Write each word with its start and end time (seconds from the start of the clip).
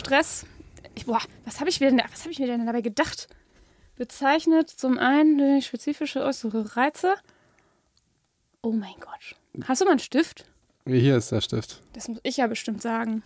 Stress. 0.00 0.44
Ich, 0.94 1.06
boah, 1.06 1.20
was 1.44 1.60
habe 1.60 1.70
ich, 1.70 1.80
mir 1.80 1.90
denn- 1.90 2.02
was 2.10 2.24
hab 2.24 2.30
ich 2.30 2.38
mir 2.38 2.46
denn 2.46 2.66
dabei 2.66 2.80
gedacht? 2.80 3.28
Bezeichnet 3.96 4.68
zum 4.70 4.98
einen 4.98 5.38
durch 5.38 5.66
spezifische 5.66 6.22
äußere 6.24 6.76
Reize. 6.76 7.14
Oh 8.62 8.72
mein 8.72 8.94
Gott. 8.98 9.36
Hast 9.68 9.80
du 9.80 9.84
mal 9.84 9.92
einen 9.92 10.00
Stift? 10.00 10.46
Hier 10.86 11.16
ist 11.16 11.30
der 11.32 11.40
Stift. 11.40 11.82
Das 11.92 12.08
muss 12.08 12.18
ich 12.22 12.38
ja 12.38 12.46
bestimmt 12.46 12.82
sagen. 12.82 13.22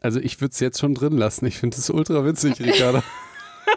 Also 0.00 0.20
ich 0.20 0.40
würde 0.40 0.52
es 0.52 0.60
jetzt 0.60 0.78
schon 0.80 0.94
drin 0.94 1.16
lassen. 1.16 1.46
Ich 1.46 1.58
finde 1.58 1.76
es 1.76 1.88
ultra 1.90 2.24
witzig, 2.24 2.60
Ricarda. 2.60 3.02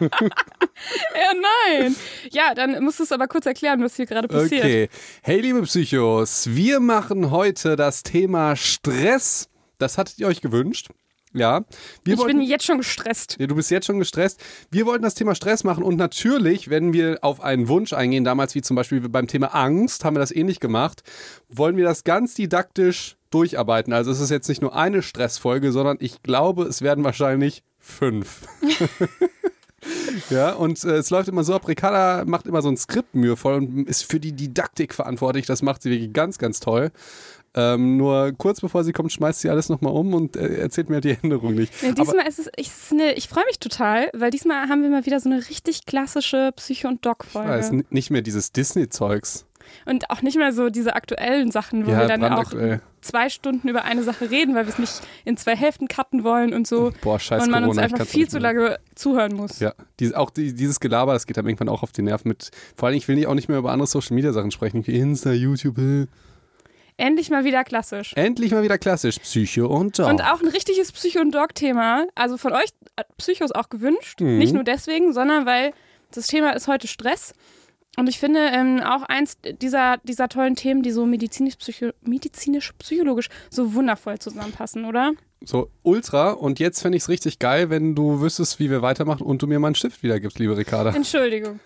Ja, 1.14 1.78
nein. 1.78 1.94
Ja, 2.30 2.54
dann 2.54 2.82
musst 2.82 2.98
du 2.98 3.04
es 3.04 3.12
aber 3.12 3.28
kurz 3.28 3.46
erklären, 3.46 3.82
was 3.84 3.94
hier 3.96 4.06
gerade 4.06 4.26
passiert. 4.26 4.64
Okay. 4.64 4.88
Hey, 5.22 5.40
liebe 5.40 5.62
Psychos, 5.62 6.46
wir 6.48 6.80
machen 6.80 7.30
heute 7.30 7.76
das 7.76 8.02
Thema 8.02 8.56
Stress. 8.56 9.48
Das 9.82 9.98
hattet 9.98 10.18
ihr 10.18 10.26
euch 10.26 10.40
gewünscht. 10.40 10.88
Ja. 11.34 11.64
Wir 12.04 12.14
Ich 12.14 12.20
wollten, 12.20 12.38
bin 12.38 12.46
jetzt 12.46 12.64
schon 12.64 12.78
gestresst. 12.78 13.36
Ja, 13.38 13.46
du 13.46 13.54
bist 13.54 13.70
jetzt 13.70 13.86
schon 13.86 13.98
gestresst. 13.98 14.40
Wir 14.70 14.86
wollten 14.86 15.02
das 15.02 15.14
Thema 15.14 15.34
Stress 15.34 15.64
machen 15.64 15.82
und 15.82 15.96
natürlich, 15.96 16.68
wenn 16.70 16.92
wir 16.92 17.18
auf 17.22 17.40
einen 17.40 17.68
Wunsch 17.68 17.92
eingehen, 17.92 18.24
damals 18.24 18.54
wie 18.54 18.62
zum 18.62 18.76
Beispiel 18.76 19.00
beim 19.08 19.26
Thema 19.26 19.48
Angst, 19.54 20.04
haben 20.04 20.14
wir 20.16 20.20
das 20.20 20.30
ähnlich 20.30 20.60
gemacht, 20.60 21.02
wollen 21.48 21.76
wir 21.76 21.84
das 21.84 22.04
ganz 22.04 22.34
didaktisch 22.34 23.16
durcharbeiten. 23.30 23.92
Also 23.92 24.10
es 24.10 24.20
ist 24.20 24.30
jetzt 24.30 24.48
nicht 24.48 24.60
nur 24.60 24.76
eine 24.76 25.02
Stressfolge, 25.02 25.72
sondern 25.72 25.96
ich 26.00 26.22
glaube, 26.22 26.64
es 26.64 26.82
werden 26.82 27.02
wahrscheinlich 27.02 27.62
fünf. 27.78 28.42
ja, 30.30 30.52
und 30.52 30.84
äh, 30.84 30.96
es 30.96 31.08
läuft 31.08 31.28
immer 31.28 31.44
so 31.44 31.54
ab, 31.54 31.66
Ricarda 31.66 32.24
macht 32.26 32.46
immer 32.46 32.60
so 32.60 32.68
ein 32.68 32.76
Skript 32.76 33.14
mühevoll 33.14 33.54
und 33.54 33.88
ist 33.88 34.04
für 34.04 34.20
die 34.20 34.32
Didaktik 34.32 34.94
verantwortlich. 34.94 35.46
Das 35.46 35.62
macht 35.62 35.82
sie 35.82 35.90
wirklich 35.90 36.12
ganz, 36.12 36.36
ganz 36.36 36.60
toll. 36.60 36.92
Ähm, 37.54 37.98
nur 37.98 38.32
kurz 38.38 38.60
bevor 38.62 38.82
sie 38.82 38.92
kommt, 38.92 39.12
schmeißt 39.12 39.40
sie 39.40 39.50
alles 39.50 39.68
nochmal 39.68 39.92
um 39.92 40.14
und 40.14 40.36
äh, 40.36 40.56
erzählt 40.56 40.88
mir 40.88 41.00
die 41.00 41.16
Änderung 41.22 41.54
nicht. 41.54 41.72
Ja, 41.82 41.92
diesmal 41.92 42.26
ist 42.26 42.38
es, 42.38 42.48
ich, 42.56 42.68
es 42.68 42.84
ist 42.84 42.92
eine, 42.92 43.12
ich 43.14 43.28
freue 43.28 43.44
mich 43.46 43.58
total, 43.58 44.08
weil 44.14 44.30
diesmal 44.30 44.68
haben 44.68 44.82
wir 44.82 44.88
mal 44.88 45.04
wieder 45.04 45.20
so 45.20 45.28
eine 45.28 45.38
richtig 45.48 45.84
klassische 45.84 46.52
Psycho- 46.56 46.88
und 46.88 47.04
Doc-Folge. 47.04 47.84
nicht 47.90 48.10
mehr 48.10 48.22
dieses 48.22 48.52
Disney-Zeugs. 48.52 49.44
Und 49.86 50.10
auch 50.10 50.22
nicht 50.22 50.36
mehr 50.36 50.52
so 50.52 50.70
diese 50.70 50.96
aktuellen 50.96 51.50
Sachen, 51.50 51.86
wo 51.86 51.90
Ja, 51.90 52.00
wir 52.00 52.06
dann 52.06 52.24
auch 52.24 52.52
zwei 53.00 53.28
Stunden 53.28 53.68
über 53.68 53.84
eine 53.84 54.02
Sache 54.02 54.30
reden, 54.30 54.54
weil 54.54 54.66
wir 54.66 54.72
es 54.72 54.78
nicht 54.78 55.02
in 55.24 55.36
zwei 55.36 55.56
Hälften 55.56 55.88
cutten 55.88 56.24
wollen 56.24 56.54
und 56.54 56.66
so. 56.66 56.92
Boah, 57.00 57.18
scheiß 57.18 57.44
und 57.44 57.50
man 57.50 57.64
uns 57.64 57.76
Corona, 57.76 57.86
ich 57.86 57.92
einfach 57.92 58.06
viel 58.06 58.28
zu 58.28 58.38
lange 58.38 58.78
zuhören 58.94 59.34
muss. 59.34 59.60
Ja, 59.60 59.74
dies, 60.00 60.12
auch 60.14 60.30
die, 60.30 60.54
dieses 60.54 60.80
Gelaber, 60.80 61.12
das 61.12 61.26
geht 61.26 61.36
dann 61.36 61.46
irgendwann 61.46 61.68
auch 61.68 61.82
auf 61.82 61.92
die 61.92 62.02
Nerven 62.02 62.28
mit. 62.28 62.50
Vor 62.76 62.88
allem, 62.88 62.96
ich 62.96 63.08
will 63.08 63.16
nicht, 63.16 63.26
auch 63.26 63.34
nicht 63.34 63.48
mehr 63.48 63.58
über 63.58 63.72
andere 63.72 63.86
Social-Media-Sachen 63.86 64.50
sprechen, 64.50 64.86
wie 64.86 64.96
Insta, 64.98 65.32
YouTube. 65.32 65.76
Endlich 66.96 67.30
mal 67.30 67.44
wieder 67.44 67.64
klassisch. 67.64 68.12
Endlich 68.14 68.52
mal 68.52 68.62
wieder 68.62 68.78
klassisch. 68.78 69.18
Psycho 69.18 69.66
und 69.66 69.98
Dog. 69.98 70.08
Und 70.08 70.22
auch 70.22 70.40
ein 70.40 70.48
richtiges 70.48 70.92
Psycho- 70.92 71.20
und 71.20 71.34
Dog-Thema. 71.34 72.06
Also 72.14 72.36
von 72.36 72.52
euch 72.52 72.70
Psychos 73.16 73.52
auch 73.52 73.68
gewünscht. 73.68 74.20
Mhm. 74.20 74.38
Nicht 74.38 74.52
nur 74.52 74.64
deswegen, 74.64 75.12
sondern 75.12 75.46
weil 75.46 75.72
das 76.12 76.26
Thema 76.26 76.50
ist 76.50 76.68
heute 76.68 76.86
Stress. 76.86 77.34
Und 77.96 78.08
ich 78.08 78.18
finde 78.18 78.40
ähm, 78.52 78.80
auch 78.80 79.02
eins 79.02 79.36
dieser, 79.60 79.98
dieser 80.02 80.28
tollen 80.28 80.56
Themen, 80.56 80.82
die 80.82 80.92
so 80.92 81.04
medizinisch-psycho- 81.04 81.92
medizinisch-psychologisch 82.02 83.28
so 83.50 83.74
wundervoll 83.74 84.18
zusammenpassen, 84.18 84.86
oder? 84.86 85.12
So, 85.44 85.68
ultra. 85.82 86.30
Und 86.30 86.58
jetzt 86.58 86.80
fände 86.80 86.96
ich 86.96 87.02
es 87.02 87.08
richtig 87.08 87.38
geil, 87.38 87.68
wenn 87.68 87.94
du 87.94 88.20
wüsstest, 88.20 88.58
wie 88.60 88.70
wir 88.70 88.80
weitermachen 88.80 89.26
und 89.26 89.42
du 89.42 89.46
mir 89.46 89.58
mal 89.58 89.68
einen 89.68 89.74
Stift 89.74 90.02
wiedergibst, 90.02 90.38
liebe 90.38 90.56
Ricarda. 90.56 90.94
Entschuldigung. 90.94 91.60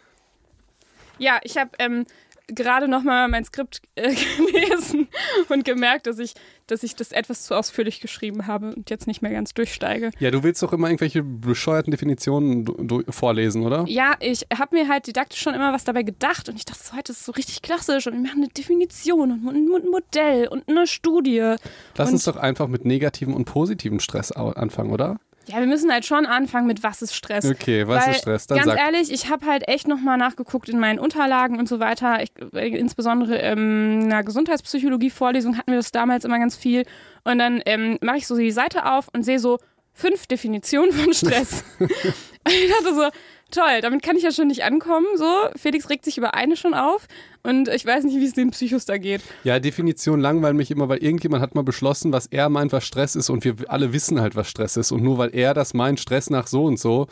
Ja, 1.18 1.38
ich 1.44 1.56
habe 1.56 1.70
ähm, 1.78 2.06
gerade 2.48 2.88
nochmal 2.88 3.28
mein 3.28 3.44
Skript 3.44 3.82
äh, 3.94 4.14
gelesen 4.52 5.08
und 5.48 5.64
gemerkt, 5.64 6.06
dass 6.06 6.18
ich, 6.18 6.34
dass 6.66 6.82
ich 6.82 6.94
das 6.94 7.12
etwas 7.12 7.44
zu 7.44 7.54
ausführlich 7.54 8.00
geschrieben 8.00 8.46
habe 8.46 8.74
und 8.74 8.90
jetzt 8.90 9.06
nicht 9.06 9.22
mehr 9.22 9.32
ganz 9.32 9.54
durchsteige. 9.54 10.10
Ja, 10.18 10.30
du 10.30 10.42
willst 10.42 10.62
doch 10.62 10.72
immer 10.72 10.88
irgendwelche 10.88 11.22
bescheuerten 11.22 11.90
Definitionen 11.90 12.66
vorlesen, 13.08 13.64
oder? 13.64 13.84
Ja, 13.88 14.14
ich 14.20 14.46
habe 14.56 14.76
mir 14.76 14.88
halt 14.88 15.06
didaktisch 15.06 15.40
schon 15.40 15.54
immer 15.54 15.72
was 15.72 15.84
dabei 15.84 16.02
gedacht 16.02 16.48
und 16.48 16.56
ich 16.56 16.64
dachte, 16.64 16.82
so, 16.82 16.96
heute 16.96 17.12
ist 17.12 17.24
so 17.24 17.32
richtig 17.32 17.62
klassisch 17.62 18.06
und 18.06 18.14
wir 18.14 18.20
machen 18.20 18.42
eine 18.42 18.48
Definition 18.48 19.32
und 19.32 19.48
ein 19.48 19.90
Modell 19.90 20.48
und 20.48 20.68
eine 20.68 20.86
Studie. 20.86 21.56
Lass 21.96 22.12
uns 22.12 22.24
doch 22.24 22.36
einfach 22.36 22.68
mit 22.68 22.84
negativen 22.84 23.34
und 23.34 23.44
positiven 23.44 24.00
Stress 24.00 24.32
anfangen, 24.32 24.92
oder? 24.92 25.18
Ja, 25.48 25.60
wir 25.60 25.66
müssen 25.66 25.92
halt 25.92 26.04
schon 26.04 26.26
anfangen 26.26 26.66
mit 26.66 26.82
was 26.82 27.02
ist 27.02 27.14
Stress. 27.14 27.44
Okay, 27.44 27.86
was 27.86 28.04
Weil, 28.04 28.12
ist 28.14 28.20
Stress? 28.20 28.46
Dann 28.46 28.58
ganz 28.58 28.70
sag. 28.70 28.78
ehrlich, 28.78 29.12
ich 29.12 29.30
habe 29.30 29.46
halt 29.46 29.68
echt 29.68 29.86
nochmal 29.86 30.18
nachgeguckt 30.18 30.68
in 30.68 30.78
meinen 30.78 30.98
Unterlagen 30.98 31.58
und 31.58 31.68
so 31.68 31.78
weiter. 31.78 32.22
Ich, 32.22 32.30
äh, 32.54 32.68
insbesondere 32.68 33.38
ähm, 33.38 34.00
in 34.02 34.12
einer 34.12 34.24
Gesundheitspsychologie-Vorlesung 34.24 35.56
hatten 35.56 35.70
wir 35.70 35.78
das 35.78 35.92
damals 35.92 36.24
immer 36.24 36.38
ganz 36.38 36.56
viel. 36.56 36.84
Und 37.24 37.38
dann 37.38 37.62
ähm, 37.64 37.98
mache 38.00 38.18
ich 38.18 38.26
so 38.26 38.36
die 38.36 38.50
Seite 38.50 38.86
auf 38.86 39.08
und 39.12 39.22
sehe 39.22 39.38
so 39.38 39.58
fünf 39.92 40.26
Definitionen 40.26 40.92
von 40.92 41.12
Stress. 41.14 41.64
und 41.78 41.90
ich 41.90 42.70
dachte 42.70 42.94
so, 42.94 43.08
toll, 43.50 43.80
damit 43.80 44.02
kann 44.02 44.16
ich 44.16 44.22
ja 44.22 44.32
schon 44.32 44.48
nicht 44.48 44.64
ankommen. 44.64 45.06
So, 45.16 45.30
Felix 45.56 45.88
regt 45.88 46.04
sich 46.04 46.18
über 46.18 46.34
eine 46.34 46.56
schon 46.56 46.74
auf 46.74 47.06
und 47.42 47.68
ich 47.68 47.84
weiß 47.86 48.04
nicht, 48.04 48.16
wie 48.16 48.26
es 48.26 48.34
den 48.34 48.50
Psychos 48.50 48.84
da 48.84 48.98
geht. 48.98 49.22
Ja, 49.44 49.58
Definition 49.60 50.20
langweilt 50.20 50.56
mich 50.56 50.70
immer, 50.70 50.88
weil 50.88 50.98
irgendjemand 50.98 51.42
hat 51.42 51.54
mal 51.54 51.62
beschlossen, 51.62 52.12
was 52.12 52.26
er 52.26 52.48
meint, 52.48 52.72
was 52.72 52.84
Stress 52.84 53.16
ist 53.16 53.30
und 53.30 53.44
wir 53.44 53.54
alle 53.68 53.92
wissen 53.92 54.20
halt, 54.20 54.36
was 54.36 54.48
Stress 54.48 54.76
ist. 54.76 54.92
Und 54.92 55.02
nur 55.02 55.18
weil 55.18 55.34
er 55.34 55.54
das 55.54 55.74
meint, 55.74 56.00
Stress 56.00 56.30
nach 56.30 56.46
so 56.46 56.64
und 56.64 56.78
so, 56.78 57.06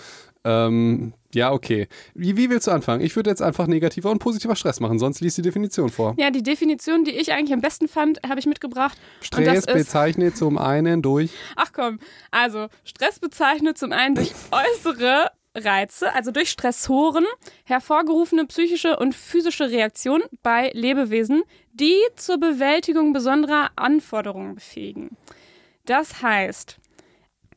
ähm, 0.44 1.14
ja, 1.32 1.52
okay. 1.52 1.88
Wie, 2.14 2.36
wie 2.36 2.50
willst 2.50 2.66
du 2.66 2.70
anfangen? 2.70 3.02
Ich 3.02 3.16
würde 3.16 3.30
jetzt 3.30 3.40
einfach 3.40 3.66
negativer 3.66 4.10
und 4.10 4.18
positiver 4.18 4.54
Stress 4.56 4.78
machen, 4.78 4.98
sonst 4.98 5.20
liest 5.20 5.38
die 5.38 5.42
Definition 5.42 5.88
vor. 5.88 6.14
Ja, 6.18 6.30
die 6.30 6.42
Definition, 6.42 7.04
die 7.04 7.12
ich 7.12 7.32
eigentlich 7.32 7.54
am 7.54 7.60
besten 7.60 7.88
fand, 7.88 8.20
habe 8.28 8.38
ich 8.38 8.46
mitgebracht. 8.46 8.98
Stress 9.20 9.66
bezeichnet 9.66 10.36
zum 10.36 10.58
einen 10.58 11.02
durch 11.02 11.32
Ach 11.56 11.72
komm, 11.72 11.98
also 12.30 12.68
Stress 12.84 13.18
bezeichnet 13.18 13.78
zum 13.78 13.92
einen 13.92 14.14
durch 14.14 14.32
äußere 14.50 15.30
Reize, 15.54 16.12
also 16.12 16.30
durch 16.30 16.50
Stressoren, 16.50 17.24
hervorgerufene 17.64 18.46
psychische 18.46 18.96
und 18.96 19.14
physische 19.14 19.70
Reaktionen 19.70 20.24
bei 20.42 20.70
Lebewesen, 20.74 21.44
die 21.72 21.96
zur 22.16 22.38
Bewältigung 22.38 23.12
besonderer 23.12 23.70
Anforderungen 23.76 24.56
befähigen. 24.56 25.16
Das 25.86 26.22
heißt, 26.22 26.78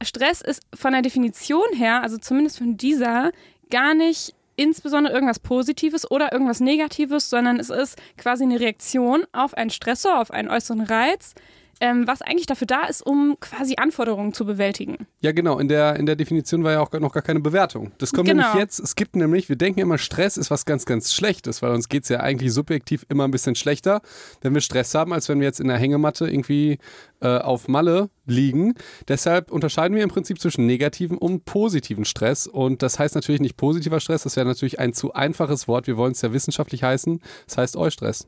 Stress 0.03 0.41
ist 0.41 0.61
von 0.75 0.93
der 0.93 1.01
Definition 1.01 1.73
her, 1.73 2.03
also 2.03 2.17
zumindest 2.17 2.59
von 2.59 2.77
dieser, 2.77 3.31
gar 3.69 3.93
nicht 3.93 4.35
insbesondere 4.55 5.13
irgendwas 5.13 5.39
Positives 5.39 6.09
oder 6.09 6.31
irgendwas 6.31 6.59
Negatives, 6.59 7.29
sondern 7.29 7.59
es 7.59 7.69
ist 7.69 7.97
quasi 8.17 8.43
eine 8.43 8.59
Reaktion 8.59 9.23
auf 9.31 9.53
einen 9.53 9.69
Stressor, 9.69 10.19
auf 10.19 10.31
einen 10.31 10.49
äußeren 10.49 10.81
Reiz, 10.81 11.35
ähm, 11.79 12.07
was 12.07 12.21
eigentlich 12.21 12.45
dafür 12.45 12.67
da 12.67 12.85
ist, 12.85 13.01
um 13.01 13.37
quasi 13.39 13.75
Anforderungen 13.77 14.33
zu 14.33 14.45
bewältigen. 14.45 15.07
Ja, 15.19 15.31
genau. 15.31 15.59
In 15.59 15.67
der, 15.67 15.95
in 15.97 16.05
der 16.05 16.15
Definition 16.15 16.63
war 16.63 16.71
ja 16.73 16.81
auch 16.81 16.91
noch 16.91 17.13
gar 17.13 17.23
keine 17.23 17.39
Bewertung. 17.39 17.91
Das 17.97 18.13
kommt 18.13 18.27
Genau. 18.27 18.43
nämlich 18.43 18.59
jetzt. 18.59 18.79
Es 18.79 18.95
gibt 18.95 19.15
nämlich, 19.15 19.49
wir 19.49 19.55
denken 19.55 19.79
immer, 19.79 19.97
Stress 19.97 20.37
ist 20.37 20.49
was 20.51 20.65
ganz, 20.65 20.85
ganz 20.85 21.13
Schlechtes, 21.13 21.61
weil 21.61 21.71
uns 21.71 21.89
geht 21.89 22.03
es 22.03 22.09
ja 22.09 22.19
eigentlich 22.19 22.53
subjektiv 22.53 23.05
immer 23.09 23.25
ein 23.25 23.31
bisschen 23.31 23.55
schlechter, 23.55 24.01
wenn 24.41 24.53
wir 24.53 24.61
Stress 24.61 24.93
haben, 24.95 25.13
als 25.13 25.29
wenn 25.29 25.39
wir 25.39 25.47
jetzt 25.47 25.59
in 25.59 25.67
der 25.67 25.77
Hängematte 25.77 26.27
irgendwie 26.27 26.79
äh, 27.21 27.37
auf 27.37 27.67
Malle 27.67 28.09
liegen. 28.25 28.73
Deshalb 29.07 29.51
unterscheiden 29.51 29.95
wir 29.95 30.03
im 30.03 30.09
Prinzip 30.09 30.39
zwischen 30.39 30.65
negativen 30.65 31.17
und 31.17 31.45
positiven 31.45 32.05
Stress. 32.05 32.47
Und 32.47 32.81
das 32.83 32.99
heißt 32.99 33.15
natürlich 33.15 33.41
nicht 33.41 33.57
positiver 33.57 33.99
Stress, 33.99 34.23
das 34.23 34.35
wäre 34.35 34.45
natürlich 34.45 34.79
ein 34.79 34.93
zu 34.93 35.13
einfaches 35.13 35.67
Wort. 35.67 35.87
Wir 35.87 35.97
wollen 35.97 36.11
es 36.11 36.21
ja 36.21 36.33
wissenschaftlich 36.33 36.83
heißen. 36.83 37.21
Das 37.45 37.57
heißt 37.57 37.77
Eustress. 37.77 38.27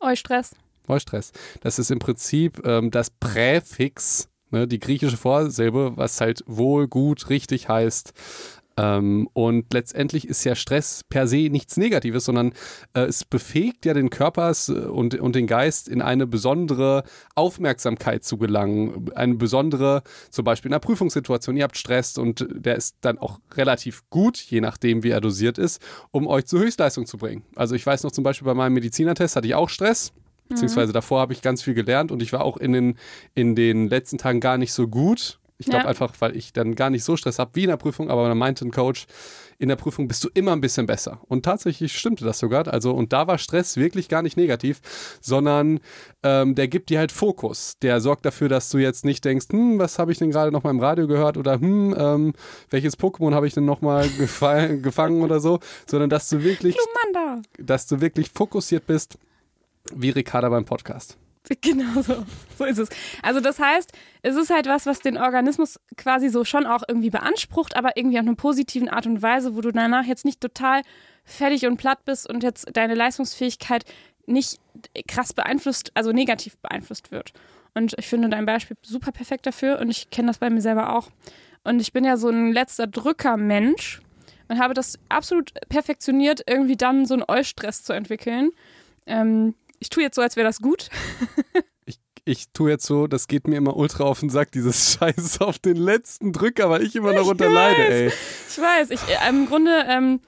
Eustress. 0.00 0.52
Eustress. 0.88 1.32
Das 1.60 1.78
ist 1.78 1.90
im 1.90 1.98
Prinzip 1.98 2.66
ähm, 2.66 2.90
das 2.90 3.10
Präfix, 3.10 4.28
ne, 4.50 4.66
die 4.66 4.78
griechische 4.78 5.16
Vorsilbe, 5.16 5.96
was 5.96 6.20
halt 6.20 6.42
wohl, 6.46 6.88
gut, 6.88 7.28
richtig 7.30 7.68
heißt. 7.68 8.12
Ähm, 8.76 9.28
und 9.32 9.72
letztendlich 9.72 10.26
ist 10.26 10.44
ja 10.44 10.54
Stress 10.54 11.02
per 11.08 11.26
se 11.26 11.48
nichts 11.50 11.76
Negatives, 11.76 12.24
sondern 12.24 12.52
äh, 12.94 13.02
es 13.02 13.24
befähigt 13.24 13.84
ja 13.84 13.94
den 13.94 14.10
Körper 14.10 14.52
äh, 14.68 14.72
und, 14.72 15.14
und 15.14 15.36
den 15.36 15.46
Geist 15.46 15.88
in 15.88 16.00
eine 16.00 16.26
besondere 16.26 17.04
Aufmerksamkeit 17.34 18.24
zu 18.24 18.38
gelangen. 18.38 19.10
Eine 19.14 19.34
besondere, 19.34 20.02
zum 20.30 20.44
Beispiel 20.44 20.70
in 20.70 20.74
einer 20.74 20.80
Prüfungssituation, 20.80 21.56
ihr 21.56 21.64
habt 21.64 21.76
Stress 21.76 22.16
und 22.16 22.46
der 22.50 22.76
ist 22.76 22.96
dann 23.02 23.18
auch 23.18 23.40
relativ 23.54 24.08
gut, 24.10 24.38
je 24.38 24.60
nachdem 24.60 25.02
wie 25.02 25.10
er 25.10 25.20
dosiert 25.20 25.58
ist, 25.58 25.82
um 26.10 26.26
euch 26.26 26.46
zur 26.46 26.60
Höchstleistung 26.60 27.06
zu 27.06 27.18
bringen. 27.18 27.44
Also 27.56 27.74
ich 27.74 27.84
weiß 27.84 28.02
noch 28.04 28.12
zum 28.12 28.24
Beispiel 28.24 28.46
bei 28.46 28.54
meinem 28.54 28.74
Medizinertest 28.74 29.36
hatte 29.36 29.46
ich 29.46 29.54
auch 29.54 29.68
Stress. 29.68 30.12
Beziehungsweise 30.52 30.92
davor 30.92 31.20
habe 31.20 31.32
ich 31.32 31.42
ganz 31.42 31.62
viel 31.62 31.74
gelernt 31.74 32.10
und 32.12 32.22
ich 32.22 32.32
war 32.32 32.42
auch 32.44 32.56
in 32.56 32.72
den, 32.72 32.98
in 33.34 33.54
den 33.54 33.88
letzten 33.88 34.18
Tagen 34.18 34.40
gar 34.40 34.58
nicht 34.58 34.72
so 34.72 34.88
gut. 34.88 35.38
Ich 35.58 35.66
glaube 35.66 35.84
Ja. 35.84 35.90
einfach, 35.90 36.12
weil 36.18 36.36
ich 36.36 36.52
dann 36.52 36.74
gar 36.74 36.90
nicht 36.90 37.04
so 37.04 37.16
Stress 37.16 37.38
habe 37.38 37.52
wie 37.54 37.62
in 37.64 37.68
der 37.68 37.76
Prüfung, 37.76 38.10
aber 38.10 38.26
dann 38.28 38.38
meinte 38.38 38.64
ein 38.66 38.72
Coach, 38.72 39.06
in 39.58 39.68
der 39.68 39.76
Prüfung 39.76 40.08
bist 40.08 40.24
du 40.24 40.28
immer 40.34 40.50
ein 40.50 40.60
bisschen 40.60 40.86
besser. 40.86 41.20
Und 41.28 41.44
tatsächlich 41.44 41.96
stimmte 41.96 42.24
das 42.24 42.40
sogar. 42.40 42.66
Also, 42.66 42.90
und 42.90 43.12
da 43.12 43.28
war 43.28 43.38
Stress 43.38 43.76
wirklich 43.76 44.08
gar 44.08 44.22
nicht 44.22 44.36
negativ, 44.36 44.80
sondern 45.20 45.78
ähm, 46.24 46.56
der 46.56 46.66
gibt 46.66 46.90
dir 46.90 46.98
halt 46.98 47.12
Fokus. 47.12 47.74
Der 47.80 48.00
sorgt 48.00 48.24
dafür, 48.26 48.48
dass 48.48 48.70
du 48.70 48.78
jetzt 48.78 49.04
nicht 49.04 49.24
denkst, 49.24 49.46
hm, 49.52 49.78
was 49.78 50.00
habe 50.00 50.10
ich 50.10 50.18
denn 50.18 50.32
gerade 50.32 50.50
noch 50.50 50.64
mal 50.64 50.70
im 50.70 50.80
Radio 50.80 51.06
gehört 51.06 51.36
oder 51.36 51.60
hm, 51.60 51.94
ähm, 51.96 52.32
welches 52.70 52.98
Pokémon 52.98 53.32
habe 53.34 53.46
ich 53.46 53.54
denn 53.54 53.64
noch 53.64 53.82
mal 53.82 54.04
gefa- 54.18 54.78
gefangen 54.80 55.22
oder 55.22 55.38
so, 55.38 55.60
sondern 55.86 56.10
dass 56.10 56.28
du 56.28 56.42
wirklich 56.42 56.76
Lumanda. 57.14 57.40
dass 57.58 57.86
du 57.86 58.00
wirklich 58.00 58.30
fokussiert 58.34 58.86
bist, 58.88 59.16
wie 59.94 60.10
Ricarda 60.10 60.48
beim 60.48 60.64
Podcast. 60.64 61.18
Genau 61.60 62.00
so. 62.02 62.24
So 62.56 62.64
ist 62.64 62.78
es. 62.78 62.88
Also 63.22 63.40
das 63.40 63.58
heißt, 63.58 63.92
es 64.22 64.36
ist 64.36 64.50
halt 64.50 64.66
was, 64.66 64.86
was 64.86 65.00
den 65.00 65.18
Organismus 65.18 65.80
quasi 65.96 66.28
so 66.28 66.44
schon 66.44 66.66
auch 66.66 66.82
irgendwie 66.86 67.10
beansprucht, 67.10 67.76
aber 67.76 67.96
irgendwie 67.96 68.18
auf 68.18 68.26
eine 68.26 68.36
positiven 68.36 68.88
Art 68.88 69.06
und 69.06 69.22
Weise, 69.22 69.56
wo 69.56 69.60
du 69.60 69.72
danach 69.72 70.04
jetzt 70.04 70.24
nicht 70.24 70.40
total 70.40 70.82
fertig 71.24 71.66
und 71.66 71.76
platt 71.76 72.04
bist 72.04 72.28
und 72.28 72.42
jetzt 72.42 72.68
deine 72.74 72.94
Leistungsfähigkeit 72.94 73.84
nicht 74.26 74.60
krass 75.08 75.32
beeinflusst, 75.32 75.90
also 75.94 76.12
negativ 76.12 76.56
beeinflusst 76.58 77.10
wird. 77.10 77.32
Und 77.74 77.94
ich 77.98 78.06
finde 78.06 78.28
dein 78.28 78.46
Beispiel 78.46 78.76
super 78.82 79.12
perfekt 79.12 79.46
dafür 79.46 79.80
und 79.80 79.90
ich 79.90 80.10
kenne 80.10 80.28
das 80.28 80.38
bei 80.38 80.50
mir 80.50 80.60
selber 80.60 80.94
auch. 80.94 81.10
Und 81.64 81.80
ich 81.80 81.92
bin 81.92 82.04
ja 82.04 82.16
so 82.16 82.28
ein 82.28 82.52
letzter 82.52 82.86
Drücker-Mensch 82.86 84.00
und 84.48 84.58
habe 84.58 84.74
das 84.74 84.98
absolut 85.08 85.52
perfektioniert, 85.68 86.42
irgendwie 86.46 86.76
dann 86.76 87.06
so 87.06 87.14
einen 87.14 87.24
Eustress 87.26 87.82
zu 87.82 87.92
entwickeln. 87.92 88.50
Ähm, 89.06 89.54
ich 89.82 89.90
tue 89.90 90.04
jetzt 90.04 90.14
so, 90.14 90.22
als 90.22 90.36
wäre 90.36 90.46
das 90.46 90.60
gut. 90.60 90.88
ich, 91.86 91.98
ich 92.24 92.52
tue 92.52 92.70
jetzt 92.70 92.86
so, 92.86 93.08
das 93.08 93.26
geht 93.26 93.48
mir 93.48 93.56
immer 93.56 93.76
ultra 93.76 94.04
auf 94.04 94.20
den 94.20 94.30
Sack, 94.30 94.52
dieses 94.52 94.92
Scheiß 94.98 95.40
auf 95.40 95.58
den 95.58 95.76
letzten 95.76 96.32
Drücker, 96.32 96.70
weil 96.70 96.82
ich 96.82 96.94
immer 96.94 97.12
noch 97.12 97.26
unter 97.26 97.50
leide, 97.50 97.88
ey. 97.88 98.12
Ich 98.48 98.58
weiß, 98.58 98.90
ich, 98.90 99.00
äh, 99.08 99.28
im 99.28 99.46
Grunde, 99.46 99.84
ähm, 99.88 100.20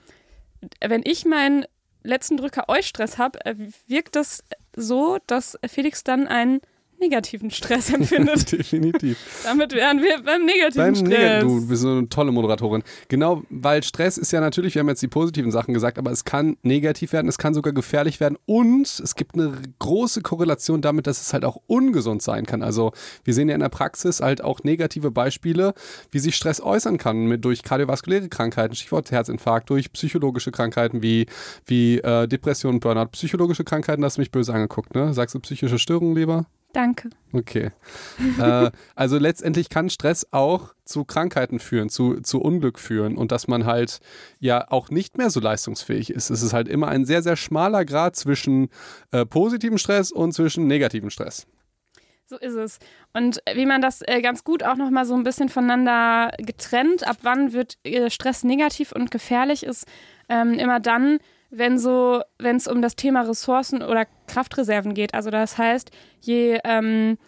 wenn 0.85 1.03
ich 1.05 1.25
meinen 1.25 1.67
letzten 2.03 2.37
Drücker 2.37 2.69
Eustress 2.69 3.17
habe, 3.17 3.45
äh, 3.47 3.55
wirkt 3.87 4.17
das 4.17 4.43
so, 4.75 5.19
dass 5.29 5.57
Felix 5.69 6.03
dann 6.03 6.27
einen 6.27 6.61
negativen 7.05 7.51
Stress 7.51 7.91
empfindet. 7.95 8.51
Definitiv. 8.51 9.19
Damit 9.45 9.73
wären 9.73 10.03
wir 10.03 10.23
beim 10.23 10.45
negativen 10.45 10.85
beim 10.85 10.95
Stress. 10.95 11.09
Neg 11.09 11.41
du 11.41 11.67
bist 11.67 11.83
so 11.83 11.91
eine 11.91 12.09
tolle 12.09 12.33
Moderatorin. 12.33 12.83
Genau, 13.09 13.43
weil 13.51 13.83
Stress 13.83 14.19
ist 14.19 14.33
ja 14.33 14.41
natürlich, 14.41 14.75
wir 14.75 14.81
haben 14.81 14.89
jetzt 14.89 15.03
die 15.03 15.09
positiven 15.09 15.51
Sachen 15.51 15.75
gesagt, 15.75 15.99
aber 15.99 16.11
es 16.11 16.25
kann 16.25 16.57
negativ 16.63 17.13
werden, 17.13 17.29
es 17.29 17.39
kann 17.39 17.55
sogar 17.55 17.73
gefährlich 17.73 18.21
werden 18.21 18.39
und 18.47 18.87
es 18.87 19.15
gibt 19.15 19.35
eine 19.35 19.53
große 19.79 20.23
Korrelation 20.23 20.81
damit, 20.81 21.07
dass 21.07 21.21
es 21.21 21.33
halt 21.33 21.45
auch 21.45 21.59
ungesund 21.67 22.23
sein 22.23 22.47
kann. 22.47 22.63
Also 22.63 22.93
wir 23.25 23.35
sehen 23.35 23.49
ja 23.49 23.55
in 23.55 23.61
der 23.61 23.69
Praxis 23.69 24.21
halt 24.21 24.43
auch 24.43 24.63
negative 24.65 25.11
Beispiele, 25.11 25.75
wie 26.11 26.19
sich 26.19 26.37
Stress 26.37 26.61
äußern 26.61 26.99
kann 26.99 27.27
mit, 27.27 27.45
durch 27.45 27.63
kardiovaskuläre 27.63 28.29
Krankheiten, 28.29 28.75
Stichwort 28.75 29.11
Herzinfarkt, 29.11 29.71
durch 29.71 29.93
psychologische 29.93 30.51
Krankheiten 30.51 31.03
wie, 31.03 31.27
wie 31.67 31.99
äh, 31.99 32.27
Depression, 32.27 32.81
Burnout. 32.81 33.09
Psychologische 33.13 33.65
Krankheiten, 33.65 34.05
hast 34.05 34.17
du 34.17 34.23
mich 34.23 34.31
böse 34.31 34.53
angeguckt, 34.53 34.95
ne? 34.95 35.13
Sagst 35.15 35.35
du 35.35 35.41
psychische 35.41 35.79
Störungen 35.79 36.17
lieber? 36.17 36.47
Danke. 36.75 37.09
Okay. 37.33 37.71
äh, 38.39 38.71
also 38.97 39.17
letztendlich 39.17 39.69
kann 39.71 39.89
Stress 39.91 40.27
auch 40.33 40.75
zu 40.85 41.05
Krankheiten 41.05 41.61
führen, 41.61 41.89
zu, 41.89 42.21
zu 42.21 42.43
Unglück 42.43 42.81
führen 42.81 43.17
und 43.17 43.31
dass 43.33 43.47
man 43.47 43.65
halt 43.65 44.01
ja 44.41 44.71
auch 44.71 44.91
nicht 44.91 45.17
mehr 45.17 45.31
so 45.31 45.39
leistungsfähig 45.41 46.11
ist. 46.11 46.31
Es 46.31 46.43
ist 46.43 46.53
halt 46.53 46.69
immer 46.69 46.89
ein 46.89 47.05
sehr, 47.05 47.23
sehr 47.23 47.37
schmaler 47.37 47.85
Grad 47.85 48.17
zwischen 48.17 48.71
äh, 49.13 49.25
positivem 49.25 49.79
Stress 49.79 50.11
und 50.11 50.33
zwischen 50.33 50.67
negativem 50.67 51.11
Stress. 51.11 51.47
So 52.27 52.39
ist 52.39 52.55
es. 52.55 52.79
Und 53.13 53.41
wie 53.55 53.67
man 53.67 53.81
das 53.81 54.03
äh, 54.03 54.21
ganz 54.21 54.43
gut 54.43 54.65
auch 54.65 54.77
nochmal 54.77 55.05
so 55.05 55.15
ein 55.15 55.23
bisschen 55.23 55.49
voneinander 55.49 56.33
getrennt, 56.39 57.07
ab 57.07 57.19
wann 57.23 57.53
wird 57.53 57.79
äh, 57.85 58.11
Stress 58.11 58.43
negativ 58.43 58.91
und 58.91 59.13
gefährlich 59.13 59.63
ist, 59.63 59.87
ähm, 60.29 60.55
immer 60.55 60.81
dann, 60.81 61.19
wenn 61.57 61.79
so, 61.79 62.23
wenn 62.39 62.57
es 62.57 62.67
um 62.67 62.83
das 62.83 62.97
Thema 62.97 63.23
Ressourcen 63.23 63.83
oder 63.83 64.07
Kraftreserven 64.27 64.95
geht. 64.95 65.15
Also 65.15 65.31
das 65.31 65.59
heißt, 65.59 65.91
je 66.21 66.59
ähm, 66.65 67.19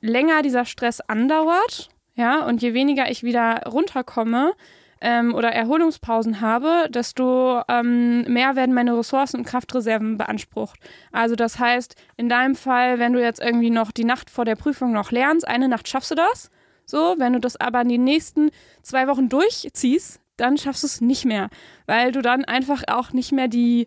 länger 0.00 0.42
dieser 0.42 0.64
Stress 0.64 1.00
andauert, 1.00 1.88
ja, 2.14 2.44
und 2.44 2.62
je 2.62 2.74
weniger 2.74 3.10
ich 3.10 3.22
wieder 3.22 3.62
runterkomme 3.66 4.54
ähm, 5.00 5.34
oder 5.34 5.52
Erholungspausen 5.52 6.40
habe, 6.40 6.88
desto 6.88 7.60
ähm, 7.68 8.22
mehr 8.22 8.56
werden 8.56 8.74
meine 8.74 8.96
Ressourcen 8.96 9.38
und 9.38 9.46
Kraftreserven 9.46 10.16
beansprucht. 10.16 10.80
Also 11.12 11.36
das 11.36 11.58
heißt, 11.58 11.94
in 12.16 12.28
deinem 12.28 12.54
Fall, 12.54 12.98
wenn 12.98 13.12
du 13.12 13.20
jetzt 13.20 13.40
irgendwie 13.40 13.70
noch 13.70 13.92
die 13.92 14.04
Nacht 14.04 14.30
vor 14.30 14.44
der 14.44 14.56
Prüfung 14.56 14.92
noch 14.92 15.10
lernst, 15.10 15.46
eine 15.46 15.68
Nacht 15.68 15.88
schaffst 15.88 16.10
du 16.10 16.14
das. 16.14 16.50
So, 16.86 17.16
wenn 17.18 17.32
du 17.32 17.40
das 17.40 17.56
aber 17.56 17.82
in 17.82 17.88
den 17.88 18.04
nächsten 18.04 18.50
zwei 18.82 19.08
Wochen 19.08 19.28
durchziehst, 19.28 20.20
dann 20.36 20.58
schaffst 20.58 20.82
du 20.82 20.86
es 20.86 21.00
nicht 21.00 21.24
mehr, 21.24 21.48
weil 21.86 22.12
du 22.12 22.22
dann 22.22 22.44
einfach 22.44 22.82
auch 22.88 23.12
nicht 23.12 23.32
mehr 23.32 23.48
die, 23.48 23.86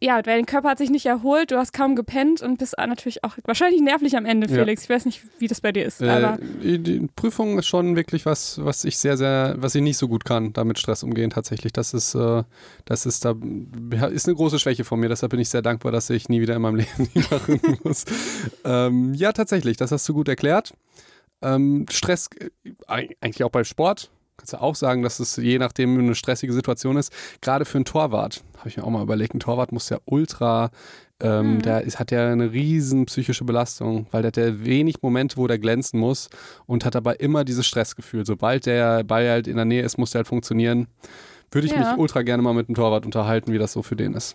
ja, 0.00 0.16
weil 0.16 0.22
dein 0.22 0.46
Körper 0.46 0.70
hat 0.70 0.78
sich 0.78 0.90
nicht 0.90 1.06
erholt, 1.06 1.50
du 1.50 1.56
hast 1.56 1.72
kaum 1.72 1.96
gepennt 1.96 2.42
und 2.42 2.58
bist 2.58 2.74
natürlich 2.78 3.24
auch 3.24 3.36
wahrscheinlich 3.44 3.80
nervlich 3.80 4.16
am 4.16 4.26
Ende, 4.26 4.48
Felix. 4.48 4.82
Ja. 4.82 4.84
Ich 4.84 4.90
weiß 4.90 5.06
nicht, 5.06 5.22
wie 5.38 5.48
das 5.48 5.60
bei 5.60 5.72
dir 5.72 5.84
ist. 5.84 6.00
Äh, 6.00 6.08
aber 6.08 6.38
die 6.40 7.08
Prüfung 7.14 7.58
ist 7.58 7.66
schon 7.66 7.96
wirklich 7.96 8.26
was, 8.26 8.64
was 8.64 8.84
ich 8.84 8.98
sehr, 8.98 9.16
sehr, 9.16 9.54
was 9.58 9.74
ich 9.74 9.82
nicht 9.82 9.96
so 9.96 10.08
gut 10.08 10.24
kann, 10.24 10.52
damit 10.52 10.78
Stress 10.78 11.02
umgehen 11.02 11.30
tatsächlich. 11.30 11.72
Das 11.72 11.94
ist, 11.94 12.14
äh, 12.14 12.42
das 12.84 13.06
ist 13.06 13.24
da, 13.24 13.34
ist 14.10 14.26
eine 14.26 14.36
große 14.36 14.58
Schwäche 14.58 14.84
von 14.84 15.00
mir. 15.00 15.08
Deshalb 15.08 15.30
bin 15.30 15.40
ich 15.40 15.48
sehr 15.48 15.62
dankbar, 15.62 15.92
dass 15.92 16.10
ich 16.10 16.28
nie 16.28 16.40
wieder 16.40 16.56
in 16.56 16.62
meinem 16.62 16.76
Leben 16.82 17.08
die 17.14 17.20
machen 17.20 17.60
muss. 17.82 18.04
ähm, 18.64 19.14
ja, 19.14 19.32
tatsächlich, 19.32 19.76
das 19.76 19.92
hast 19.92 20.08
du 20.08 20.14
gut 20.14 20.28
erklärt. 20.28 20.74
Ähm, 21.42 21.86
Stress, 21.90 22.28
äh, 22.38 23.08
eigentlich 23.20 23.44
auch 23.44 23.50
beim 23.50 23.64
Sport 23.64 24.10
kannst 24.42 24.54
du 24.54 24.60
auch 24.60 24.74
sagen, 24.74 25.02
dass 25.02 25.20
es 25.20 25.36
je 25.36 25.58
nachdem 25.60 25.96
eine 25.96 26.16
stressige 26.16 26.52
Situation 26.52 26.96
ist. 26.96 27.12
Gerade 27.40 27.64
für 27.64 27.78
einen 27.78 27.84
Torwart, 27.84 28.42
habe 28.58 28.68
ich 28.68 28.76
mir 28.76 28.82
auch 28.82 28.90
mal 28.90 29.02
überlegt, 29.02 29.34
ein 29.34 29.40
Torwart 29.40 29.70
muss 29.70 29.88
ja 29.88 29.98
ultra, 30.04 30.72
ähm, 31.20 31.54
mhm. 31.54 31.62
der 31.62 31.82
ist, 31.82 32.00
hat 32.00 32.10
ja 32.10 32.28
eine 32.28 32.50
riesen 32.50 33.06
psychische 33.06 33.44
Belastung, 33.44 34.06
weil 34.10 34.22
der 34.22 34.28
hat 34.28 34.36
ja 34.36 34.64
wenig 34.64 35.00
Momente, 35.00 35.36
wo 35.36 35.46
der 35.46 35.60
glänzen 35.60 36.00
muss 36.00 36.28
und 36.66 36.84
hat 36.84 36.96
dabei 36.96 37.14
immer 37.14 37.44
dieses 37.44 37.66
Stressgefühl. 37.68 38.26
Sobald 38.26 38.66
der 38.66 39.04
Ball 39.04 39.30
halt 39.30 39.46
in 39.46 39.54
der 39.54 39.64
Nähe 39.64 39.84
ist, 39.84 39.96
muss 39.96 40.10
der 40.10 40.20
halt 40.20 40.28
funktionieren. 40.28 40.88
Würde 41.52 41.68
ich 41.68 41.72
ja. 41.72 41.78
mich 41.78 41.96
ultra 41.96 42.22
gerne 42.22 42.42
mal 42.42 42.52
mit 42.54 42.66
dem 42.66 42.74
Torwart 42.74 43.04
unterhalten, 43.04 43.52
wie 43.52 43.58
das 43.58 43.72
so 43.72 43.82
für 43.82 43.94
den 43.94 44.14
ist. 44.14 44.34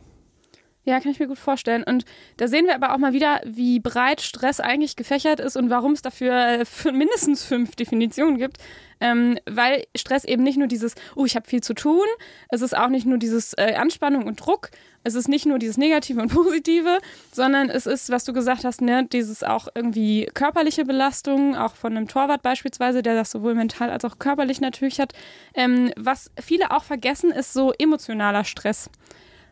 Ja, 0.88 1.02
kann 1.02 1.12
ich 1.12 1.20
mir 1.20 1.28
gut 1.28 1.38
vorstellen. 1.38 1.84
Und 1.84 2.06
da 2.38 2.48
sehen 2.48 2.66
wir 2.66 2.74
aber 2.74 2.94
auch 2.94 2.98
mal 2.98 3.12
wieder, 3.12 3.42
wie 3.44 3.82
breit 3.82 4.22
Stress 4.22 4.62
eigentlich 4.62 4.96
gefächert 4.96 5.42
ist 5.42 5.58
und 5.58 5.70
warum 5.70 5.92
es 5.92 6.02
dafür 6.02 6.34
äh, 6.34 6.92
mindestens 6.94 7.44
fünf 7.44 7.76
Definitionen 7.76 8.38
gibt. 8.38 8.56
Ähm, 9.02 9.38
weil 9.46 9.84
Stress 9.98 10.24
eben 10.24 10.44
nicht 10.44 10.58
nur 10.58 10.68
dieses, 10.68 10.96
oh, 11.18 11.26
ich 11.26 11.36
habe 11.36 11.46
viel 11.46 11.62
zu 11.62 11.74
tun, 11.74 12.06
es 12.48 12.62
ist 12.62 12.76
auch 12.76 12.88
nicht 12.88 13.06
nur 13.06 13.18
dieses 13.18 13.54
äh, 13.58 13.74
Anspannung 13.76 14.26
und 14.26 14.38
Druck, 14.38 14.70
es 15.04 15.14
ist 15.14 15.28
nicht 15.28 15.46
nur 15.46 15.60
dieses 15.60 15.78
Negative 15.78 16.22
und 16.22 16.34
Positive, 16.34 17.00
sondern 17.34 17.70
es 17.70 17.86
ist, 17.86 18.10
was 18.10 18.24
du 18.24 18.32
gesagt 18.32 18.64
hast, 18.64 18.80
ne, 18.80 19.06
dieses 19.12 19.44
auch 19.44 19.68
irgendwie 19.76 20.30
körperliche 20.34 20.86
Belastung, 20.86 21.58
auch 21.58 21.76
von 21.76 21.98
einem 21.98 22.08
Torwart 22.08 22.44
beispielsweise, 22.44 23.04
der 23.04 23.16
das 23.16 23.30
sowohl 23.30 23.56
mental 23.56 23.90
als 23.90 24.06
auch 24.06 24.20
körperlich 24.20 24.62
natürlich 24.62 25.02
hat. 25.02 25.12
Ähm, 25.54 25.92
was 25.98 26.32
viele 26.42 26.72
auch 26.72 26.86
vergessen, 26.86 27.32
ist 27.32 27.52
so 27.52 27.74
emotionaler 27.78 28.46
Stress. 28.46 28.90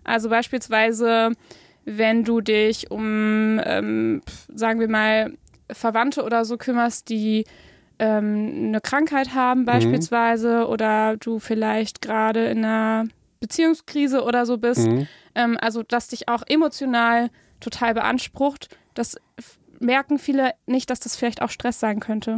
Also 0.05 0.29
beispielsweise, 0.29 1.31
wenn 1.83 2.23
du 2.23 2.41
dich 2.41 2.91
um, 2.91 3.59
ähm, 3.63 4.21
sagen 4.53 4.79
wir 4.79 4.89
mal, 4.89 5.33
Verwandte 5.71 6.23
oder 6.23 6.45
so 6.45 6.57
kümmerst, 6.57 7.09
die 7.09 7.45
ähm, 7.99 8.67
eine 8.67 8.81
Krankheit 8.81 9.33
haben 9.33 9.61
mhm. 9.61 9.65
beispielsweise 9.65 10.59
mhm. 10.59 10.65
oder 10.65 11.17
du 11.17 11.39
vielleicht 11.39 12.01
gerade 12.01 12.45
in 12.45 12.59
einer 12.63 13.05
Beziehungskrise 13.39 14.23
oder 14.23 14.45
so 14.45 14.57
bist. 14.57 14.87
Mhm. 14.87 15.07
Ähm, 15.33 15.57
also, 15.59 15.83
dass 15.83 16.07
dich 16.09 16.27
auch 16.29 16.43
emotional 16.47 17.29
total 17.59 17.93
beansprucht. 17.93 18.69
Das 18.93 19.17
merken 19.79 20.19
viele 20.19 20.51
nicht, 20.65 20.89
dass 20.89 20.99
das 20.99 21.15
vielleicht 21.15 21.41
auch 21.41 21.49
Stress 21.49 21.79
sein 21.79 21.99
könnte. 21.99 22.37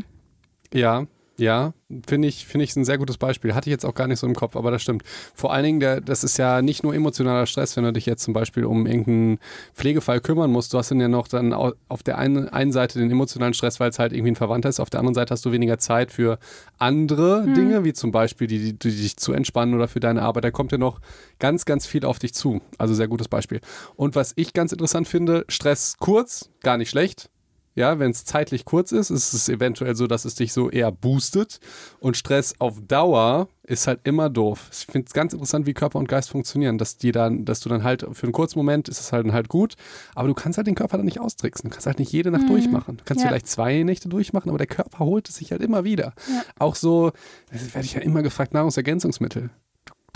Ja, 0.73 1.05
ja, 1.37 1.73
finde 2.07 2.27
ich, 2.27 2.47
finde 2.47 2.63
ich 2.63 2.75
ein 2.75 2.83
sehr 2.83 2.97
gutes 2.97 3.17
Beispiel. 3.17 3.53
Hatte 3.53 3.69
ich 3.69 3.71
jetzt 3.71 3.85
auch 3.85 3.93
gar 3.93 4.07
nicht 4.07 4.19
so 4.19 4.25
im 4.25 4.33
Kopf, 4.33 4.55
aber 4.55 4.71
das 4.71 4.81
stimmt. 4.81 5.03
Vor 5.35 5.53
allen 5.53 5.63
Dingen, 5.63 5.79
der, 5.79 6.01
das 6.01 6.23
ist 6.23 6.37
ja 6.37 6.63
nicht 6.63 6.83
nur 6.83 6.95
emotionaler 6.95 7.45
Stress, 7.45 7.77
wenn 7.77 7.83
du 7.83 7.93
dich 7.93 8.07
jetzt 8.07 8.23
zum 8.23 8.33
Beispiel 8.33 8.65
um 8.65 8.87
irgendeinen 8.87 9.39
Pflegefall 9.73 10.19
kümmern 10.19 10.51
musst. 10.51 10.73
Du 10.73 10.79
hast 10.79 10.89
dann 10.89 10.99
ja 10.99 11.07
noch 11.07 11.27
dann 11.27 11.53
auf 11.53 12.03
der 12.03 12.17
einen, 12.17 12.49
einen 12.49 12.71
Seite 12.71 12.97
den 12.97 13.11
emotionalen 13.11 13.53
Stress, 13.53 13.79
weil 13.79 13.91
es 13.91 13.99
halt 13.99 14.13
irgendwie 14.13 14.31
ein 14.31 14.35
Verwandter 14.35 14.69
ist. 14.69 14.79
Auf 14.79 14.89
der 14.89 14.99
anderen 14.99 15.13
Seite 15.13 15.31
hast 15.31 15.45
du 15.45 15.51
weniger 15.51 15.77
Zeit 15.77 16.11
für 16.11 16.39
andere 16.79 17.43
hm. 17.43 17.53
Dinge, 17.53 17.83
wie 17.83 17.93
zum 17.93 18.11
Beispiel 18.11 18.47
die, 18.47 18.59
die, 18.59 18.73
die, 18.73 18.89
dich 18.89 19.17
zu 19.17 19.33
entspannen 19.33 19.75
oder 19.75 19.87
für 19.87 19.99
deine 19.99 20.23
Arbeit. 20.23 20.43
Da 20.43 20.51
kommt 20.51 20.71
ja 20.71 20.79
noch 20.79 20.99
ganz, 21.37 21.65
ganz 21.65 21.85
viel 21.85 22.03
auf 22.03 22.17
dich 22.17 22.33
zu. 22.33 22.61
Also 22.79 22.95
sehr 22.95 23.07
gutes 23.07 23.27
Beispiel. 23.27 23.61
Und 23.95 24.15
was 24.15 24.33
ich 24.35 24.53
ganz 24.53 24.71
interessant 24.71 25.07
finde, 25.07 25.45
Stress 25.49 25.95
kurz, 25.99 26.49
gar 26.63 26.77
nicht 26.77 26.89
schlecht 26.89 27.29
ja, 27.77 27.99
wenn 27.99 28.09
es 28.09 28.25
zeitlich 28.25 28.65
kurz 28.65 28.91
ist, 28.91 29.11
ist 29.11 29.33
es 29.33 29.49
eventuell 29.49 29.95
so, 29.95 30.07
dass 30.07 30.25
es 30.25 30.33
dich 30.33 30.51
so 30.51 30.71
eher 30.71 30.91
boostet. 30.91 31.59
Und 31.99 32.17
Stress 32.17 32.55
auf 32.57 32.81
Dauer 32.81 33.49
ist 33.61 33.85
halt 33.85 33.99
immer 34.03 34.31
doof. 34.31 34.67
Ich 34.71 34.87
finde 34.87 35.05
es 35.05 35.13
ganz 35.13 35.33
interessant, 35.33 35.67
wie 35.67 35.75
Körper 35.75 35.99
und 35.99 36.07
Geist 36.07 36.31
funktionieren. 36.31 36.79
Dass 36.79 36.97
die 36.97 37.11
dann, 37.11 37.45
dass 37.45 37.59
du 37.59 37.69
dann 37.69 37.83
halt 37.83 38.03
für 38.13 38.23
einen 38.23 38.33
kurzen 38.33 38.57
Moment 38.57 38.89
ist 38.89 38.99
es 38.99 39.13
halt, 39.13 39.31
halt 39.31 39.47
gut, 39.47 39.75
aber 40.15 40.27
du 40.27 40.33
kannst 40.33 40.57
halt 40.57 40.65
den 40.65 40.73
Körper 40.73 40.97
dann 40.97 41.05
nicht 41.05 41.19
austricksen. 41.19 41.69
Du 41.69 41.73
kannst 41.75 41.85
halt 41.85 41.99
nicht 41.99 42.11
jede 42.11 42.31
Nacht 42.31 42.45
mhm. 42.45 42.53
durchmachen. 42.53 42.97
Du 42.97 43.03
kannst 43.05 43.23
ja. 43.23 43.29
vielleicht 43.29 43.47
zwei 43.47 43.83
Nächte 43.83 44.09
durchmachen, 44.09 44.49
aber 44.49 44.57
der 44.57 44.67
Körper 44.67 45.05
holt 45.05 45.29
es 45.29 45.35
sich 45.35 45.51
halt 45.51 45.61
immer 45.61 45.83
wieder. 45.83 46.13
Ja. 46.27 46.43
Auch 46.57 46.73
so, 46.73 47.11
werde 47.51 47.85
ich 47.85 47.93
ja 47.93 48.01
immer 48.01 48.23
gefragt, 48.23 48.55
Nahrungsergänzungsmittel 48.55 49.51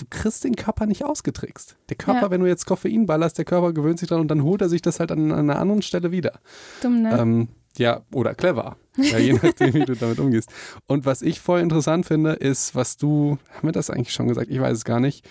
du 0.02 0.08
kriegst 0.10 0.44
den 0.44 0.56
Körper 0.56 0.86
nicht 0.88 1.06
ausgetrickst. 1.06 1.78
Der 1.90 1.98
Körper, 1.98 2.24
ja. 2.24 2.32
wenn 2.32 2.42
du 2.42 2.48
jetzt 2.48 2.66
Koffein 2.66 3.06
ballerst, 3.06 3.38
der 3.38 3.46
Körper 3.46 3.72
gewöhnt 3.72 4.00
sich 4.00 4.10
dran 4.10 4.20
und 4.20 4.30
dann 4.30 4.44
holt 4.44 4.62
er 4.62 4.70
sich 4.70 4.82
das 4.82 5.00
halt 5.00 5.12
an, 5.12 5.32
an 5.32 5.50
einer 5.50 5.60
anderen 5.60 5.82
Stelle 5.82 6.12
wieder. 6.12 6.40
Dumm, 6.82 7.04
ne? 7.04 7.18
Ähm, 7.18 7.48
ja, 7.78 8.02
oder 8.12 8.34
clever. 8.34 8.78
Ja, 8.98 9.20
je 9.20 9.34
nachdem, 9.42 9.74
wie 9.74 9.86
du 9.86 9.96
damit 9.96 10.20
umgehst. 10.20 10.52
Und 10.88 11.06
was 11.06 11.22
ich 11.22 11.40
voll 11.40 11.62
interessant 11.62 12.06
finde, 12.08 12.32
ist, 12.34 12.76
was 12.76 12.98
du, 12.98 13.38
haben 13.52 13.68
wir 13.68 13.72
das 13.72 13.90
eigentlich 13.90 14.14
schon 14.14 14.28
gesagt? 14.28 14.50
Ich 14.50 14.60
weiß 14.60 14.78
es 14.78 14.84
gar 14.84 15.00
nicht. 15.00 15.28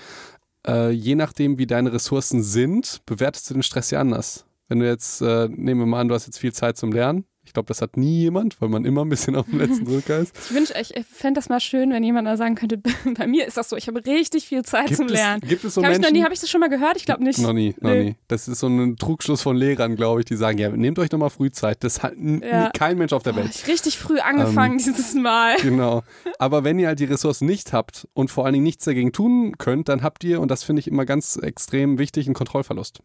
Äh, 0.66 0.90
je 0.90 1.16
nachdem, 1.16 1.58
wie 1.58 1.66
deine 1.66 1.92
Ressourcen 1.92 2.42
sind, 2.42 3.02
bewertest 3.06 3.50
du 3.50 3.54
den 3.54 3.62
Stress 3.62 3.90
ja 3.90 4.00
anders. 4.00 4.46
Wenn 4.68 4.78
du 4.78 4.86
jetzt, 4.86 5.20
äh, 5.20 5.48
nehmen 5.48 5.80
wir 5.80 5.86
mal 5.86 6.00
an, 6.00 6.08
du 6.08 6.14
hast 6.14 6.26
jetzt 6.26 6.38
viel 6.38 6.52
Zeit 6.52 6.76
zum 6.76 6.92
Lernen. 6.92 7.24
Ich 7.50 7.54
glaube, 7.54 7.66
das 7.66 7.83
hat 7.83 7.97
nie 7.97 8.21
jemand, 8.21 8.61
weil 8.61 8.69
man 8.69 8.85
immer 8.85 9.04
ein 9.04 9.09
bisschen 9.09 9.35
auf 9.35 9.45
dem 9.47 9.59
letzten 9.59 9.85
Drücker 9.87 10.19
ist. 10.21 10.37
Ich 10.38 10.54
wünsche, 10.54 10.73
ich, 10.80 10.95
ich 10.97 11.04
fände 11.04 11.40
das 11.40 11.49
mal 11.49 11.59
schön, 11.59 11.90
wenn 11.90 12.04
jemand 12.04 12.28
da 12.28 12.37
sagen 12.37 12.54
könnte, 12.54 12.76
bei 13.19 13.26
mir 13.26 13.45
ist 13.45 13.57
das 13.57 13.69
so, 13.71 13.76
ich 13.76 13.88
habe 13.88 14.07
richtig 14.07 14.47
viel 14.47 14.62
Zeit 14.62 14.87
Gibt 14.87 14.99
zum 14.99 15.07
es, 15.07 15.12
Lernen. 15.14 15.40
gibt 15.40 15.64
es 15.64 15.75
so 15.75 15.83
Habe 15.83 15.95
ich 15.95 16.00
Menschen? 16.00 16.23
habe 16.23 16.33
ich 16.33 16.38
das 16.38 16.49
schon 16.49 16.61
mal 16.61 16.69
gehört? 16.71 16.97
Ich 16.97 17.07
glaube 17.07 17.25
nicht. 17.25 17.40
Noch 17.40 17.52
nie, 17.52 17.75
noch 17.80 17.90
Nee. 17.90 18.04
nie. 18.04 18.16
Das 18.28 18.47
ist 18.47 18.61
so 18.61 18.69
ein 18.69 18.95
Trugschluss 18.99 19.42
von 19.42 19.57
Lehrern, 19.57 19.97
glaube 19.97 20.21
ich, 20.21 20.26
die 20.26 20.37
sagen, 20.37 20.59
ja, 20.59 20.69
nehmt 20.69 20.97
euch 21.00 21.11
nochmal 21.11 21.30
Frühzeit. 21.30 21.83
Das 21.83 22.04
hat 22.04 22.12
Ja. 22.16 22.71
kein 22.71 22.97
Mensch 22.99 23.12
auf 23.12 23.25
der 23.25 23.33
Oh, 23.35 23.38
Welt. 23.38 23.50
ich 23.52 23.66
richtig 23.66 23.99
früh 23.99 24.21
angefangen 24.21 24.78
dieses 24.78 25.14
Mal. 25.14 25.57
Genau. 25.61 26.04
Aber 26.38 26.62
wenn 26.62 26.78
ihr 26.78 26.87
halt 26.87 27.00
die 27.00 27.04
Ressourcen 27.07 27.47
nicht 27.47 27.73
habt 27.73 28.07
und 28.14 28.30
vor 28.30 28.45
allen 28.45 28.52
Dingen 28.52 28.62
nichts 28.64 28.85
dagegen 28.85 29.11
tun 29.11 29.59
könnt, 29.59 29.88
dann 29.88 30.04
habt 30.04 30.23
ihr, 30.23 30.40
und 30.40 30.52
das 30.52 30.62
finde 30.62 30.78
ich 30.78 30.87
immer 30.87 31.04
ganz 31.04 31.35
extrem 31.37 31.99
wichtig, 31.99 32.26
einen 32.28 32.35
Kontrollverlust. 32.35 33.00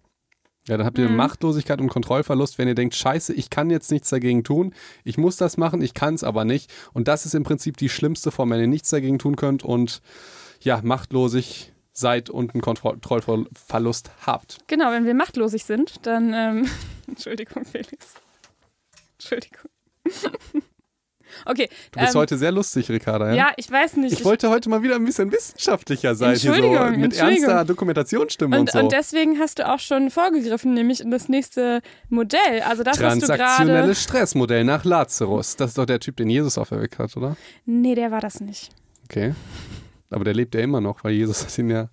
Ja, 0.67 0.77
dann 0.77 0.85
habt 0.85 0.97
ihr 0.97 1.07
Mhm. 1.09 1.15
Machtlosigkeit 1.15 1.79
und 1.79 1.89
Kontrollverlust, 1.89 2.57
wenn 2.57 2.67
ihr 2.67 2.73
denkt, 2.75 2.95
scheiße, 2.95 3.33
ich 3.33 3.49
kann 3.51 3.69
jetzt 3.69 3.91
nichts 3.91 4.09
dagegen 4.09 4.43
tun, 4.43 4.73
ich 5.03 5.17
muss 5.17 5.37
das 5.37 5.57
machen, 5.57 5.81
ich 5.81 5.93
kann 5.93 6.15
es 6.15 6.23
aber 6.23 6.43
nicht. 6.43 6.73
Und 6.93 7.07
das 7.07 7.25
ist 7.25 7.35
im 7.35 7.43
Prinzip 7.43 7.77
die 7.77 7.89
schlimmste 7.89 8.31
Form, 8.31 8.49
wenn 8.49 8.59
ihr 8.59 8.67
nichts 8.67 8.89
dagegen 8.89 9.19
tun 9.19 9.35
könnt 9.35 9.63
und 9.63 10.01
ja, 10.61 10.81
machtlosig 10.83 11.71
seid 11.93 12.29
und 12.29 12.53
einen 12.55 12.61
Kontrollverlust 12.61 14.11
habt. 14.25 14.57
Genau, 14.67 14.91
wenn 14.91 15.05
wir 15.05 15.13
machtlosig 15.13 15.63
sind, 15.65 16.05
dann. 16.05 16.33
Ähm, 16.33 16.67
Entschuldigung, 17.07 17.63
Felix. 17.63 18.15
Entschuldigung. 19.17 19.69
Okay. 21.45 21.69
Du 21.91 21.99
bist 21.99 22.15
ähm, 22.15 22.21
heute 22.21 22.37
sehr 22.37 22.51
lustig, 22.51 22.89
Ricarda. 22.89 23.29
Ja? 23.29 23.35
Ja, 23.35 23.51
ich 23.57 23.69
weiß 23.69 23.97
nicht. 23.97 24.13
Ich 24.13 24.25
wollte 24.25 24.49
heute 24.49 24.69
mal 24.69 24.83
wieder 24.83 24.95
ein 24.95 25.05
bisschen 25.05 25.31
wissenschaftlicher 25.31 26.15
sein, 26.15 26.35
hier 26.35 26.39
so 26.39 26.47
Entschuldigung, 26.53 26.91
mit 26.91 27.03
Entschuldigung. 27.13 27.49
ernster 27.49 27.65
Dokumentationsstimme 27.65 28.55
und, 28.55 28.61
und, 28.61 28.71
so. 28.71 28.79
und 28.79 28.91
deswegen 28.91 29.39
hast 29.39 29.59
du 29.59 29.67
auch 29.71 29.79
schon 29.79 30.09
vorgegriffen, 30.09 30.73
nämlich 30.73 31.01
in 31.01 31.11
das 31.11 31.29
nächste 31.29 31.81
Modell. 32.09 32.61
Also 32.67 32.83
das, 32.83 32.99
was 32.99 33.13
du 33.15 33.19
gerade. 33.21 33.37
Transaktionelles 33.37 34.03
Stressmodell 34.03 34.63
nach 34.63 34.85
Lazarus. 34.85 35.55
Das 35.55 35.71
ist 35.71 35.77
doch 35.77 35.85
der 35.85 35.99
Typ, 35.99 36.17
den 36.17 36.29
Jesus 36.29 36.57
auferweckt 36.57 36.99
hat, 36.99 37.15
oder? 37.17 37.35
Nee, 37.65 37.95
der 37.95 38.11
war 38.11 38.21
das 38.21 38.39
nicht. 38.39 38.69
Okay. 39.05 39.33
Aber 40.09 40.23
der 40.23 40.33
lebt 40.33 40.55
ja 40.55 40.61
immer 40.61 40.81
noch, 40.81 41.03
weil 41.03 41.13
Jesus 41.13 41.43
hat 41.43 41.57
ihn 41.57 41.69
ja. 41.69 41.89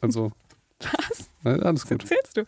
Also. 0.00 0.32
Was? 0.80 1.30
Na, 1.42 1.52
alles 1.52 1.82
Was 1.82 1.88
gut. 1.88 2.02
erzählst 2.02 2.36
du? 2.36 2.44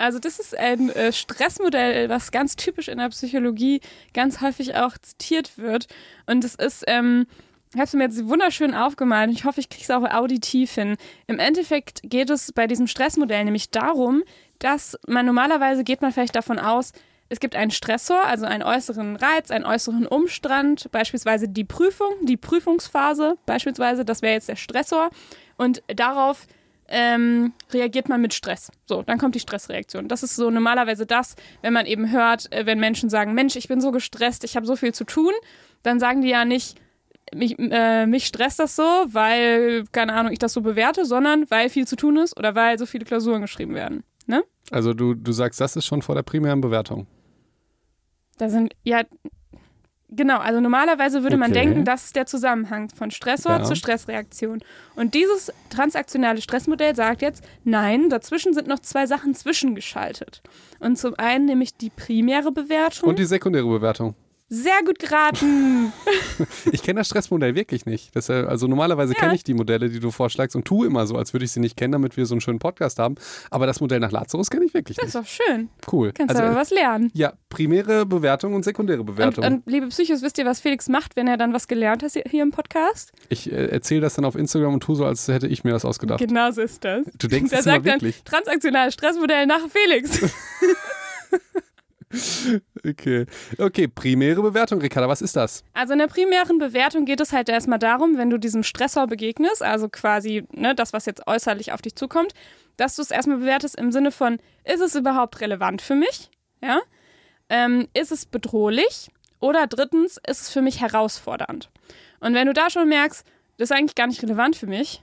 Also 0.00 0.18
das 0.18 0.38
ist 0.38 0.56
ein 0.56 0.88
äh, 0.90 1.12
Stressmodell, 1.12 2.08
was 2.08 2.30
ganz 2.30 2.56
typisch 2.56 2.88
in 2.88 2.98
der 2.98 3.10
Psychologie 3.10 3.80
ganz 4.14 4.40
häufig 4.40 4.74
auch 4.76 4.96
zitiert 4.98 5.58
wird. 5.58 5.88
Und 6.26 6.42
es 6.42 6.54
ist, 6.54 6.84
ähm, 6.86 7.26
ich 7.72 7.76
habe 7.76 7.84
es 7.84 7.92
mir 7.92 8.04
jetzt 8.04 8.26
wunderschön 8.26 8.74
aufgemalt 8.74 9.30
ich 9.30 9.44
hoffe, 9.44 9.60
ich 9.60 9.68
kriege 9.68 9.84
es 9.84 9.90
auch 9.90 10.02
auditiv 10.10 10.74
hin. 10.74 10.96
Im 11.26 11.38
Endeffekt 11.38 12.00
geht 12.04 12.30
es 12.30 12.52
bei 12.52 12.66
diesem 12.66 12.86
Stressmodell 12.86 13.44
nämlich 13.44 13.70
darum, 13.70 14.22
dass 14.58 14.98
man 15.06 15.26
normalerweise 15.26 15.84
geht 15.84 16.00
man 16.00 16.12
vielleicht 16.12 16.34
davon 16.34 16.58
aus, 16.58 16.92
es 17.28 17.38
gibt 17.38 17.54
einen 17.54 17.70
Stressor, 17.70 18.24
also 18.24 18.44
einen 18.44 18.64
äußeren 18.64 19.14
Reiz, 19.14 19.52
einen 19.52 19.64
äußeren 19.64 20.06
Umstand, 20.06 20.90
beispielsweise 20.90 21.48
die 21.48 21.64
Prüfung, 21.64 22.10
die 22.22 22.36
Prüfungsphase, 22.36 23.36
beispielsweise, 23.46 24.04
das 24.04 24.20
wäre 24.20 24.34
jetzt 24.34 24.48
der 24.48 24.56
Stressor. 24.56 25.10
Und 25.56 25.80
darauf 25.86 26.48
ähm, 26.90 27.52
reagiert 27.72 28.08
man 28.08 28.20
mit 28.20 28.34
Stress. 28.34 28.70
So, 28.86 29.02
dann 29.02 29.18
kommt 29.18 29.34
die 29.34 29.40
Stressreaktion. 29.40 30.08
Das 30.08 30.22
ist 30.22 30.36
so 30.36 30.50
normalerweise 30.50 31.06
das, 31.06 31.36
wenn 31.62 31.72
man 31.72 31.86
eben 31.86 32.10
hört, 32.10 32.52
äh, 32.52 32.66
wenn 32.66 32.80
Menschen 32.80 33.08
sagen, 33.08 33.32
Mensch, 33.32 33.56
ich 33.56 33.68
bin 33.68 33.80
so 33.80 33.92
gestresst, 33.92 34.44
ich 34.44 34.56
habe 34.56 34.66
so 34.66 34.76
viel 34.76 34.92
zu 34.92 35.04
tun, 35.04 35.32
dann 35.82 36.00
sagen 36.00 36.20
die 36.20 36.28
ja 36.28 36.44
nicht, 36.44 36.78
mich, 37.32 37.56
äh, 37.58 38.06
mich 38.06 38.26
stresst 38.26 38.58
das 38.58 38.74
so, 38.74 38.82
weil, 38.82 39.84
keine 39.92 40.12
Ahnung, 40.12 40.32
ich 40.32 40.40
das 40.40 40.52
so 40.52 40.62
bewerte, 40.62 41.04
sondern 41.04 41.48
weil 41.50 41.68
viel 41.68 41.86
zu 41.86 41.96
tun 41.96 42.16
ist 42.16 42.36
oder 42.36 42.54
weil 42.56 42.78
so 42.78 42.86
viele 42.86 43.04
Klausuren 43.04 43.42
geschrieben 43.42 43.74
werden. 43.74 44.02
Ne? 44.26 44.42
Also 44.70 44.92
du, 44.92 45.14
du 45.14 45.32
sagst, 45.32 45.60
das 45.60 45.76
ist 45.76 45.86
schon 45.86 46.02
vor 46.02 46.16
der 46.16 46.22
primären 46.22 46.60
Bewertung. 46.60 47.06
Da 48.38 48.48
sind, 48.48 48.74
ja, 48.82 49.02
genau, 50.10 50.38
also 50.38 50.60
normalerweise 50.60 51.22
würde 51.22 51.36
man 51.36 51.50
Okay. 51.52 51.60
denken, 51.66 51.84
das 51.84 52.06
ist 52.06 52.16
der 52.16 52.26
Zusammenhang 52.26 52.88
von 52.94 53.10
Stressor 53.10 53.52
Ja. 53.52 53.62
zur 53.64 53.76
Stressreaktion. 53.76 54.60
Und 54.96 55.14
dieses 55.14 55.52
transaktionale 55.70 56.40
Stressmodell 56.40 56.94
sagt 56.96 57.22
jetzt, 57.22 57.44
nein, 57.64 58.08
dazwischen 58.10 58.54
sind 58.54 58.66
noch 58.66 58.80
zwei 58.80 59.06
Sachen 59.06 59.34
zwischengeschaltet. 59.34 60.42
Und 60.80 60.98
zum 60.98 61.14
einen 61.18 61.46
nämlich 61.46 61.76
die 61.76 61.90
primäre 61.90 62.52
Bewertung. 62.52 63.08
Und 63.10 63.18
die 63.18 63.24
sekundäre 63.24 63.66
Bewertung. 63.66 64.14
Sehr 64.52 64.82
gut 64.84 64.98
geraten. 64.98 65.92
Ich 66.72 66.82
kenne 66.82 67.00
das 67.00 67.06
Stressmodell 67.08 67.54
wirklich 67.54 67.86
nicht. 67.86 68.14
Deshalb, 68.14 68.48
also 68.48 68.66
normalerweise 68.66 69.12
Ja. 69.14 69.20
kenne 69.20 69.34
ich 69.34 69.44
die 69.44 69.54
Modelle, 69.54 69.88
die 69.90 70.00
du 70.00 70.10
vorschlagst 70.10 70.56
und 70.56 70.64
tue 70.64 70.86
immer 70.86 71.06
so, 71.06 71.16
als 71.16 71.32
würde 71.32 71.44
ich 71.44 71.52
sie 71.52 71.60
nicht 71.60 71.76
kennen, 71.76 71.92
damit 71.92 72.16
wir 72.16 72.26
so 72.26 72.34
einen 72.34 72.40
schönen 72.40 72.58
Podcast 72.58 72.98
haben. 72.98 73.14
Aber 73.50 73.66
das 73.66 73.80
Modell 73.80 74.00
nach 74.00 74.10
Lazarus 74.10 74.50
kenne 74.50 74.64
ich 74.64 74.74
wirklich 74.74 74.96
Das 74.96 75.06
ist 75.08 75.14
nicht. 75.14 75.24
doch 75.40 75.46
schön. 75.46 75.68
Cool. 75.92 76.12
Kannst 76.12 76.30
also, 76.34 76.42
aber 76.42 76.56
was 76.56 76.70
lernen. 76.70 77.10
ja, 77.14 77.34
primäre 77.50 78.06
Bewertung 78.06 78.54
und 78.54 78.64
sekundäre 78.64 79.00
Und, 79.00 79.06
Bewertung. 79.06 79.44
und 79.44 79.62
liebe 79.66 79.86
Psychos, 79.88 80.22
wisst 80.22 80.38
ihr, 80.38 80.46
was 80.46 80.60
Felix 80.60 80.88
macht, 80.88 81.14
wenn 81.16 81.28
er 81.28 81.36
dann 81.36 81.52
was 81.52 81.68
gelernt 81.68 82.02
hat 82.02 82.12
hier 82.12 82.42
im 82.42 82.50
Podcast? 82.50 83.12
ich 83.28 83.52
äh, 83.52 83.66
erzähle 83.66 84.00
das 84.00 84.14
dann 84.14 84.24
auf 84.24 84.34
Instagram 84.34 84.74
und 84.74 84.82
tue 84.82 84.96
so, 84.96 85.04
als 85.04 85.28
hätte 85.28 85.46
ich 85.46 85.62
mir 85.62 85.70
das 85.72 85.84
ausgedacht. 85.84 86.18
Genau 86.20 86.50
so 86.50 86.62
ist 86.62 86.82
das. 86.84 87.04
Du 87.18 87.28
denkst 87.28 87.52
Er 87.52 87.60
es 87.60 87.66
immer 87.66 87.74
sagt 87.76 87.86
dann, 87.86 87.94
wirklich. 88.00 88.22
transaktionales 88.24 88.94
Stressmodell 88.94 89.46
nach 89.46 89.60
Felix. 89.68 90.20
Okay. 92.84 93.26
Okay, 93.58 93.88
primäre 93.88 94.42
Bewertung, 94.42 94.80
Ricarda, 94.80 95.08
was 95.08 95.22
ist 95.22 95.36
das? 95.36 95.62
Also 95.74 95.92
in 95.92 95.98
der 96.00 96.08
primären 96.08 96.58
Bewertung 96.58 97.04
geht 97.04 97.20
es 97.20 97.32
halt 97.32 97.48
erstmal 97.48 97.78
darum, 97.78 98.18
wenn 98.18 98.30
du 98.30 98.38
diesem 98.38 98.62
Stressor 98.62 99.06
begegnest, 99.06 99.62
also 99.62 99.88
quasi 99.88 100.44
ne, 100.52 100.74
das, 100.74 100.92
was 100.92 101.06
jetzt 101.06 101.26
äußerlich 101.26 101.72
auf 101.72 101.82
dich 101.82 101.94
zukommt, 101.94 102.32
dass 102.76 102.96
du 102.96 103.02
es 103.02 103.10
erstmal 103.10 103.38
bewertest 103.38 103.76
im 103.76 103.92
Sinne 103.92 104.10
von, 104.10 104.38
ist 104.64 104.80
es 104.80 104.94
überhaupt 104.94 105.40
relevant 105.40 105.82
für 105.82 105.94
mich? 105.94 106.30
Ja? 106.62 106.80
Ähm, 107.48 107.88
ist 107.94 108.12
es 108.12 108.26
bedrohlich? 108.26 109.10
Oder 109.38 109.66
drittens, 109.66 110.18
ist 110.26 110.42
es 110.42 110.50
für 110.50 110.62
mich 110.62 110.80
herausfordernd? 110.80 111.70
Und 112.20 112.34
wenn 112.34 112.46
du 112.46 112.52
da 112.52 112.70
schon 112.70 112.88
merkst, 112.88 113.26
das 113.56 113.70
ist 113.70 113.76
eigentlich 113.76 113.94
gar 113.94 114.06
nicht 114.06 114.22
relevant 114.22 114.56
für 114.56 114.66
mich, 114.66 115.02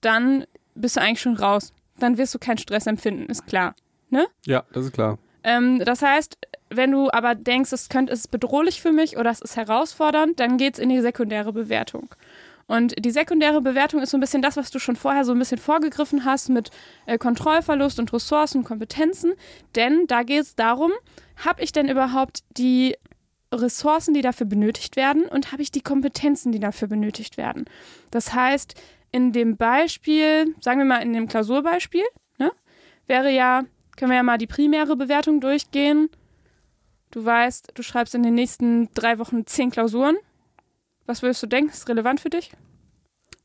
dann 0.00 0.46
bist 0.74 0.96
du 0.96 1.00
eigentlich 1.00 1.20
schon 1.20 1.36
raus. 1.36 1.72
Dann 1.98 2.18
wirst 2.18 2.34
du 2.34 2.38
keinen 2.38 2.58
Stress 2.58 2.86
empfinden, 2.86 3.26
ist 3.26 3.46
klar. 3.46 3.74
Ja, 4.46 4.64
das 4.72 4.86
ist 4.86 4.92
klar. 4.92 5.18
Ähm, 5.44 5.78
das 5.84 6.02
heißt, 6.02 6.38
wenn 6.70 6.90
du 6.90 7.10
aber 7.10 7.34
denkst, 7.34 7.72
es 7.72 7.88
könnte, 7.88 8.12
es 8.12 8.26
bedrohlich 8.26 8.80
für 8.80 8.92
mich 8.92 9.16
oder 9.16 9.30
es 9.30 9.40
ist 9.40 9.56
herausfordernd, 9.56 10.40
dann 10.40 10.56
geht 10.56 10.74
es 10.74 10.80
in 10.80 10.88
die 10.88 11.00
sekundäre 11.00 11.52
Bewertung. 11.52 12.14
Und 12.66 12.94
die 13.04 13.10
sekundäre 13.10 13.60
Bewertung 13.60 14.00
ist 14.00 14.10
so 14.10 14.16
ein 14.16 14.20
bisschen 14.20 14.40
das, 14.40 14.56
was 14.56 14.70
du 14.70 14.78
schon 14.78 14.96
vorher 14.96 15.24
so 15.24 15.32
ein 15.32 15.38
bisschen 15.38 15.58
vorgegriffen 15.58 16.24
hast 16.24 16.48
mit 16.48 16.70
äh, 17.06 17.18
Kontrollverlust 17.18 17.98
und 17.98 18.12
Ressourcen 18.12 18.58
und 18.58 18.64
Kompetenzen. 18.64 19.34
Denn 19.76 20.06
da 20.06 20.22
geht 20.22 20.42
es 20.42 20.54
darum, 20.54 20.90
habe 21.44 21.62
ich 21.62 21.72
denn 21.72 21.88
überhaupt 21.88 22.40
die 22.56 22.96
Ressourcen, 23.52 24.14
die 24.14 24.22
dafür 24.22 24.46
benötigt 24.46 24.96
werden 24.96 25.26
und 25.26 25.52
habe 25.52 25.62
ich 25.62 25.70
die 25.70 25.82
Kompetenzen, 25.82 26.52
die 26.52 26.58
dafür 26.58 26.88
benötigt 26.88 27.36
werden. 27.36 27.66
Das 28.10 28.32
heißt, 28.32 28.74
in 29.12 29.32
dem 29.32 29.56
Beispiel, 29.56 30.54
sagen 30.60 30.80
wir 30.80 30.86
mal 30.86 31.02
in 31.02 31.12
dem 31.12 31.28
Klausurbeispiel, 31.28 32.04
ne, 32.38 32.50
wäre 33.06 33.30
ja, 33.30 33.64
können 33.96 34.10
wir 34.10 34.16
ja 34.16 34.22
mal 34.22 34.38
die 34.38 34.46
primäre 34.46 34.96
Bewertung 34.96 35.40
durchgehen. 35.40 36.08
Du 37.10 37.24
weißt, 37.24 37.72
du 37.74 37.82
schreibst 37.82 38.14
in 38.14 38.22
den 38.22 38.34
nächsten 38.34 38.88
drei 38.94 39.18
Wochen 39.18 39.46
zehn 39.46 39.70
Klausuren. 39.70 40.16
Was 41.06 41.22
würdest 41.22 41.42
du 41.42 41.46
denken? 41.46 41.70
Ist 41.70 41.88
relevant 41.88 42.20
für 42.20 42.30
dich? 42.30 42.50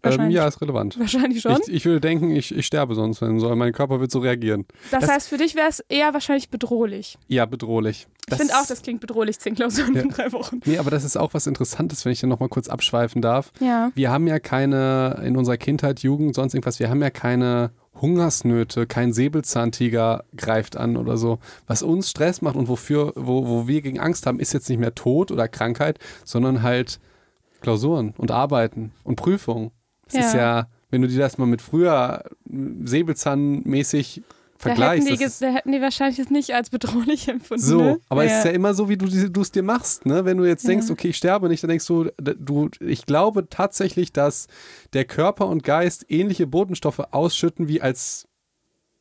Ähm, 0.02 0.30
ja, 0.32 0.48
ist 0.48 0.62
relevant. 0.62 0.98
Wahrscheinlich 0.98 1.42
schon. 1.42 1.60
Ich, 1.68 1.74
ich 1.74 1.86
würde 1.86 2.00
denken, 2.00 2.32
ich, 2.34 2.56
ich 2.56 2.66
sterbe 2.66 2.96
sonst, 2.96 3.22
wenn 3.22 3.38
so. 3.40 3.54
Mein 3.56 3.74
Körper 3.74 4.00
wird 4.00 4.12
so 4.12 4.20
reagieren. 4.20 4.66
das, 4.92 5.02
das- 5.02 5.10
heißt, 5.12 5.28
für 5.28 5.38
dich 5.38 5.56
wäre 5.56 5.68
es 5.68 5.82
eher 5.90 6.14
wahrscheinlich 6.14 6.50
bedrohlich. 6.50 7.18
Ja, 7.28 7.46
bedrohlich. 7.46 8.08
Ich 8.30 8.36
finde 8.38 8.54
auch, 8.56 8.66
das 8.66 8.82
klingt 8.82 9.02
bedrohlich, 9.02 9.40
zehn 9.40 9.56
Klausuren 9.56 9.96
Ja. 9.96 10.02
in 10.04 10.10
drei 10.10 10.32
Wochen. 10.32 10.62
Nee, 10.66 10.78
aber 10.78 10.90
das 10.90 11.04
ist 11.04 11.18
auch 11.18 11.34
was 11.34 11.48
Interessantes, 11.48 12.06
wenn 12.06 12.14
ich 12.14 12.22
dann 12.22 12.30
nochmal 12.30 12.48
kurz 12.48 12.70
abschweifen 12.70 13.22
darf. 13.22 13.52
Ja. 13.60 13.92
Wir 13.94 14.10
haben 14.10 14.26
ja 14.28 14.40
keine, 14.40 15.22
in 15.26 15.36
unserer 15.36 15.58
Kindheit, 15.58 16.00
Jugend, 16.02 16.34
sonst 16.36 16.54
irgendwas, 16.54 16.80
wir 16.80 16.90
haben 16.90 17.02
ja 17.02 17.10
keine 17.10 17.72
Hungersnöte, 18.02 18.88
kein 18.88 19.14
Säbelzahntiger 19.14 20.24
greift 20.36 20.78
an 20.78 20.98
oder 20.98 21.18
so. 21.18 21.40
Was 21.68 21.84
uns 21.84 22.10
Stress 22.10 22.42
macht 22.42 22.56
und 22.56 22.68
wofür, 22.68 23.14
wo, 23.16 23.48
wo 23.48 23.68
wir 23.68 23.82
gegen 23.82 24.00
Angst 24.00 24.26
haben, 24.26 24.40
ist 24.40 24.54
jetzt 24.54 24.70
nicht 24.70 24.80
mehr 24.80 24.96
Tod 24.96 25.32
oder 25.32 25.48
Krankheit, 25.48 26.00
sondern 26.26 26.62
halt 26.64 27.00
Klausuren 27.62 28.14
und 28.18 28.32
Arbeiten 28.32 28.92
und 29.04 29.16
Prüfungen. 29.18 29.72
Es 30.08 30.14
Ja. 30.14 30.20
ist 30.22 30.34
ja, 30.34 30.68
wenn 30.90 31.02
du 31.02 31.08
dir 31.08 31.20
das 31.20 31.38
mal 31.38 31.46
mit 31.46 31.62
früher 31.62 32.24
säbelzahnmäßig 32.84 34.24
Da 34.62 34.72
hätten, 34.72 34.82
vergleichst. 35.04 35.40
die, 35.42 35.46
da 35.46 35.52
hätten 35.54 35.72
die 35.72 35.82
wahrscheinlich 35.82 36.20
es 36.20 36.30
nicht 36.30 36.54
als 36.54 36.70
bedrohlich 36.70 37.28
empfunden. 37.30 37.64
so, 37.64 37.82
ne? 37.82 38.00
aber 38.10 38.26
es 38.26 38.32
ja. 38.32 38.38
ist 38.40 38.46
ja 38.46 38.52
immer 38.52 38.74
so, 38.74 38.90
wie 38.90 38.98
du 38.98 39.42
es 39.42 39.52
dir 39.52 39.64
machst, 39.64 40.06
ne? 40.06 40.26
Wenn 40.26 40.38
du 40.38 40.44
jetzt 40.46 40.68
denkst, 40.68 40.88
Ja. 40.88 40.94
okay, 40.94 41.10
ich 41.10 41.18
sterbe 41.18 41.48
nicht, 41.48 41.64
dann 41.64 41.70
denkst 41.70 41.86
du, 41.88 42.10
du, 42.18 42.70
ich 42.82 43.06
glaube 43.06 43.48
tatsächlich, 43.50 44.12
dass 44.12 44.48
der 44.94 45.06
Körper 45.06 45.48
und 45.48 45.64
Geist 45.64 46.06
ähnliche 46.10 46.46
Botenstoffe 46.46 47.00
ausschütten, 47.12 47.68
wie 47.70 47.82
als 47.82 48.28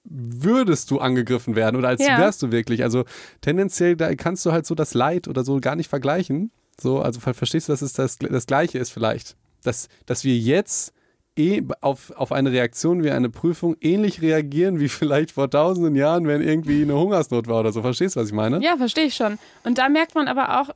würdest 0.05 0.91
du 0.91 1.01
angegriffen 1.01 1.55
werden 1.57 1.77
oder 1.77 1.89
als 1.89 2.05
Ja. 2.07 2.19
wärst 2.19 2.43
du 2.43 2.51
wirklich. 2.51 2.83
Also 2.83 3.05
tendenziell, 3.41 3.97
da 3.97 4.15
kannst 4.15 4.47
du 4.47 4.53
halt 4.53 4.67
so 4.67 4.75
das 4.75 4.95
Leid 4.95 5.29
oder 5.29 5.45
so 5.45 5.59
gar 5.61 5.77
nicht 5.77 5.89
vergleichen. 5.89 6.51
So, 6.81 7.01
also 7.01 7.21
ver- 7.21 7.35
verstehst 7.35 7.69
du, 7.69 7.73
dass 7.73 7.83
es 7.83 7.93
das, 7.93 8.19
das 8.19 8.47
Gleiche 8.47 8.79
ist 8.79 8.91
vielleicht. 8.91 9.37
Dass, 9.65 9.89
dass 10.07 10.25
wir 10.25 10.37
jetzt 10.39 10.93
eh 11.39 11.63
auf, 11.81 12.11
auf 12.17 12.33
eine 12.33 12.53
Reaktion 12.53 13.03
wie 13.05 13.11
eine 13.11 13.31
Prüfung 13.31 13.77
ähnlich 13.81 14.21
reagieren 14.21 14.81
wie 14.81 14.89
vielleicht 14.89 15.31
vor 15.31 15.49
tausenden 15.49 15.95
Jahren, 15.95 16.27
wenn 16.27 16.43
irgendwie 16.43 16.83
eine 16.83 16.95
Hungersnot 16.99 17.47
war 17.47 17.61
oder 17.61 17.73
so. 17.73 17.83
Verstehst 17.83 18.17
du, 18.17 18.21
was 18.21 18.29
ich 18.29 18.35
meine? 18.35 18.61
Ja, 18.63 18.77
verstehe 18.77 19.07
ich 19.07 19.15
schon. 19.15 19.39
Und 19.65 19.79
da 19.79 19.89
merkt 19.89 20.15
man 20.15 20.29
aber 20.29 20.61
auch, 20.61 20.71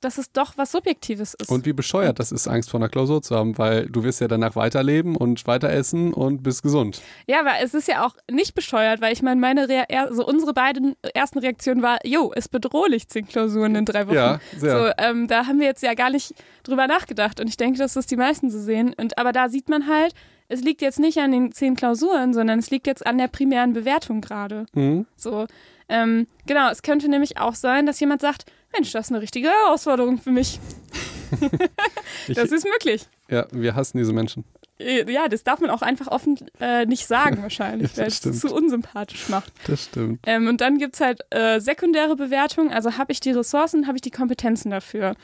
dass 0.00 0.18
es 0.18 0.30
doch 0.30 0.56
was 0.56 0.72
Subjektives 0.72 1.34
ist. 1.34 1.50
Und 1.50 1.66
wie 1.66 1.72
bescheuert 1.72 2.18
das 2.18 2.30
ist, 2.32 2.46
Angst 2.46 2.70
vor 2.70 2.78
einer 2.78 2.88
Klausur 2.88 3.22
zu 3.22 3.34
haben, 3.34 3.58
weil 3.58 3.86
du 3.86 4.04
wirst 4.04 4.20
ja 4.20 4.28
danach 4.28 4.54
weiterleben 4.56 5.16
und 5.16 5.46
weiter 5.46 5.70
essen 5.70 6.12
und 6.12 6.42
bist 6.42 6.62
gesund. 6.62 7.02
Ja, 7.26 7.40
aber 7.40 7.52
es 7.62 7.74
ist 7.74 7.88
ja 7.88 8.06
auch 8.06 8.14
nicht 8.30 8.54
bescheuert, 8.54 9.00
weil 9.00 9.12
ich 9.12 9.22
meine, 9.22 9.40
meine 9.40 9.66
also 9.88 10.26
unsere 10.26 10.54
beiden 10.54 10.94
ersten 11.14 11.38
Reaktionen 11.38 11.82
war, 11.82 11.98
jo, 12.04 12.32
ist 12.32 12.50
bedrohlich, 12.50 13.08
zehn 13.08 13.26
Klausuren 13.26 13.74
in 13.74 13.84
drei 13.84 14.06
Wochen. 14.06 14.14
Ja, 14.14 14.40
sehr. 14.56 14.78
So, 14.78 14.92
ähm, 14.98 15.26
da 15.26 15.46
haben 15.46 15.58
wir 15.58 15.66
jetzt 15.66 15.82
ja 15.82 15.94
gar 15.94 16.10
nicht 16.10 16.34
drüber 16.62 16.86
nachgedacht 16.86 17.40
und 17.40 17.48
ich 17.48 17.56
denke, 17.56 17.78
dass 17.78 17.94
das 17.94 18.06
die 18.06 18.16
meisten 18.16 18.50
so 18.50 18.60
sehen. 18.60 18.94
Und 18.96 19.18
aber 19.18 19.32
da 19.32 19.48
sieht 19.48 19.68
man 19.68 19.88
halt, 19.88 20.14
es 20.48 20.60
liegt 20.60 20.82
jetzt 20.82 21.00
nicht 21.00 21.18
an 21.18 21.32
den 21.32 21.52
zehn 21.52 21.74
Klausuren, 21.74 22.34
sondern 22.34 22.58
es 22.58 22.70
liegt 22.70 22.86
jetzt 22.86 23.06
an 23.06 23.18
der 23.18 23.28
primären 23.28 23.72
Bewertung 23.72 24.20
gerade. 24.20 24.66
Mhm. 24.74 25.06
So, 25.16 25.46
ähm, 25.88 26.26
genau, 26.46 26.70
es 26.70 26.82
könnte 26.82 27.08
nämlich 27.08 27.38
auch 27.38 27.54
sein, 27.54 27.86
dass 27.86 28.00
jemand 28.00 28.20
sagt, 28.20 28.44
Mensch, 28.74 28.92
das 28.92 29.06
ist 29.06 29.12
eine 29.12 29.20
richtige 29.22 29.48
Herausforderung 29.48 30.18
für 30.20 30.30
mich. 30.30 30.58
Ich, 32.28 32.36
Das 32.36 32.52
ist 32.52 32.64
möglich. 32.64 33.06
ja, 33.28 33.46
wir 33.50 33.74
hassen 33.74 33.98
diese 33.98 34.12
Menschen. 34.12 34.44
Äh, 34.78 35.10
Ja, 35.10 35.28
das 35.28 35.42
darf 35.42 35.60
man 35.60 35.70
auch 35.70 35.82
einfach 35.82 36.06
offen 36.08 36.38
äh, 36.60 36.86
nicht 36.86 37.06
sagen 37.06 37.42
wahrscheinlich, 37.42 37.90
Ja, 37.96 38.02
weil 38.02 38.06
es 38.08 38.20
zu 38.20 38.54
unsympathisch 38.54 39.28
macht. 39.28 39.52
Das 39.66 39.84
stimmt. 39.84 40.20
Ähm, 40.26 40.46
und 40.46 40.60
dann 40.60 40.78
gibt 40.78 40.94
es 40.94 41.00
halt 41.00 41.20
äh, 41.30 41.60
sekundäre 41.60 42.14
Bewertung, 42.16 42.70
also 42.72 42.96
habe 42.98 43.10
ich 43.12 43.20
die 43.20 43.32
Ressourcen, 43.32 43.86
habe 43.86 43.96
ich 43.98 44.02
die 44.02 44.10
Kompetenzen 44.12 44.70
dafür. 44.70 45.16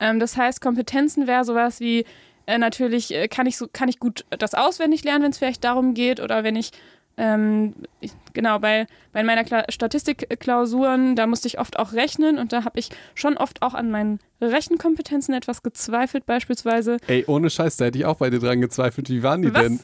Ähm, 0.00 0.18
das 0.18 0.36
heißt, 0.36 0.60
Kompetenzen 0.60 1.26
wäre 1.28 1.44
sowas 1.44 1.78
wie, 1.80 2.04
äh, 2.46 2.58
natürlich 2.58 3.12
äh, 3.14 3.28
kann, 3.28 3.46
ich 3.46 3.56
so, 3.56 3.68
kann 3.72 3.88
ich 3.88 4.00
gut 4.00 4.24
das 4.30 4.54
auswendig 4.54 5.04
lernen, 5.04 5.22
wenn 5.24 5.30
es 5.30 5.38
vielleicht 5.38 5.62
darum 5.64 5.94
geht, 5.94 6.18
oder 6.20 6.42
wenn 6.42 6.56
ich, 6.56 6.72
ähm, 7.16 7.74
ich 8.00 8.12
genau, 8.32 8.58
bei, 8.58 8.86
bei 9.12 9.22
meiner 9.22 9.44
Kla 9.44 9.64
Statistikklausuren, 9.68 11.16
da 11.16 11.26
musste 11.26 11.48
ich 11.48 11.58
oft 11.58 11.78
auch 11.78 11.92
rechnen 11.92 12.38
und 12.38 12.52
da 12.52 12.64
habe 12.64 12.78
ich 12.78 12.90
schon 13.14 13.36
oft 13.36 13.62
auch 13.62 13.74
an 13.74 13.90
meinen 13.90 14.18
Rechenkompetenzen 14.40 15.34
etwas 15.34 15.62
gezweifelt, 15.62 16.26
beispielsweise. 16.26 16.96
Ey, 17.06 17.24
ohne 17.26 17.50
Scheiß, 17.50 17.76
da 17.76 17.86
hätte 17.86 17.98
ich 17.98 18.04
auch 18.04 18.16
bei 18.16 18.30
dir 18.30 18.38
dran 18.40 18.60
gezweifelt. 18.60 19.08
Wie 19.10 19.22
waren 19.22 19.42
die 19.42 19.52
Was? 19.54 19.62
denn? 19.62 19.80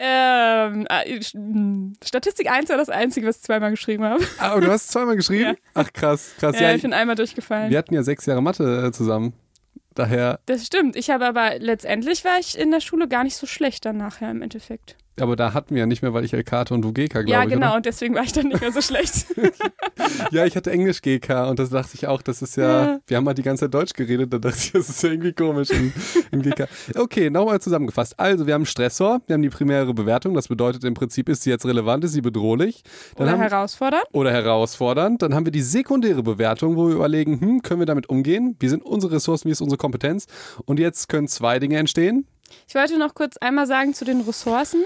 Ähm, 0.00 0.86
äh, 0.88 1.20
Statistik 2.04 2.50
1 2.50 2.68
war 2.70 2.76
das 2.76 2.88
Einzige, 2.88 3.26
was 3.26 3.36
ich 3.38 3.42
zweimal 3.42 3.70
geschrieben 3.70 4.04
habe. 4.04 4.24
Ah, 4.38 4.54
und 4.54 4.64
du 4.64 4.70
hast 4.70 4.88
zweimal 4.92 5.16
geschrieben? 5.16 5.44
Ja. 5.44 5.54
Ach 5.74 5.92
krass, 5.92 6.34
krass. 6.38 6.54
Ja, 6.56 6.62
Ja, 6.62 6.70
ich 6.70 6.76
ich, 6.76 6.82
bin 6.82 6.92
einmal 6.92 7.16
durchgefallen. 7.16 7.70
wir 7.70 7.78
hatten 7.78 7.94
ja 7.94 8.02
sechs 8.02 8.24
Jahre 8.26 8.40
Mathe 8.42 8.86
äh, 8.86 8.92
zusammen. 8.92 9.32
Daher, 9.94 10.38
Das 10.46 10.64
stimmt. 10.64 10.94
Ich 10.94 11.10
habe 11.10 11.26
aber 11.26 11.58
letztendlich 11.58 12.24
war 12.24 12.38
ich 12.38 12.56
in 12.56 12.70
der 12.70 12.80
Schule 12.80 13.08
gar 13.08 13.24
nicht 13.24 13.36
so 13.36 13.46
schlecht 13.48 13.84
dann 13.84 13.96
nachher 13.96 14.30
im 14.30 14.42
Endeffekt. 14.42 14.96
Aber 15.22 15.36
da 15.36 15.54
hatten 15.54 15.74
wir 15.74 15.80
ja 15.80 15.86
nicht 15.86 16.02
mehr, 16.02 16.12
weil 16.14 16.24
ich 16.24 16.32
LK 16.32 16.70
und 16.70 16.82
du 16.82 16.92
GK, 16.92 17.08
glaube 17.24 17.30
ja, 17.30 17.42
ich. 17.44 17.48
genau. 17.50 17.68
Oder? 17.68 17.76
Und 17.76 17.86
deswegen 17.86 18.14
war 18.14 18.22
ich 18.22 18.32
dann 18.32 18.48
nicht 18.48 18.60
mehr 18.60 18.72
so 18.72 18.80
schlecht. 18.80 19.26
Ja, 20.30 20.44
ich 20.46 20.56
hatte 20.56 20.70
Englisch 20.70 21.02
GK 21.02 21.48
und 21.48 21.58
das 21.58 21.70
dachte 21.70 21.90
ich 21.94 22.06
auch, 22.06 22.22
das 22.22 22.40
ist 22.42 22.56
ja, 22.56 22.84
Ja. 22.84 23.00
wir 23.06 23.16
haben 23.16 23.26
halt 23.26 23.38
die 23.38 23.42
ganze 23.42 23.64
Zeit 23.64 23.74
Deutsch 23.74 23.92
geredet, 23.94 24.32
da 24.32 24.38
dachte 24.38 24.56
ich, 24.58 24.72
das 24.72 24.88
ist 24.88 25.02
ja 25.02 25.10
irgendwie 25.10 25.32
komisch 25.32 25.70
im, 25.70 25.92
im 26.30 26.42
GK. 26.42 26.68
Okay, 26.96 27.30
nochmal 27.30 27.60
zusammengefasst. 27.60 28.18
Also, 28.18 28.46
wir 28.46 28.54
haben 28.54 28.64
Stressor, 28.66 29.20
wir 29.26 29.34
haben 29.34 29.42
die 29.42 29.48
primäre 29.50 29.92
Bewertung, 29.94 30.34
das 30.34 30.48
bedeutet 30.48 30.84
im 30.84 30.94
Prinzip, 30.94 31.28
ist 31.28 31.42
sie 31.42 31.50
jetzt 31.50 31.66
relevant, 31.66 32.04
ist 32.04 32.12
sie 32.12 32.20
bedrohlich? 32.20 32.82
Dann 33.16 33.24
Oder 33.26 33.32
haben, 33.32 33.40
herausfordern. 33.42 34.00
oder 34.12 34.32
herausfordernd. 34.32 35.22
Dann 35.22 35.34
haben 35.34 35.44
wir 35.46 35.52
die 35.52 35.62
sekundäre 35.62 36.22
Bewertung, 36.22 36.76
wo 36.76 36.88
wir 36.88 36.94
überlegen, 36.94 37.40
hm, 37.40 37.62
können 37.62 37.80
wir 37.80 37.86
damit 37.86 38.08
umgehen? 38.08 38.56
Wie 38.60 38.68
sind 38.68 38.82
unsere 38.84 39.14
Ressourcen, 39.14 39.48
wie 39.48 39.52
ist 39.52 39.60
unsere 39.60 39.78
Kompetenz? 39.78 40.26
Und 40.64 40.78
jetzt 40.78 41.08
können 41.08 41.28
zwei 41.28 41.58
Dinge 41.58 41.76
entstehen. 41.78 42.26
Ich 42.66 42.74
wollte 42.74 42.98
noch 42.98 43.14
kurz 43.14 43.36
einmal 43.38 43.66
sagen 43.66 43.94
zu 43.94 44.04
den 44.04 44.20
Ressourcen. 44.20 44.84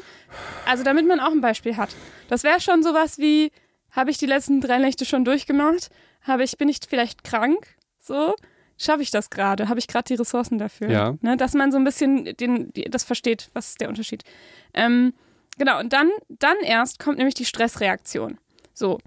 Also 0.67 0.85
damit 0.85 1.07
man 1.07 1.21
auch 1.21 1.33
ein 1.33 1.41
Beispiel 1.41 1.77
hat. 1.77 1.91
Das 2.29 2.45
wäre 2.45 2.61
schon 2.61 2.83
sowas 2.83 3.19
wie, 3.19 3.51
habe 3.91 4.11
ich 4.11 4.19
die 4.19 4.27
letzten 4.27 4.61
drei 4.61 4.79
Nächte 4.79 5.05
schon 5.05 5.25
durchgemacht? 5.25 5.91
Habe 6.23 6.45
ich, 6.45 6.57
bin 6.57 6.69
ich 6.69 6.79
vielleicht 6.89 7.25
krank? 7.25 7.77
So? 7.99 8.35
Schaffe 8.79 9.03
ich 9.03 9.11
das 9.11 9.31
gerade? 9.31 9.69
Habe 9.69 9.79
ich 9.79 9.87
gerade 9.87 10.05
die 10.05 10.15
Ressourcen 10.15 10.59
dafür? 10.59 10.91
Ja. 10.91 11.15
Ne, 11.21 11.37
dass 11.37 11.55
man 11.55 11.71
so 11.71 11.79
ein 11.79 11.85
bisschen 11.85 12.25
den, 12.37 12.73
die, 12.73 12.85
das 12.85 13.05
versteht, 13.05 13.51
was 13.53 13.71
ist 13.71 13.81
der 13.81 13.89
Unterschied. 13.89 14.25
Ähm, 14.75 15.13
genau, 15.59 15.79
und 15.79 15.93
dann, 15.93 16.11
dann 16.29 16.57
erst 16.65 16.99
kommt 16.99 17.19
nämlich 17.19 17.35
die 17.35 17.45
Stressreaktion. 17.45 18.39
So. 18.73 18.99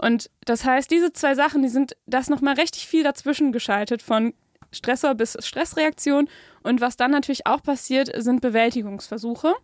Und 0.00 0.30
das 0.44 0.64
heißt, 0.64 0.90
diese 0.90 1.12
zwei 1.12 1.34
Sachen, 1.34 1.62
die 1.62 1.68
sind, 1.68 1.96
da 2.06 2.20
ist 2.20 2.30
nochmal 2.30 2.54
richtig 2.54 2.86
viel 2.86 3.02
dazwischen 3.02 3.52
geschaltet 3.52 4.00
von 4.00 4.32
Stressor 4.72 5.14
bis 5.14 5.36
Stressreaktion. 5.40 6.28
Und 6.62 6.80
was 6.80 6.96
dann 6.96 7.10
natürlich 7.10 7.46
auch 7.46 7.62
passiert, 7.62 8.10
sind 8.22 8.40
Bewältigungsversuche. 8.40 9.54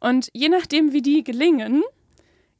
Und 0.00 0.28
je 0.32 0.48
nachdem, 0.48 0.92
wie 0.92 1.02
die 1.02 1.22
gelingen, 1.24 1.82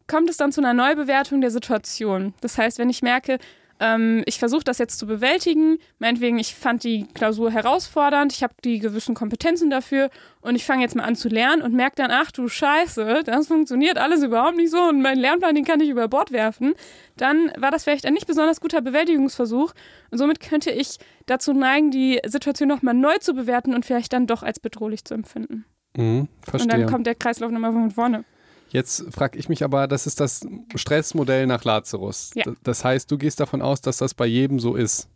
kommt 0.06 0.28
es 0.28 0.36
dann 0.36 0.52
zu 0.52 0.60
einer 0.60 0.74
Neubewertung 0.74 1.40
der 1.40 1.50
Situation. 1.50 2.34
Das 2.40 2.58
heißt, 2.58 2.78
wenn 2.78 2.90
ich 2.90 3.02
merke, 3.02 3.38
ähm, 3.80 4.22
ich 4.26 4.38
versuche 4.38 4.62
das 4.62 4.78
jetzt 4.78 4.98
zu 4.98 5.06
bewältigen, 5.06 5.78
meinetwegen, 5.98 6.38
ich 6.38 6.54
fand 6.54 6.84
die 6.84 7.06
Klausur 7.14 7.50
herausfordernd, 7.50 8.32
ich 8.32 8.42
habe 8.42 8.52
die 8.62 8.78
gewissen 8.78 9.14
Kompetenzen 9.14 9.70
dafür 9.70 10.10
und 10.42 10.54
ich 10.54 10.64
fange 10.64 10.82
jetzt 10.82 10.94
mal 10.94 11.04
an 11.04 11.16
zu 11.16 11.28
lernen 11.28 11.62
und 11.62 11.74
merke 11.74 11.96
dann, 11.96 12.10
ach 12.10 12.30
du 12.30 12.46
Scheiße, 12.46 13.22
das 13.24 13.48
funktioniert 13.48 13.98
alles 13.98 14.22
überhaupt 14.22 14.56
nicht 14.56 14.70
so 14.70 14.82
und 14.82 15.00
meinen 15.00 15.18
Lernplan, 15.18 15.54
den 15.54 15.64
kann 15.64 15.80
ich 15.80 15.88
über 15.88 16.06
Bord 16.08 16.30
werfen, 16.30 16.74
dann 17.16 17.50
war 17.56 17.70
das 17.70 17.84
vielleicht 17.84 18.04
ein 18.06 18.12
nicht 18.12 18.26
besonders 18.26 18.60
guter 18.60 18.82
Bewältigungsversuch 18.82 19.72
und 20.10 20.18
somit 20.18 20.40
könnte 20.40 20.70
ich 20.70 20.98
dazu 21.26 21.52
neigen, 21.54 21.90
die 21.90 22.20
Situation 22.26 22.68
nochmal 22.68 22.94
neu 22.94 23.16
zu 23.18 23.34
bewerten 23.34 23.74
und 23.74 23.86
vielleicht 23.86 24.12
dann 24.12 24.26
doch 24.26 24.42
als 24.42 24.60
bedrohlich 24.60 25.04
zu 25.04 25.14
empfinden. 25.14 25.64
Mhm, 25.96 26.20
Und 26.20 26.28
verstehe. 26.42 26.68
dann 26.68 26.86
kommt 26.86 27.06
der 27.06 27.14
Kreislauf 27.14 27.50
nochmal 27.50 27.72
von 27.72 27.90
vorne. 27.90 28.24
Jetzt 28.70 29.04
frage 29.12 29.38
ich 29.38 29.48
mich 29.48 29.64
aber, 29.64 29.88
das 29.88 30.06
ist 30.06 30.20
das 30.20 30.46
Stressmodell 30.74 31.46
nach 31.46 31.64
Lazarus. 31.64 32.30
Ja. 32.34 32.44
Das 32.62 32.84
heißt, 32.84 33.10
du 33.10 33.18
gehst 33.18 33.40
davon 33.40 33.62
aus, 33.62 33.80
dass 33.80 33.98
das 33.98 34.14
bei 34.14 34.26
jedem 34.26 34.60
so 34.60 34.76
ist. 34.76 35.08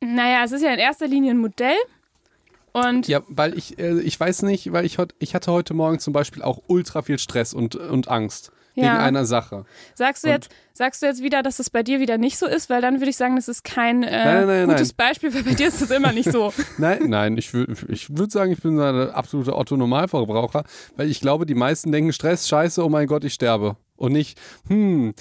Naja, 0.00 0.42
es 0.44 0.52
ist 0.52 0.62
ja 0.62 0.72
in 0.72 0.78
erster 0.78 1.06
Linie 1.06 1.32
ein 1.32 1.38
Modell. 1.38 1.76
Und 2.72 3.08
Ja, 3.08 3.22
weil 3.28 3.58
ich, 3.58 3.78
äh, 3.78 4.00
ich 4.00 4.18
weiß 4.18 4.42
nicht, 4.42 4.72
weil 4.72 4.86
ich, 4.86 4.96
ich 5.18 5.34
hatte 5.34 5.52
heute 5.52 5.74
Morgen 5.74 5.98
zum 5.98 6.12
Beispiel 6.12 6.42
auch 6.42 6.62
ultra 6.68 7.02
viel 7.02 7.18
Stress 7.18 7.52
und, 7.52 7.74
und 7.74 8.08
Angst 8.08 8.52
wegen 8.74 8.86
Ja. 8.86 8.98
einer 8.98 9.24
Sache. 9.26 9.64
sagst 9.94 10.24
du 10.24 10.28
und- 10.28 10.34
jetzt, 10.34 10.50
sagst 10.72 11.02
du 11.02 11.06
jetzt 11.06 11.22
wieder, 11.22 11.42
dass 11.42 11.58
es 11.58 11.70
bei 11.70 11.82
dir 11.82 12.00
wieder 12.00 12.18
nicht 12.18 12.38
so 12.38 12.46
ist, 12.46 12.70
weil 12.70 12.80
dann 12.80 13.00
würde 13.00 13.10
ich 13.10 13.16
sagen, 13.16 13.36
das 13.36 13.48
ist 13.48 13.64
kein 13.64 14.02
äh, 14.02 14.10
Nein, 14.24 14.46
nein, 14.46 14.46
nein, 14.46 14.68
gutes 14.68 14.92
Beispiel, 14.92 15.34
weil 15.34 15.42
bei 15.42 15.54
dir 15.54 15.68
ist 15.68 15.80
es 15.82 15.90
immer 15.90 16.12
nicht 16.12 16.30
so. 16.32 16.52
Nein, 16.78 17.08
nein, 17.08 17.36
ich 17.38 17.52
würde 17.52 17.74
ich 17.88 18.16
würd 18.16 18.30
sagen, 18.32 18.52
ich 18.52 18.60
bin 18.62 18.76
so 18.76 18.82
ein 18.82 19.10
absoluter 19.10 19.56
Otto-Normalverbraucher, 19.58 20.64
weil 20.96 21.10
ich 21.10 21.20
glaube, 21.20 21.46
die 21.46 21.54
meisten 21.54 21.92
denken 21.92 22.12
Stress, 22.12 22.48
scheiße, 22.48 22.84
oh 22.84 22.88
mein 22.88 23.06
Gott, 23.06 23.24
ich 23.24 23.34
sterbe. 23.34 23.76
Und 23.96 24.12
nicht, 24.12 24.40
hm, 24.68 25.12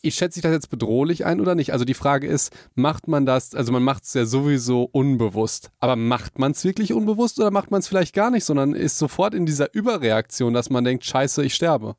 ich 0.00 0.14
schätze 0.14 0.38
ich 0.38 0.42
das 0.42 0.52
jetzt 0.52 0.70
bedrohlich 0.70 1.26
ein 1.26 1.42
oder 1.42 1.54
nicht? 1.54 1.74
Also 1.74 1.84
die 1.84 1.92
Frage 1.92 2.26
ist, 2.26 2.54
macht 2.74 3.06
man 3.06 3.26
das, 3.26 3.54
also 3.54 3.70
man 3.70 3.82
macht 3.82 4.04
es 4.04 4.14
ja 4.14 4.24
sowieso 4.24 4.84
unbewusst, 4.90 5.70
aber 5.78 5.94
macht 5.96 6.38
man 6.38 6.52
es 6.52 6.64
wirklich 6.64 6.94
unbewusst 6.94 7.38
oder 7.38 7.50
macht 7.50 7.70
man 7.70 7.80
es 7.80 7.88
vielleicht 7.88 8.14
gar 8.14 8.30
nicht, 8.30 8.44
sondern 8.46 8.72
ist 8.74 8.96
sofort 8.98 9.34
in 9.34 9.44
dieser 9.44 9.74
Überreaktion, 9.74 10.54
dass 10.54 10.70
man 10.70 10.84
denkt, 10.84 11.04
scheiße, 11.04 11.44
ich 11.44 11.54
sterbe. 11.54 11.96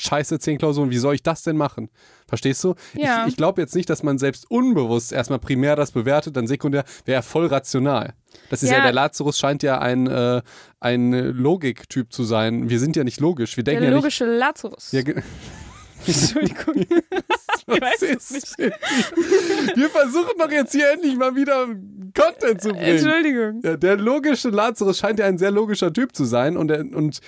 Scheiße, 0.00 0.38
zehn 0.38 0.58
Klausuren, 0.58 0.90
wie 0.90 0.98
soll 0.98 1.16
ich 1.16 1.22
das 1.24 1.42
denn 1.42 1.56
machen? 1.56 1.90
Verstehst 2.28 2.62
du? 2.62 2.74
Ja. 2.94 3.22
Ich, 3.24 3.30
ich 3.32 3.36
glaube 3.36 3.60
jetzt 3.60 3.74
nicht, 3.74 3.90
dass 3.90 4.04
man 4.04 4.16
selbst 4.18 4.48
unbewusst 4.48 5.12
erstmal 5.12 5.40
primär 5.40 5.74
das 5.74 5.90
bewertet, 5.90 6.36
dann 6.36 6.46
sekundär, 6.46 6.84
wäre 7.04 7.16
ja 7.16 7.22
voll 7.22 7.46
rational. 7.46 8.14
Das 8.48 8.62
ist 8.62 8.70
ja, 8.70 8.76
Ja. 8.78 8.82
der 8.84 8.92
Lazarus 8.92 9.38
scheint 9.38 9.64
ja 9.64 9.78
ein, 9.80 10.06
äh, 10.06 10.40
ein 10.78 11.10
Logiktyp 11.12 12.12
zu 12.12 12.22
sein. 12.22 12.70
Wir 12.70 12.78
sind 12.78 12.94
ja 12.94 13.02
nicht 13.02 13.18
logisch. 13.18 13.56
Wir 13.56 13.64
denken 13.64 13.80
Der 13.82 13.90
ja 13.90 13.96
nicht. 13.96 14.02
logische 14.04 14.24
Lazarus. 14.24 14.92
Ja, 14.92 15.00
Entschuldigung. 16.06 16.74
ich 16.76 17.66
weiß 17.66 18.02
es 18.02 18.30
nicht. 18.30 18.58
Wir 18.58 19.90
versuchen 19.90 20.32
doch 20.38 20.50
jetzt 20.50 20.72
hier 20.72 20.92
endlich 20.92 21.16
mal 21.16 21.34
wieder 21.34 21.66
Content 22.14 22.62
zu 22.62 22.68
bringen. 22.68 22.84
Entschuldigung. 22.84 23.60
Ja, 23.64 23.76
der 23.76 23.96
logische 23.96 24.50
Lazarus 24.50 24.98
scheint 24.98 25.18
ja 25.18 25.26
ein 25.26 25.38
sehr 25.38 25.50
logischer 25.50 25.92
Typ 25.92 26.14
zu 26.14 26.24
sein 26.24 26.56
und, 26.56 26.70
und 26.70 27.18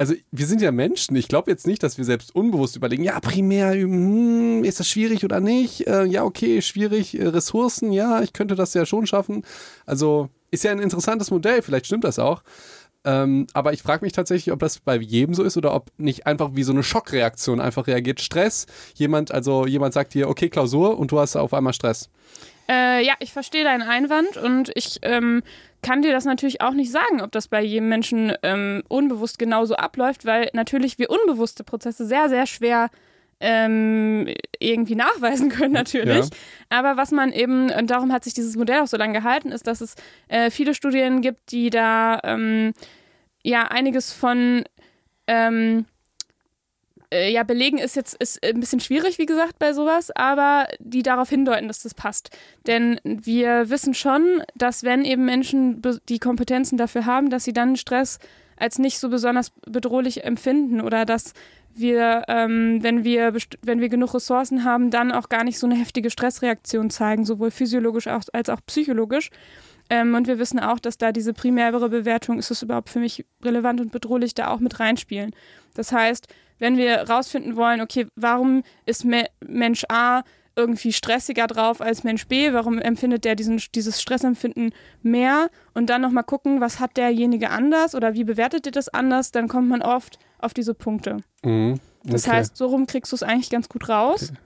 also 0.00 0.14
wir 0.30 0.46
sind 0.46 0.62
ja 0.62 0.72
Menschen. 0.72 1.14
Ich 1.14 1.28
glaube 1.28 1.50
jetzt 1.50 1.66
nicht, 1.66 1.82
dass 1.82 1.98
wir 1.98 2.06
selbst 2.06 2.34
unbewusst 2.34 2.74
überlegen, 2.74 3.04
ja, 3.04 3.20
primär, 3.20 3.74
hm, 3.74 4.64
ist 4.64 4.80
das 4.80 4.88
schwierig 4.88 5.26
oder 5.26 5.40
nicht? 5.40 5.86
Äh, 5.86 6.04
ja, 6.04 6.24
okay, 6.24 6.62
schwierig. 6.62 7.20
Äh, 7.20 7.26
Ressourcen, 7.26 7.92
ja, 7.92 8.22
ich 8.22 8.32
könnte 8.32 8.54
das 8.54 8.72
ja 8.72 8.86
schon 8.86 9.06
schaffen. 9.06 9.44
Also 9.84 10.30
ist 10.50 10.64
ja 10.64 10.70
ein 10.70 10.78
interessantes 10.78 11.30
Modell, 11.30 11.60
vielleicht 11.60 11.84
stimmt 11.84 12.04
das 12.04 12.18
auch. 12.18 12.42
Ähm, 13.04 13.46
aber 13.52 13.74
ich 13.74 13.82
frage 13.82 14.02
mich 14.02 14.14
tatsächlich, 14.14 14.54
ob 14.54 14.60
das 14.60 14.78
bei 14.78 14.96
jedem 14.96 15.34
so 15.34 15.42
ist 15.42 15.58
oder 15.58 15.74
ob 15.74 15.90
nicht 15.98 16.26
einfach 16.26 16.52
wie 16.54 16.62
so 16.62 16.72
eine 16.72 16.82
Schockreaktion 16.82 17.60
einfach 17.60 17.86
reagiert. 17.86 18.22
Stress, 18.22 18.64
jemand, 18.94 19.32
also 19.32 19.66
jemand 19.66 19.92
sagt 19.92 20.14
dir, 20.14 20.30
okay, 20.30 20.48
Klausur 20.48 20.98
und 20.98 21.12
du 21.12 21.20
hast 21.20 21.36
auf 21.36 21.52
einmal 21.52 21.74
Stress. 21.74 22.08
Äh, 22.70 23.04
ja, 23.04 23.14
ich 23.18 23.32
verstehe 23.32 23.64
deinen 23.64 23.82
Einwand 23.82 24.38
und 24.38 24.70
ich 24.74 25.00
ähm, 25.02 25.42
kann 25.82 26.02
dir 26.02 26.12
das 26.12 26.24
natürlich 26.24 26.60
auch 26.60 26.72
nicht 26.72 26.90
sagen, 26.90 27.20
ob 27.20 27.32
das 27.32 27.48
bei 27.48 27.62
jedem 27.62 27.88
Menschen 27.88 28.32
ähm, 28.42 28.82
unbewusst 28.88 29.38
genauso 29.38 29.76
abläuft, 29.76 30.24
weil 30.24 30.50
natürlich 30.52 30.98
wir 30.98 31.10
unbewusste 31.10 31.64
Prozesse 31.64 32.06
sehr, 32.06 32.28
sehr 32.28 32.46
schwer 32.46 32.90
ähm, 33.40 34.28
irgendwie 34.58 34.94
nachweisen 34.94 35.48
können, 35.50 35.72
natürlich. 35.72 36.26
Ja. 36.26 36.30
Aber 36.68 36.96
was 36.96 37.10
man 37.10 37.32
eben, 37.32 37.70
und 37.70 37.90
darum 37.90 38.12
hat 38.12 38.24
sich 38.24 38.34
dieses 38.34 38.56
Modell 38.56 38.80
auch 38.80 38.86
so 38.86 38.96
lange 38.96 39.14
gehalten, 39.14 39.50
ist, 39.50 39.66
dass 39.66 39.80
es 39.80 39.94
äh, 40.28 40.50
viele 40.50 40.74
Studien 40.74 41.22
gibt, 41.22 41.50
die 41.52 41.70
da 41.70 42.20
ähm, 42.22 42.72
ja 43.42 43.68
einiges 43.68 44.12
von 44.12 44.64
ähm, 45.26 45.86
äh, 47.12 47.30
ja, 47.30 47.42
belegen 47.42 47.78
ist 47.78 47.96
jetzt 47.96 48.14
ist 48.14 48.44
ein 48.44 48.60
bisschen 48.60 48.80
schwierig, 48.80 49.18
wie 49.18 49.26
gesagt, 49.26 49.58
bei 49.58 49.72
sowas, 49.72 50.10
aber 50.14 50.68
die 50.78 51.02
darauf 51.02 51.28
hindeuten, 51.28 51.68
dass 51.68 51.82
das 51.82 51.94
passt. 51.94 52.30
Denn 52.66 53.00
wir 53.04 53.68
wissen 53.70 53.94
schon, 53.94 54.42
dass 54.54 54.84
wenn 54.84 55.04
eben 55.04 55.24
Menschen 55.24 55.82
die 56.08 56.18
Kompetenzen 56.18 56.78
dafür 56.78 57.06
haben, 57.06 57.30
dass 57.30 57.44
sie 57.44 57.52
dann 57.52 57.76
Stress 57.76 58.18
als 58.56 58.78
nicht 58.78 58.98
so 58.98 59.08
besonders 59.08 59.52
bedrohlich 59.66 60.24
empfinden 60.24 60.80
oder 60.80 61.04
dass 61.04 61.32
wir, 61.74 62.24
ähm, 62.28 62.82
wenn 62.82 63.04
wir, 63.04 63.34
wenn 63.62 63.80
wir 63.80 63.88
genug 63.88 64.14
Ressourcen 64.14 64.64
haben, 64.64 64.90
dann 64.90 65.12
auch 65.12 65.28
gar 65.28 65.44
nicht 65.44 65.58
so 65.58 65.66
eine 65.66 65.76
heftige 65.76 66.10
Stressreaktion 66.10 66.90
zeigen, 66.90 67.24
sowohl 67.24 67.50
physiologisch 67.50 68.06
als 68.06 68.48
auch 68.48 68.60
psychologisch. 68.66 69.30
Ähm, 69.88 70.14
und 70.14 70.26
wir 70.26 70.38
wissen 70.38 70.60
auch, 70.60 70.78
dass 70.78 70.98
da 70.98 71.10
diese 71.12 71.32
primäre 71.32 71.88
Bewertung, 71.88 72.38
ist 72.38 72.50
es 72.50 72.62
überhaupt 72.62 72.90
für 72.90 73.00
mich 73.00 73.24
relevant 73.42 73.80
und 73.80 73.92
bedrohlich, 73.92 74.34
da 74.34 74.48
auch 74.48 74.60
mit 74.60 74.78
reinspielen. 74.78 75.32
Das 75.74 75.92
heißt, 75.92 76.28
wenn 76.60 76.76
wir 76.76 77.08
rausfinden 77.10 77.56
wollen, 77.56 77.80
okay, 77.80 78.06
warum 78.14 78.62
ist 78.86 79.04
Me 79.04 79.26
Mensch 79.40 79.84
A 79.88 80.22
irgendwie 80.56 80.92
stressiger 80.92 81.46
drauf 81.46 81.80
als 81.80 82.04
Mensch 82.04 82.26
B, 82.26 82.52
warum 82.52 82.78
empfindet 82.78 83.24
der 83.24 83.34
diesen, 83.34 83.60
dieses 83.74 84.00
Stressempfinden 84.00 84.72
mehr 85.02 85.48
und 85.74 85.90
dann 85.90 86.02
nochmal 86.02 86.24
gucken, 86.24 86.60
was 86.60 86.80
hat 86.80 86.96
derjenige 86.96 87.50
anders 87.50 87.94
oder 87.94 88.14
wie 88.14 88.24
bewertet 88.24 88.66
er 88.66 88.72
das 88.72 88.88
anders, 88.88 89.32
dann 89.32 89.48
kommt 89.48 89.68
man 89.68 89.82
oft 89.82 90.18
auf 90.38 90.54
diese 90.54 90.74
Punkte. 90.74 91.18
Mhm. 91.42 91.80
Okay. 92.00 92.12
Das 92.12 92.28
heißt, 92.28 92.56
so 92.56 92.66
rum 92.66 92.86
kriegst 92.86 93.12
du 93.12 93.16
es 93.16 93.22
eigentlich 93.22 93.50
ganz 93.50 93.68
gut 93.68 93.88
raus. 93.88 94.30
Okay. 94.30 94.40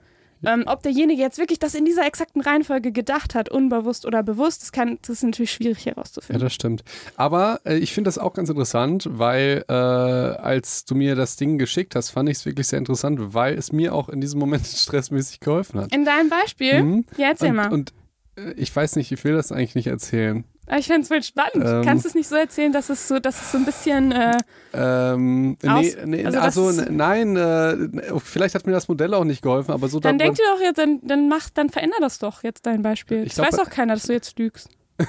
Ähm, 0.45 0.63
ob 0.65 0.83
derjenige 0.83 1.21
jetzt 1.21 1.37
wirklich 1.37 1.59
das 1.59 1.75
in 1.75 1.85
dieser 1.85 2.05
exakten 2.05 2.41
Reihenfolge 2.41 2.91
gedacht 2.91 3.35
hat, 3.35 3.49
unbewusst 3.49 4.05
oder 4.05 4.23
bewusst, 4.23 4.61
das, 4.61 4.71
kann, 4.71 4.97
das 5.01 5.09
ist 5.17 5.23
natürlich 5.23 5.51
schwierig 5.51 5.85
herauszufinden. 5.85 6.41
Ja, 6.41 6.45
das 6.45 6.53
stimmt. 6.53 6.83
Aber 7.15 7.59
äh, 7.65 7.77
ich 7.77 7.93
finde 7.93 8.07
das 8.07 8.17
auch 8.17 8.33
ganz 8.33 8.49
interessant, 8.49 9.07
weil 9.09 9.65
äh, 9.67 9.73
als 9.73 10.85
du 10.85 10.95
mir 10.95 11.15
das 11.15 11.35
Ding 11.35 11.57
geschickt 11.57 11.95
hast, 11.95 12.11
fand 12.11 12.29
ich 12.29 12.37
es 12.37 12.45
wirklich 12.45 12.67
sehr 12.67 12.79
interessant, 12.79 13.33
weil 13.33 13.55
es 13.55 13.71
mir 13.71 13.93
auch 13.93 14.09
in 14.09 14.21
diesem 14.21 14.39
Moment 14.39 14.65
stressmäßig 14.67 15.39
geholfen 15.39 15.79
hat. 15.79 15.93
In 15.93 16.05
deinem 16.05 16.29
Beispiel? 16.29 16.83
Mhm. 16.83 17.05
Ja, 17.17 17.27
erzähl 17.27 17.49
und, 17.49 17.55
mal. 17.55 17.71
Und 17.71 17.93
äh, 18.37 18.51
ich 18.53 18.75
weiß 18.75 18.95
nicht, 18.95 19.11
ich 19.11 19.23
will 19.23 19.33
das 19.33 19.51
eigentlich 19.51 19.75
nicht 19.75 19.87
erzählen. 19.87 20.43
Aber 20.67 20.79
ich 20.79 20.87
fände 20.87 21.01
es 21.01 21.07
voll 21.07 21.21
spannend. 21.21 21.63
Ähm, 21.65 21.81
Kannst 21.83 22.05
du 22.05 22.09
es 22.09 22.15
nicht 22.15 22.27
so 22.27 22.35
erzählen, 22.35 22.71
dass 22.71 22.89
es 22.89 23.07
so, 23.07 23.19
dass 23.19 23.39
es 23.39 23.51
so 23.51 23.57
ein 23.57 23.65
bisschen. 23.65 24.11
Äh, 24.11 24.37
ähm, 24.73 25.57
nee, 25.61 25.95
nee, 26.05 26.25
also, 26.25 26.39
also 26.39 26.81
nein, 26.89 27.35
äh, 27.35 28.19
vielleicht 28.19 28.55
hat 28.55 28.65
mir 28.65 28.73
das 28.73 28.87
Modell 28.87 29.13
auch 29.13 29.23
nicht 29.23 29.41
geholfen, 29.41 29.71
aber 29.71 29.87
so. 29.87 29.99
Dann 29.99 30.17
denk 30.17 30.35
dir 30.35 30.43
doch 30.55 30.61
jetzt, 30.61 30.77
dann, 30.77 30.99
dann 31.03 31.29
mach, 31.29 31.49
dann 31.51 31.69
veränder 31.69 31.97
das 31.99 32.19
doch 32.19 32.43
jetzt 32.43 32.65
dein 32.65 32.81
Beispiel. 32.81 33.25
Ich 33.25 33.35
glaub, 33.35 33.47
weiß 33.47 33.59
auch 33.59 33.69
keiner, 33.69 33.93
dass 33.93 34.03
du 34.03 34.13
jetzt 34.13 34.37
lügst. 34.39 34.69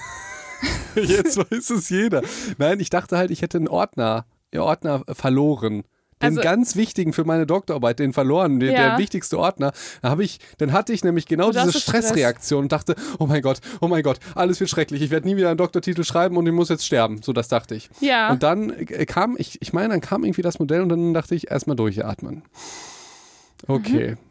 jetzt 0.94 1.38
weiß 1.38 1.70
es 1.70 1.88
jeder. 1.88 2.22
Nein, 2.58 2.80
ich 2.80 2.90
dachte 2.90 3.16
halt, 3.16 3.30
ich 3.30 3.42
hätte 3.42 3.58
einen 3.58 3.68
Ordner, 3.68 4.26
Ordner 4.54 5.04
verloren 5.12 5.84
den 6.22 6.30
also, 6.30 6.40
ganz 6.40 6.76
wichtigen 6.76 7.12
für 7.12 7.24
meine 7.24 7.46
Doktorarbeit, 7.46 7.98
den 7.98 8.12
verloren, 8.12 8.58
den, 8.58 8.72
ja. 8.72 8.90
der 8.90 8.98
wichtigste 8.98 9.38
Ordner. 9.38 9.72
Da 10.00 10.10
habe 10.10 10.24
ich, 10.24 10.38
dann 10.58 10.72
hatte 10.72 10.92
ich 10.92 11.04
nämlich 11.04 11.26
genau 11.26 11.50
diese 11.50 11.78
Stressreaktion 11.78 12.64
und 12.64 12.72
dachte, 12.72 12.96
oh 13.18 13.26
mein 13.26 13.42
Gott, 13.42 13.60
oh 13.80 13.88
mein 13.88 14.02
Gott, 14.02 14.18
alles 14.34 14.58
wird 14.60 14.70
schrecklich. 14.70 15.02
Ich 15.02 15.10
werde 15.10 15.28
nie 15.28 15.36
wieder 15.36 15.48
einen 15.48 15.58
Doktortitel 15.58 16.04
schreiben 16.04 16.36
und 16.36 16.46
ich 16.46 16.52
muss 16.52 16.70
jetzt 16.70 16.86
sterben. 16.86 17.20
So, 17.22 17.32
das 17.32 17.48
dachte 17.48 17.74
ich. 17.74 17.90
Ja. 18.00 18.30
Und 18.30 18.42
dann 18.42 18.70
äh, 18.70 19.04
kam, 19.04 19.36
ich, 19.38 19.60
ich 19.60 19.72
meine, 19.72 19.90
dann 19.90 20.00
kam 20.00 20.24
irgendwie 20.24 20.42
das 20.42 20.58
Modell 20.58 20.80
und 20.80 20.88
dann 20.88 21.12
dachte 21.12 21.34
ich, 21.34 21.50
erstmal 21.50 21.76
durchatmen. 21.76 22.42
Okay. 23.66 24.12
Mhm 24.12 24.25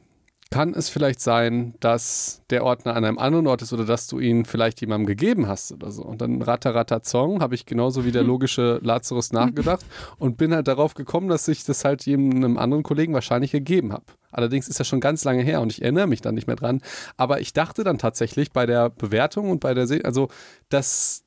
kann 0.52 0.74
es 0.74 0.90
vielleicht 0.90 1.20
sein, 1.20 1.74
dass 1.80 2.42
der 2.50 2.64
Ordner 2.64 2.96
an 2.96 3.04
einem 3.04 3.18
anderen 3.18 3.48
Ort 3.48 3.62
ist 3.62 3.74
oder 3.74 3.84
dass 3.84 4.08
du 4.08 4.20
ihn 4.20 4.46
vielleicht 4.46 4.80
jemandem 4.80 5.08
gegeben 5.08 5.48
hast 5.48 5.72
oder 5.72 5.92
so. 5.92 6.04
Und 6.04 6.22
dann 6.22 6.42
Ratatarazong 6.42 7.42
habe 7.42 7.56
ich 7.56 7.66
genauso 7.66 8.06
wie 8.06 8.12
der 8.12 8.24
logische 8.24 8.80
Lazarus 8.82 9.34
nachgedacht 9.34 9.86
und 10.18 10.38
bin 10.38 10.54
halt 10.54 10.68
darauf 10.68 10.94
gekommen, 10.94 11.28
dass 11.28 11.48
ich 11.48 11.66
das 11.66 11.84
halt 11.84 12.06
jedem 12.06 12.58
anderen 12.58 12.84
Kollegen 12.84 13.14
wahrscheinlich 13.14 13.52
gegeben 13.52 13.92
habe. 13.92 14.06
Allerdings 14.32 14.68
ist 14.68 14.80
das 14.80 14.88
schon 14.88 15.00
ganz 15.00 15.24
lange 15.24 15.44
her 15.44 15.62
und 15.62 15.72
ich 15.72 15.82
erinnere 15.82 16.08
mich 16.08 16.22
dann 16.22 16.36
nicht 16.36 16.48
mehr 16.48 16.56
dran. 16.56 16.82
Aber 17.18 17.42
ich 17.42 17.54
dachte 17.54 17.84
dann 17.84 17.98
tatsächlich 17.98 18.52
bei 18.52 18.66
der 18.66 18.90
Bewertung 18.90 19.50
und 19.50 19.60
bei 19.60 19.74
der, 19.74 19.88
Se 19.88 20.02
also, 20.04 20.30
dass 20.70 21.25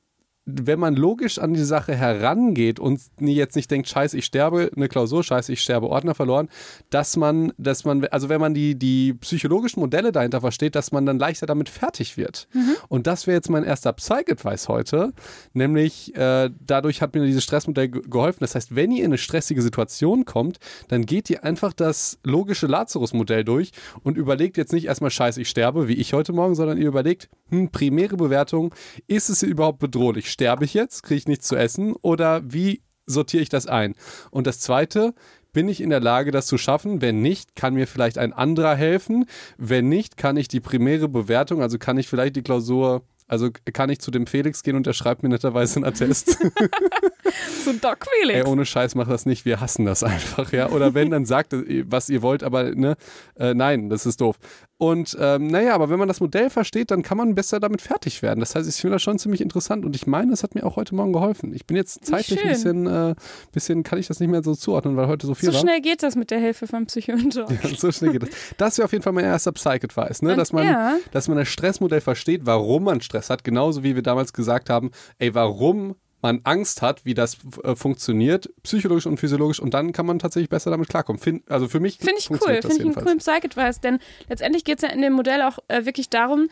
wenn 0.63 0.79
man 0.79 0.95
logisch 0.95 1.39
an 1.39 1.53
die 1.53 1.63
Sache 1.63 1.95
herangeht 1.95 2.79
und 2.79 3.01
jetzt 3.19 3.55
nicht 3.55 3.69
denkt, 3.71 3.87
scheiße, 3.87 4.17
ich 4.17 4.25
sterbe, 4.25 4.71
eine 4.75 4.87
Klausur, 4.87 5.23
scheiße, 5.23 5.51
ich 5.51 5.61
sterbe, 5.61 5.89
Ordner 5.89 6.15
verloren, 6.15 6.49
dass 6.89 7.17
man, 7.17 7.53
dass 7.57 7.85
man, 7.85 8.05
also 8.05 8.29
wenn 8.29 8.41
man 8.41 8.53
die, 8.53 8.75
die 8.75 9.13
psychologischen 9.13 9.79
Modelle 9.79 10.11
dahinter 10.11 10.41
versteht, 10.41 10.75
dass 10.75 10.91
man 10.91 11.05
dann 11.05 11.19
leichter 11.19 11.45
damit 11.45 11.69
fertig 11.69 12.17
wird. 12.17 12.47
Mhm. 12.53 12.75
Und 12.87 13.07
das 13.07 13.27
wäre 13.27 13.35
jetzt 13.35 13.49
mein 13.49 13.63
erster 13.63 13.93
Psych-Advice 13.93 14.67
heute, 14.67 15.13
nämlich 15.53 16.15
äh, 16.15 16.49
dadurch 16.65 17.01
hat 17.01 17.13
mir 17.13 17.25
dieses 17.25 17.43
Stressmodell 17.43 17.89
geholfen. 17.89 18.39
Das 18.41 18.55
heißt, 18.55 18.75
wenn 18.75 18.91
ihr 18.91 18.99
in 18.99 19.11
eine 19.11 19.17
stressige 19.17 19.61
Situation 19.61 20.25
kommt, 20.25 20.59
dann 20.87 21.05
geht 21.05 21.29
ihr 21.29 21.43
einfach 21.43 21.73
das 21.73 22.19
logische 22.23 22.67
Lazarus-Modell 22.67 23.43
durch 23.43 23.71
und 24.03 24.17
überlegt 24.17 24.57
jetzt 24.57 24.73
nicht 24.73 24.85
erstmal, 24.85 25.11
scheiße, 25.11 25.41
ich 25.41 25.49
sterbe, 25.49 25.87
wie 25.87 25.93
ich 25.93 26.13
heute 26.13 26.33
Morgen, 26.33 26.55
sondern 26.55 26.77
ihr 26.77 26.87
überlegt, 26.87 27.29
hm, 27.49 27.69
primäre 27.69 28.17
Bewertung, 28.17 28.73
ist 29.07 29.29
es 29.29 29.43
überhaupt 29.43 29.79
bedrohlich? 29.79 30.31
Sterbe 30.39 30.63
ich 30.63 30.73
jetzt? 30.73 31.03
Kriege 31.03 31.17
ich 31.17 31.27
nichts 31.27 31.47
zu 31.47 31.57
essen? 31.57 31.95
Oder 32.01 32.41
wie 32.45 32.81
sortiere 33.05 33.43
ich 33.43 33.49
das 33.49 33.67
ein? 33.67 33.93
Und 34.31 34.47
das 34.47 34.61
Zweite, 34.61 35.13
bin 35.51 35.67
ich 35.67 35.81
in 35.81 35.89
der 35.89 35.99
Lage, 35.99 36.31
das 36.31 36.45
zu 36.45 36.57
schaffen? 36.57 37.01
Wenn 37.01 37.21
nicht, 37.21 37.57
kann 37.57 37.73
mir 37.73 37.87
vielleicht 37.87 38.17
ein 38.17 38.31
anderer 38.31 38.73
helfen. 38.73 39.25
Wenn 39.57 39.89
nicht, 39.89 40.15
kann 40.15 40.37
ich 40.37 40.47
die 40.47 40.61
primäre 40.61 41.09
Bewertung, 41.09 41.61
also 41.61 41.77
kann 41.77 41.97
ich 41.97 42.07
vielleicht 42.07 42.37
die 42.37 42.41
Klausur 42.41 43.03
also 43.27 43.49
kann 43.73 43.91
ich 43.91 43.99
zu 43.99 44.09
dem 44.09 44.25
Felix 44.25 44.63
gehen 44.63 44.75
und 44.75 44.87
er 44.87 44.93
schreibt 44.93 45.21
mir 45.21 45.29
netterweise 45.29 45.75
einen 45.75 45.85
Attest. 45.85 46.39
zu 47.63 47.73
Doc 47.73 48.05
Felix. 48.19 48.39
Ey, 48.39 48.51
ohne 48.51 48.65
Scheiß 48.65 48.95
mach 48.95 49.07
das 49.07 49.25
nicht, 49.25 49.45
wir 49.45 49.59
hassen 49.59 49.85
das 49.85 50.03
einfach, 50.03 50.51
ja. 50.51 50.69
Oder 50.69 50.93
wenn, 50.93 51.09
dann 51.09 51.25
sagt, 51.25 51.53
was 51.53 52.09
ihr 52.09 52.21
wollt, 52.21 52.43
aber 52.43 52.75
ne, 52.75 52.95
äh, 53.37 53.53
nein, 53.53 53.89
das 53.89 54.05
ist 54.05 54.21
doof. 54.21 54.37
Und 54.81 55.17
ähm, 55.19 55.47
naja, 55.47 55.75
aber 55.75 55.89
wenn 55.89 55.99
man 55.99 56.07
das 56.07 56.21
Modell 56.21 56.49
versteht, 56.49 56.89
dann 56.89 57.03
kann 57.03 57.17
man 57.17 57.35
besser 57.35 57.59
damit 57.59 57.81
fertig 57.81 58.21
werden. 58.21 58.39
Das 58.39 58.55
heißt, 58.55 58.67
ich 58.67 58.75
finde 58.75 58.95
das 58.95 59.01
schon 59.01 59.19
ziemlich 59.19 59.41
interessant 59.41 59.83
und 59.83 59.93
ich 59.93 60.07
meine, 60.07 60.31
es 60.31 60.41
hat 60.41 60.55
mir 60.55 60.65
auch 60.65 60.77
heute 60.77 60.95
Morgen 60.95 61.11
geholfen. 61.11 61.53
Ich 61.53 61.65
bin 61.65 61.75
jetzt 61.75 62.05
zeitlich 62.05 62.41
ein 62.41 62.47
bisschen, 62.47 62.87
äh, 62.87 63.13
bisschen, 63.51 63.83
kann 63.83 63.99
ich 63.99 64.07
das 64.07 64.21
nicht 64.21 64.29
mehr 64.29 64.41
so 64.41 64.55
zuordnen, 64.55 64.95
weil 64.95 65.07
heute 65.07 65.27
so 65.27 65.35
viel 65.35 65.47
so 65.47 65.53
war. 65.53 65.59
So 65.59 65.67
schnell 65.67 65.81
geht 65.81 66.01
das 66.01 66.15
mit 66.15 66.31
der 66.31 66.39
Hilfe 66.39 66.65
vom 66.65 66.85
Psychologen. 66.85 67.29
Ja, 67.49 67.75
so 67.75 67.91
schnell 67.91 68.13
geht 68.13 68.23
das. 68.23 68.29
Das 68.57 68.77
wäre 68.77 68.85
auf 68.85 68.91
jeden 68.91 69.03
Fall 69.03 69.11
mein 69.11 69.25
erster 69.25 69.51
Psych-Advice, 69.51 70.21
ne? 70.21 70.35
dass, 70.35 70.53
man, 70.53 70.65
ja. 70.65 70.97
dass 71.11 71.27
man 71.27 71.37
das 71.37 71.49
Stressmodell 71.49 71.99
versteht, 71.99 72.45
warum 72.45 72.85
man 72.85 73.01
Stress 73.01 73.29
hat, 73.29 73.43
genauso 73.43 73.83
wie 73.83 73.95
wir 73.95 74.03
damals 74.03 74.31
gesagt 74.31 74.69
haben, 74.69 74.91
ey, 75.17 75.35
warum 75.35 75.95
man 76.21 76.41
Angst 76.43 76.81
hat, 76.81 77.05
wie 77.05 77.13
das 77.13 77.37
äh, 77.63 77.75
funktioniert, 77.75 78.49
psychologisch 78.63 79.05
und 79.05 79.17
physiologisch, 79.17 79.59
und 79.59 79.73
dann 79.73 79.93
kann 79.93 80.05
man 80.05 80.19
tatsächlich 80.19 80.49
besser 80.49 80.71
damit 80.71 80.89
klarkommen. 80.89 81.21
Find, 81.21 81.49
also 81.49 81.67
für 81.67 81.79
mich 81.79 81.97
finde 81.97 82.15
ich 82.17 82.29
cool, 82.29 82.39
finde 82.39 82.75
ich 82.75 82.81
einen 82.81 82.95
coolen 82.95 83.19
Psych-Advice, 83.19 83.81
denn 83.81 83.99
letztendlich 84.27 84.63
geht 84.63 84.83
es 84.83 84.89
ja 84.89 84.93
in 84.93 85.01
dem 85.01 85.13
Modell 85.13 85.41
auch 85.41 85.59
äh, 85.67 85.85
wirklich 85.85 86.09
darum, 86.09 86.49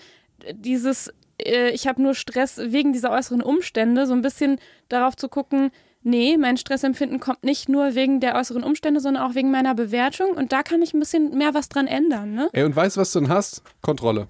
dieses, 0.54 1.14
äh, 1.42 1.72
ich 1.72 1.88
habe 1.88 2.02
nur 2.02 2.16
Stress 2.16 2.58
wegen 2.58 2.94
dieser 2.94 3.12
äußeren 3.12 3.42
Umstände, 3.42 4.08
so 4.08 4.14
ein 4.14 4.22
bisschen 4.22 4.60
darauf 4.90 5.16
zu 5.16 5.28
gucken, 5.30 5.72
nee, 6.04 6.38
mein 6.38 6.58
Stressempfinden 6.58 7.20
kommt 7.20 7.44
nicht 7.44 7.68
nur 7.68 7.96
wegen 7.96 8.20
der 8.20 8.36
äußeren 8.36 8.64
Umstände, 8.64 9.02
sondern 9.02 9.24
auch 9.24 9.36
wegen 9.36 9.52
meiner 9.52 9.76
Bewertung 9.76 10.32
und 10.32 10.52
da 10.52 10.64
kann 10.64 10.82
ich 10.82 10.94
ein 10.94 11.00
bisschen 11.00 11.38
mehr 11.38 11.54
was 11.54 11.70
dran 11.70 11.88
ändern. 11.88 12.34
Ne? 12.34 12.50
Ey, 12.54 12.64
und 12.64 12.76
weißt 12.76 12.96
du, 12.96 13.02
was 13.02 13.12
du 13.12 13.20
dann 13.20 13.30
hast? 13.30 13.64
Kontrolle. 13.82 14.28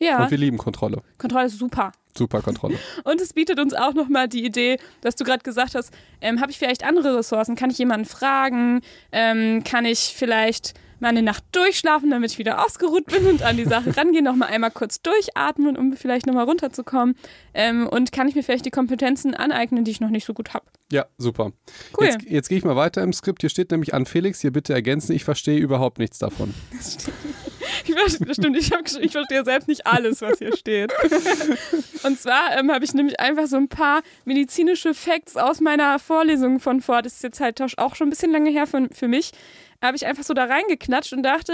Ja. 0.00 0.24
Und 0.24 0.30
wir 0.30 0.38
lieben 0.38 0.58
Kontrolle. 0.58 1.02
Kontrolle 1.18 1.46
ist 1.46 1.58
super. 1.58 1.92
Super 2.16 2.42
Kontrolle. 2.42 2.78
Und 3.04 3.20
es 3.20 3.32
bietet 3.32 3.58
uns 3.60 3.74
auch 3.74 3.94
nochmal 3.94 4.28
die 4.28 4.44
Idee, 4.44 4.78
dass 5.00 5.16
du 5.16 5.24
gerade 5.24 5.42
gesagt 5.42 5.74
hast, 5.74 5.92
ähm, 6.20 6.40
habe 6.40 6.50
ich 6.50 6.58
vielleicht 6.58 6.84
andere 6.84 7.18
Ressourcen? 7.18 7.56
Kann 7.56 7.70
ich 7.70 7.78
jemanden 7.78 8.06
fragen? 8.06 8.80
Ähm, 9.12 9.62
kann 9.64 9.84
ich 9.84 10.14
vielleicht 10.16 10.74
mal 11.00 11.08
eine 11.08 11.22
Nacht 11.22 11.44
durchschlafen, 11.52 12.10
damit 12.10 12.32
ich 12.32 12.38
wieder 12.38 12.64
ausgeruht 12.64 13.06
bin 13.06 13.26
und 13.26 13.42
an 13.42 13.56
die 13.56 13.64
Sache 13.64 13.96
rangehen, 13.96 14.24
nochmal 14.24 14.50
einmal 14.50 14.70
kurz 14.70 15.00
durchatmen, 15.02 15.76
um 15.76 15.96
vielleicht 15.96 16.26
nochmal 16.26 16.44
runterzukommen? 16.44 17.16
Ähm, 17.54 17.88
und 17.88 18.12
kann 18.12 18.28
ich 18.28 18.34
mir 18.34 18.42
vielleicht 18.42 18.66
die 18.66 18.70
Kompetenzen 18.70 19.34
aneignen, 19.34 19.84
die 19.84 19.90
ich 19.90 20.00
noch 20.00 20.10
nicht 20.10 20.24
so 20.24 20.34
gut 20.34 20.54
habe? 20.54 20.66
Ja, 20.92 21.06
super. 21.18 21.52
Cool. 21.98 22.06
Jetzt, 22.06 22.22
jetzt 22.22 22.48
gehe 22.48 22.58
ich 22.58 22.64
mal 22.64 22.76
weiter 22.76 23.02
im 23.02 23.12
Skript. 23.12 23.40
Hier 23.42 23.50
steht 23.50 23.70
nämlich 23.70 23.94
an 23.94 24.06
Felix, 24.06 24.40
hier 24.40 24.52
bitte 24.52 24.72
ergänzen, 24.72 25.12
ich 25.12 25.24
verstehe 25.24 25.58
überhaupt 25.58 25.98
nichts 25.98 26.18
davon. 26.18 26.54
Das 26.76 26.94
stimmt. 26.94 27.16
Ich 27.86 27.94
verstehe, 27.94 28.34
stimmt, 28.34 28.56
ich, 28.56 28.72
hab, 28.72 28.86
ich 28.86 29.12
verstehe 29.12 29.44
selbst 29.44 29.68
nicht 29.68 29.86
alles, 29.86 30.20
was 30.22 30.38
hier 30.38 30.56
steht. 30.56 30.92
Und 32.02 32.18
zwar 32.18 32.58
ähm, 32.58 32.70
habe 32.72 32.84
ich 32.84 32.94
nämlich 32.94 33.18
einfach 33.20 33.46
so 33.46 33.56
ein 33.56 33.68
paar 33.68 34.02
medizinische 34.24 34.94
Facts 34.94 35.36
aus 35.36 35.60
meiner 35.60 35.98
Vorlesung 35.98 36.60
von 36.60 36.80
vor, 36.80 37.02
das 37.02 37.14
ist 37.14 37.22
jetzt 37.22 37.40
halt 37.40 37.60
auch 37.78 37.94
schon 37.94 38.08
ein 38.08 38.10
bisschen 38.10 38.32
lange 38.32 38.50
her 38.50 38.66
für, 38.66 38.88
für 38.92 39.08
mich, 39.08 39.32
habe 39.82 39.96
ich 39.96 40.06
einfach 40.06 40.24
so 40.24 40.34
da 40.34 40.44
reingeknatscht 40.44 41.12
und 41.12 41.22
dachte, 41.22 41.52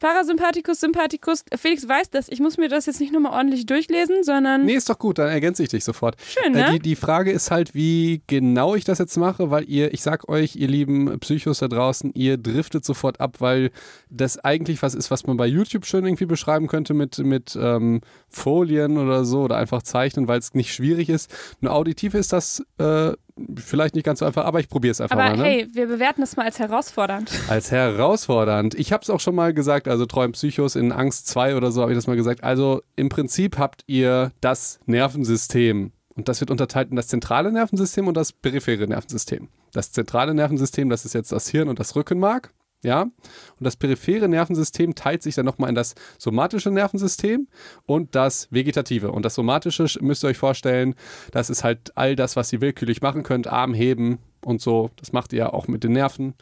Parasympathikus, 0.00 0.80
Sympathikus. 0.80 1.44
Felix 1.56 1.88
weiß 1.88 2.10
das. 2.10 2.28
Ich 2.28 2.40
muss 2.40 2.58
mir 2.58 2.68
das 2.68 2.86
jetzt 2.86 3.00
nicht 3.00 3.12
nochmal 3.12 3.32
ordentlich 3.32 3.66
durchlesen, 3.66 4.24
sondern. 4.24 4.64
Nee, 4.64 4.74
ist 4.74 4.90
doch 4.90 4.98
gut, 4.98 5.18
dann 5.18 5.28
ergänze 5.28 5.62
ich 5.62 5.70
dich 5.70 5.84
sofort. 5.84 6.16
Schön, 6.22 6.54
äh, 6.54 6.58
ne? 6.58 6.66
Äh, 6.66 6.72
die, 6.72 6.78
die 6.80 6.96
Frage 6.96 7.30
ist 7.30 7.50
halt, 7.50 7.74
wie 7.74 8.22
genau 8.26 8.74
ich 8.74 8.84
das 8.84 8.98
jetzt 8.98 9.16
mache, 9.16 9.50
weil 9.50 9.68
ihr, 9.68 9.92
ich 9.94 10.02
sag 10.02 10.28
euch, 10.28 10.56
ihr 10.56 10.68
lieben 10.68 11.18
Psychos 11.20 11.58
da 11.60 11.68
draußen, 11.68 12.12
ihr 12.14 12.36
driftet 12.36 12.84
sofort 12.84 13.20
ab, 13.20 13.36
weil 13.40 13.70
das 14.10 14.38
eigentlich 14.38 14.82
was 14.82 14.94
ist, 14.94 15.10
was 15.10 15.26
man 15.26 15.36
bei 15.36 15.46
YouTube 15.46 15.86
schön 15.86 16.04
irgendwie 16.04 16.26
beschreiben 16.26 16.66
könnte 16.66 16.94
mit, 16.94 17.18
mit 17.18 17.58
ähm, 17.60 18.00
Folien 18.28 18.98
oder 18.98 19.24
so 19.24 19.42
oder 19.42 19.56
einfach 19.56 19.82
zeichnen, 19.82 20.28
weil 20.28 20.38
es 20.38 20.54
nicht 20.54 20.74
schwierig 20.74 21.08
ist. 21.08 21.30
Nur 21.60 21.72
auditiv 21.72 22.14
ist 22.14 22.32
das 22.32 22.62
äh, 22.78 23.12
vielleicht 23.56 23.94
nicht 23.94 24.04
ganz 24.04 24.20
so 24.20 24.24
einfach, 24.24 24.44
aber 24.44 24.60
ich 24.60 24.68
probiere 24.68 24.92
es 24.92 25.00
einfach 25.00 25.16
Aber 25.16 25.30
mal. 25.30 25.36
Ne? 25.36 25.44
hey, 25.44 25.68
wir 25.72 25.86
bewerten 25.86 26.22
es 26.22 26.36
mal 26.36 26.44
als 26.44 26.58
herausfordernd. 26.58 27.30
Als 27.48 27.70
herausfordernd. 27.70 28.74
Ich 28.74 28.92
habe 28.92 29.02
es 29.02 29.10
auch 29.10 29.20
schon 29.20 29.34
mal 29.34 29.52
gesagt, 29.52 29.88
also 29.88 30.06
Träumen 30.06 30.32
Psychos 30.32 30.76
in 30.76 30.92
Angst 30.92 31.26
2 31.28 31.56
oder 31.56 31.70
so 31.70 31.82
habe 31.82 31.92
ich 31.92 31.98
das 31.98 32.06
mal 32.06 32.16
gesagt. 32.16 32.44
Also 32.44 32.82
im 32.96 33.08
Prinzip 33.08 33.58
habt 33.58 33.82
ihr 33.86 34.32
das 34.40 34.80
Nervensystem. 34.86 35.92
Und 36.14 36.28
das 36.28 36.40
wird 36.40 36.50
unterteilt 36.50 36.90
in 36.90 36.96
das 36.96 37.08
zentrale 37.08 37.52
Nervensystem 37.52 38.08
und 38.08 38.16
das 38.16 38.32
periphere 38.32 38.86
Nervensystem. 38.86 39.48
Das 39.72 39.92
zentrale 39.92 40.32
Nervensystem, 40.34 40.88
das 40.88 41.04
ist 41.04 41.12
jetzt 41.12 41.30
das 41.30 41.48
Hirn 41.48 41.68
und 41.68 41.78
das 41.78 41.94
Rückenmark. 41.94 42.54
Ja, 42.86 43.02
und 43.02 43.12
das 43.58 43.74
periphere 43.74 44.28
Nervensystem 44.28 44.94
teilt 44.94 45.20
sich 45.20 45.34
dann 45.34 45.44
nochmal 45.44 45.70
in 45.70 45.74
das 45.74 45.96
somatische 46.18 46.70
Nervensystem 46.70 47.48
und 47.84 48.14
das 48.14 48.46
vegetative. 48.52 49.10
Und 49.10 49.24
das 49.24 49.34
somatische 49.34 49.88
müsst 50.02 50.22
ihr 50.22 50.28
euch 50.28 50.38
vorstellen, 50.38 50.94
das 51.32 51.50
ist 51.50 51.64
halt 51.64 51.90
all 51.96 52.14
das, 52.14 52.36
was 52.36 52.52
ihr 52.52 52.60
willkürlich 52.60 53.02
machen 53.02 53.24
könnt, 53.24 53.48
Arm 53.48 53.74
heben 53.74 54.18
und 54.44 54.60
so. 54.60 54.90
Das 55.00 55.12
macht 55.12 55.32
ihr 55.32 55.38
ja 55.40 55.52
auch 55.52 55.66
mit 55.66 55.82
den 55.82 55.94
Nerven. 55.94 56.34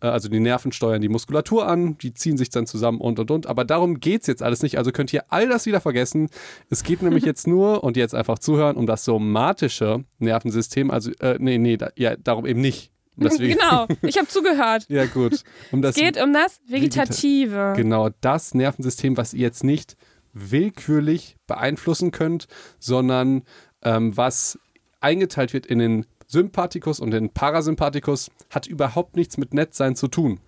Äh, 0.00 0.06
Also 0.06 0.30
die 0.30 0.40
Nerven 0.40 0.72
steuern 0.72 1.02
die 1.02 1.10
Muskulatur 1.10 1.68
an, 1.68 1.98
die 1.98 2.14
ziehen 2.14 2.38
sich 2.38 2.48
dann 2.48 2.64
zusammen 2.66 2.98
und 2.98 3.18
und 3.18 3.30
und. 3.30 3.46
Aber 3.46 3.66
darum 3.66 4.00
geht 4.00 4.22
es 4.22 4.26
jetzt 4.26 4.42
alles 4.42 4.62
nicht. 4.62 4.78
Also 4.78 4.92
könnt 4.92 5.12
ihr 5.12 5.24
all 5.28 5.50
das 5.50 5.66
wieder 5.66 5.82
vergessen. 5.82 6.30
Es 6.70 6.82
geht 6.82 7.02
nämlich 7.02 7.24
jetzt 7.26 7.46
nur, 7.46 7.84
und 7.84 7.98
jetzt 7.98 8.14
einfach 8.14 8.38
zuhören, 8.38 8.76
um 8.76 8.86
das 8.86 9.04
somatische 9.04 10.04
Nervensystem. 10.18 10.90
Also, 10.90 11.10
äh, 11.20 11.36
nee, 11.38 11.58
nee, 11.58 11.76
da, 11.76 11.90
ja, 11.94 12.16
darum 12.16 12.46
eben 12.46 12.62
nicht. 12.62 12.90
Deswegen, 13.28 13.58
Genau, 13.58 13.86
ich 14.02 14.16
habe 14.16 14.28
zugehört. 14.28 14.86
Ja, 14.88 15.06
gut. 15.06 15.44
Um 15.72 15.82
das, 15.82 15.96
Es 15.96 16.02
geht 16.02 16.22
um 16.22 16.32
das 16.32 16.60
Vegetative. 16.66 17.74
Genau, 17.76 18.10
das 18.20 18.54
Nervensystem, 18.54 19.16
was 19.16 19.34
ihr 19.34 19.40
jetzt 19.40 19.64
nicht 19.64 19.96
willkürlich 20.32 21.36
beeinflussen 21.46 22.12
könnt, 22.12 22.46
sondern 22.78 23.42
ähm, 23.82 24.16
was 24.16 24.58
eingeteilt 25.00 25.52
wird 25.52 25.66
in 25.66 25.78
den 25.78 26.06
Sympathikus 26.26 27.00
und 27.00 27.10
den 27.10 27.30
Parasympathikus, 27.30 28.30
hat 28.50 28.66
überhaupt 28.66 29.16
nichts 29.16 29.36
mit 29.36 29.52
Nettsein 29.52 29.96
zu 29.96 30.08
tun. 30.08 30.40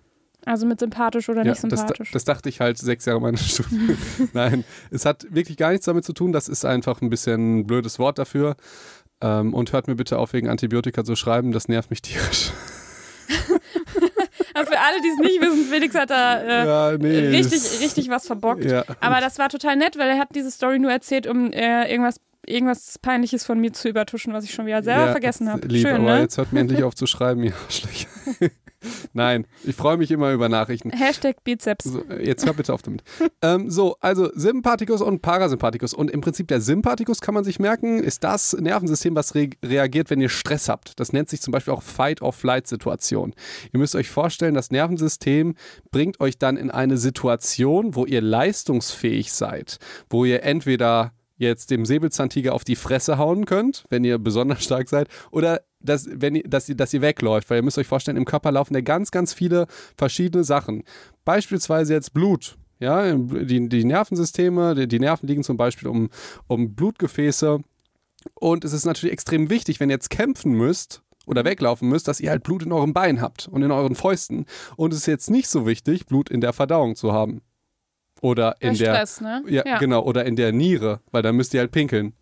Also 0.45 0.65
mit 0.65 0.79
sympathisch 0.79 1.29
oder 1.29 1.43
nicht 1.43 1.63
das, 1.63 1.79
sympathisch. 1.79 2.11
das 2.11 2.25
dachte 2.25 2.49
ich 2.49 2.59
halt 2.59 2.77
sechs 2.77 3.05
Jahre 3.05 3.21
meiner 3.21 3.37
Studie. 3.37 3.95
Nein, 4.33 4.65
es 4.91 5.05
hat 5.05 5.25
wirklich 5.29 5.57
gar 5.57 5.71
nichts 5.71 5.85
damit 5.85 6.03
zu 6.03 6.13
tun. 6.13 6.33
Das 6.33 6.49
ist 6.49 6.65
einfach 6.65 7.01
ein 7.01 7.09
bisschen 7.09 7.59
ein 7.59 7.67
blödes 7.67 7.97
Wort 7.97 8.19
dafür. 8.19 8.55
Ähm, 9.23 9.53
und 9.53 9.71
hört 9.71 9.87
mir 9.87 9.95
bitte 9.95 10.19
auf, 10.19 10.33
wegen 10.33 10.49
Antibiotika 10.49 11.05
zu 11.05 11.15
schreiben. 11.15 11.53
Das 11.53 11.69
nervt 11.69 11.89
mich 11.89 12.01
tierisch. 12.01 12.51
Für 14.65 14.79
alle, 14.79 15.01
die 15.01 15.09
es 15.09 15.17
nicht 15.19 15.41
wissen, 15.41 15.65
Felix 15.69 15.95
hat 15.95 16.09
da 16.09 16.41
äh, 16.41 16.65
ja, 16.65 16.97
nee. 16.97 17.27
richtig, 17.27 17.79
richtig 17.81 18.09
was 18.09 18.27
verbockt. 18.27 18.65
Ja. 18.65 18.83
Aber 18.99 19.19
das 19.19 19.39
war 19.39 19.49
total 19.49 19.75
nett, 19.75 19.97
weil 19.97 20.09
er 20.09 20.19
hat 20.19 20.29
diese 20.35 20.51
Story 20.51 20.79
nur 20.79 20.91
erzählt, 20.91 21.27
um 21.27 21.51
äh, 21.51 21.89
irgendwas, 21.89 22.17
irgendwas 22.45 22.99
Peinliches 22.99 23.45
von 23.45 23.59
mir 23.59 23.73
zu 23.73 23.89
übertuschen, 23.89 24.33
was 24.33 24.43
ich 24.43 24.53
schon 24.53 24.65
wieder 24.65 24.83
selber 24.83 25.07
Ja, 25.07 25.11
vergessen 25.11 25.49
habe. 25.49 25.69
Schön, 25.69 25.95
aber 25.95 26.15
ne? 26.15 26.21
jetzt 26.21 26.37
hört 26.37 26.53
mir 26.53 26.61
endlich 26.61 26.83
auf 26.83 26.95
zu 26.95 27.07
schreiben, 27.07 27.43
ihr 27.43 27.53
Arschlöcher. 27.65 28.07
Nein, 29.13 29.47
ich 29.63 29.75
freue 29.75 29.97
mich 29.97 30.11
immer 30.11 30.31
über 30.31 30.49
Nachrichten. 30.49 30.91
Hashtag 30.91 31.43
Bizeps. 31.43 31.85
So, 31.85 32.03
jetzt 32.21 32.45
hör 32.45 32.53
bitte 32.53 32.73
auf 32.73 32.81
damit. 32.81 33.03
ähm, 33.41 33.69
so, 33.69 33.95
also 34.01 34.29
Sympathikus 34.33 35.01
und 35.01 35.21
Parasympathikus. 35.21 35.93
Und 35.93 36.11
im 36.11 36.21
Prinzip 36.21 36.47
der 36.47 36.61
Sympathikus 36.61 37.21
kann 37.21 37.33
man 37.33 37.43
sich 37.43 37.59
merken, 37.59 37.99
ist 38.03 38.23
das 38.23 38.53
Nervensystem, 38.53 39.15
was 39.15 39.35
re 39.35 39.49
reagiert, 39.63 40.09
wenn 40.09 40.21
ihr 40.21 40.29
Stress 40.29 40.69
habt. 40.69 40.99
Das 40.99 41.13
nennt 41.13 41.29
sich 41.29 41.41
zum 41.41 41.51
Beispiel 41.51 41.73
auch 41.73 41.83
Fight-or-Flight-Situation. 41.83 43.33
Ihr 43.71 43.79
müsst 43.79 43.95
euch 43.95 44.09
vorstellen, 44.09 44.53
das 44.53 44.71
Nervensystem 44.71 45.55
bringt 45.91 46.19
euch 46.19 46.37
dann 46.37 46.57
in 46.57 46.71
eine 46.71 46.97
Situation, 46.97 47.95
wo 47.95 48.05
ihr 48.05 48.21
leistungsfähig 48.21 49.31
seid, 49.33 49.79
wo 50.09 50.25
ihr 50.25 50.43
entweder 50.43 51.13
jetzt 51.43 51.71
dem 51.71 51.85
Säbelzahntiger 51.85 52.53
auf 52.53 52.63
die 52.63 52.75
Fresse 52.75 53.17
hauen 53.17 53.45
könnt, 53.45 53.85
wenn 53.89 54.03
ihr 54.03 54.17
besonders 54.17 54.63
stark 54.63 54.89
seid, 54.89 55.07
oder 55.31 55.61
dass, 55.79 56.07
wenn 56.11 56.35
ihr, 56.35 56.43
dass, 56.43 56.69
ihr, 56.69 56.75
dass 56.75 56.93
ihr 56.93 57.01
wegläuft, 57.01 57.49
weil 57.49 57.57
ihr 57.57 57.63
müsst 57.63 57.77
euch 57.77 57.87
vorstellen, 57.87 58.17
im 58.17 58.25
Körper 58.25 58.51
laufen 58.51 58.73
ja 58.73 58.81
ganz, 58.81 59.11
ganz 59.11 59.33
viele 59.33 59.67
verschiedene 59.97 60.43
Sachen. 60.43 60.83
Beispielsweise 61.25 61.93
jetzt 61.93 62.13
Blut. 62.13 62.57
Ja, 62.79 63.15
die, 63.15 63.69
die 63.69 63.85
Nervensysteme, 63.85 64.75
die, 64.75 64.87
die 64.87 64.99
Nerven 64.99 65.27
liegen 65.27 65.43
zum 65.43 65.55
Beispiel 65.55 65.87
um, 65.87 66.09
um 66.47 66.75
Blutgefäße. 66.75 67.59
Und 68.33 68.65
es 68.65 68.73
ist 68.73 68.85
natürlich 68.85 69.13
extrem 69.13 69.49
wichtig, 69.49 69.79
wenn 69.79 69.89
ihr 69.89 69.95
jetzt 69.95 70.09
kämpfen 70.09 70.51
müsst, 70.53 71.03
oder 71.25 71.45
weglaufen 71.45 71.89
müsst, 71.89 72.07
dass 72.07 72.19
ihr 72.19 72.29
halt 72.29 72.43
Blut 72.43 72.63
in 72.63 72.71
eurem 72.71 72.93
Bein 72.93 73.21
habt 73.21 73.47
und 73.47 73.63
in 73.63 73.71
euren 73.71 73.95
Fäusten. 73.95 74.45
Und 74.75 74.93
es 74.93 74.99
ist 74.99 75.05
jetzt 75.05 75.29
nicht 75.29 75.47
so 75.47 75.65
wichtig, 75.65 76.05
Blut 76.05 76.29
in 76.29 76.41
der 76.41 76.53
Verdauung 76.53 76.95
zu 76.95 77.13
haben. 77.13 77.41
Oder 78.23 78.55
in 78.59 78.73
der, 78.75 78.93
Stress, 78.95 79.21
ne? 79.21 79.43
ja, 79.47 79.77
genau, 79.77 80.03
oder 80.03 80.25
in 80.25 80.35
der 80.35 80.51
Niere, 80.51 81.01
weil 81.11 81.21
da 81.21 81.31
müsst 81.33 81.53
ihr 81.53 81.59
halt 81.59 81.71
pinkeln. 81.71 82.13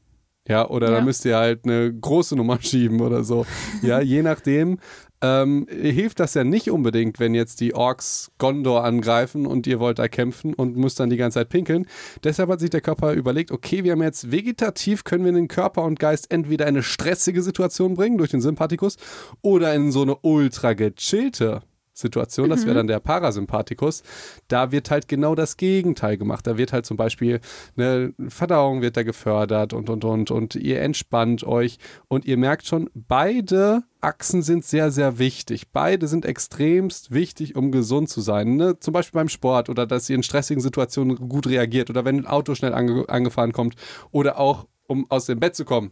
Ja, 0.47 0.67
oder 0.67 0.89
Ja. 0.89 0.95
da 0.97 1.01
müsst 1.01 1.23
ihr 1.25 1.37
halt 1.37 1.65
eine 1.65 1.93
große 1.93 2.35
Nummer 2.35 2.57
schieben 2.61 2.99
oder 3.01 3.23
so. 3.23 3.45
Ja, 3.83 4.01
je 4.01 4.23
nachdem. 4.23 4.79
Ähm, 5.23 5.67
hilft 5.69 6.19
das 6.19 6.33
ja 6.33 6.43
nicht 6.43 6.71
unbedingt, 6.71 7.19
wenn 7.19 7.35
jetzt 7.35 7.59
die 7.61 7.75
Orks 7.75 8.31
Gondor 8.39 8.83
angreifen 8.83 9.45
und 9.45 9.67
ihr 9.67 9.79
wollt 9.79 9.99
da 9.99 10.07
kämpfen 10.07 10.55
und 10.55 10.75
müsst 10.75 10.99
dann 10.99 11.11
die 11.11 11.17
ganze 11.17 11.35
Zeit 11.35 11.49
pinkeln. 11.49 11.85
Deshalb 12.23 12.49
hat 12.49 12.59
sich 12.59 12.71
der 12.71 12.81
Körper 12.81 13.13
überlegt, 13.13 13.51
okay, 13.51 13.83
wir 13.83 13.91
haben 13.91 14.01
jetzt 14.01 14.31
vegetativ, 14.31 15.03
können 15.03 15.23
wir 15.23 15.31
den 15.31 15.47
Körper 15.47 15.83
und 15.83 15.99
Geist 15.99 16.31
entweder 16.31 16.65
in 16.65 16.69
eine 16.75 16.81
stressige 16.81 17.43
Situation 17.43 17.93
bringen 17.93 18.17
durch 18.17 18.31
den 18.31 18.41
Sympathikus 18.41 18.97
oder 19.43 19.75
in 19.75 19.91
so 19.91 20.01
eine 20.01 20.15
ultra 20.23 20.73
gechillte 20.73 21.61
Situation, 22.01 22.49
das 22.49 22.65
wäre 22.65 22.75
dann 22.75 22.87
der 22.87 22.99
Parasympathikus, 22.99 24.03
da 24.47 24.71
wird 24.71 24.91
halt 24.91 25.07
genau 25.07 25.35
das 25.35 25.57
Gegenteil 25.57 26.17
gemacht. 26.17 26.45
Da 26.45 26.57
wird 26.57 26.73
halt 26.73 26.85
zum 26.85 26.97
Beispiel 26.97 27.39
eine 27.77 28.13
Verdauung 28.27 28.81
wird 28.81 28.97
da 28.97 29.03
gefördert 29.03 29.73
und 29.73 29.89
und 29.89 30.03
und 30.03 30.31
und 30.31 30.55
ihr 30.55 30.81
entspannt 30.81 31.43
euch 31.43 31.77
und 32.07 32.25
ihr 32.25 32.37
merkt 32.37 32.67
schon, 32.67 32.89
beide 32.93 33.83
Achsen 34.01 34.41
sind 34.41 34.65
sehr, 34.65 34.91
sehr 34.91 35.19
wichtig. 35.19 35.71
Beide 35.71 36.07
sind 36.07 36.25
extremst 36.25 37.11
wichtig, 37.11 37.55
um 37.55 37.71
gesund 37.71 38.09
zu 38.09 38.19
sein. 38.19 38.55
Ne? 38.55 38.79
Zum 38.79 38.93
Beispiel 38.93 39.19
beim 39.19 39.29
Sport 39.29 39.69
oder 39.69 39.85
dass 39.85 40.09
ihr 40.09 40.15
in 40.15 40.23
stressigen 40.23 40.61
Situationen 40.61 41.15
gut 41.15 41.47
reagiert 41.47 41.89
oder 41.89 42.03
wenn 42.03 42.17
ein 42.17 42.27
Auto 42.27 42.55
schnell 42.55 42.73
ange 42.73 43.07
angefahren 43.07 43.53
kommt 43.53 43.75
oder 44.11 44.39
auch 44.39 44.67
um 44.87 45.09
aus 45.09 45.25
dem 45.25 45.39
Bett 45.39 45.55
zu 45.55 45.65
kommen. 45.65 45.91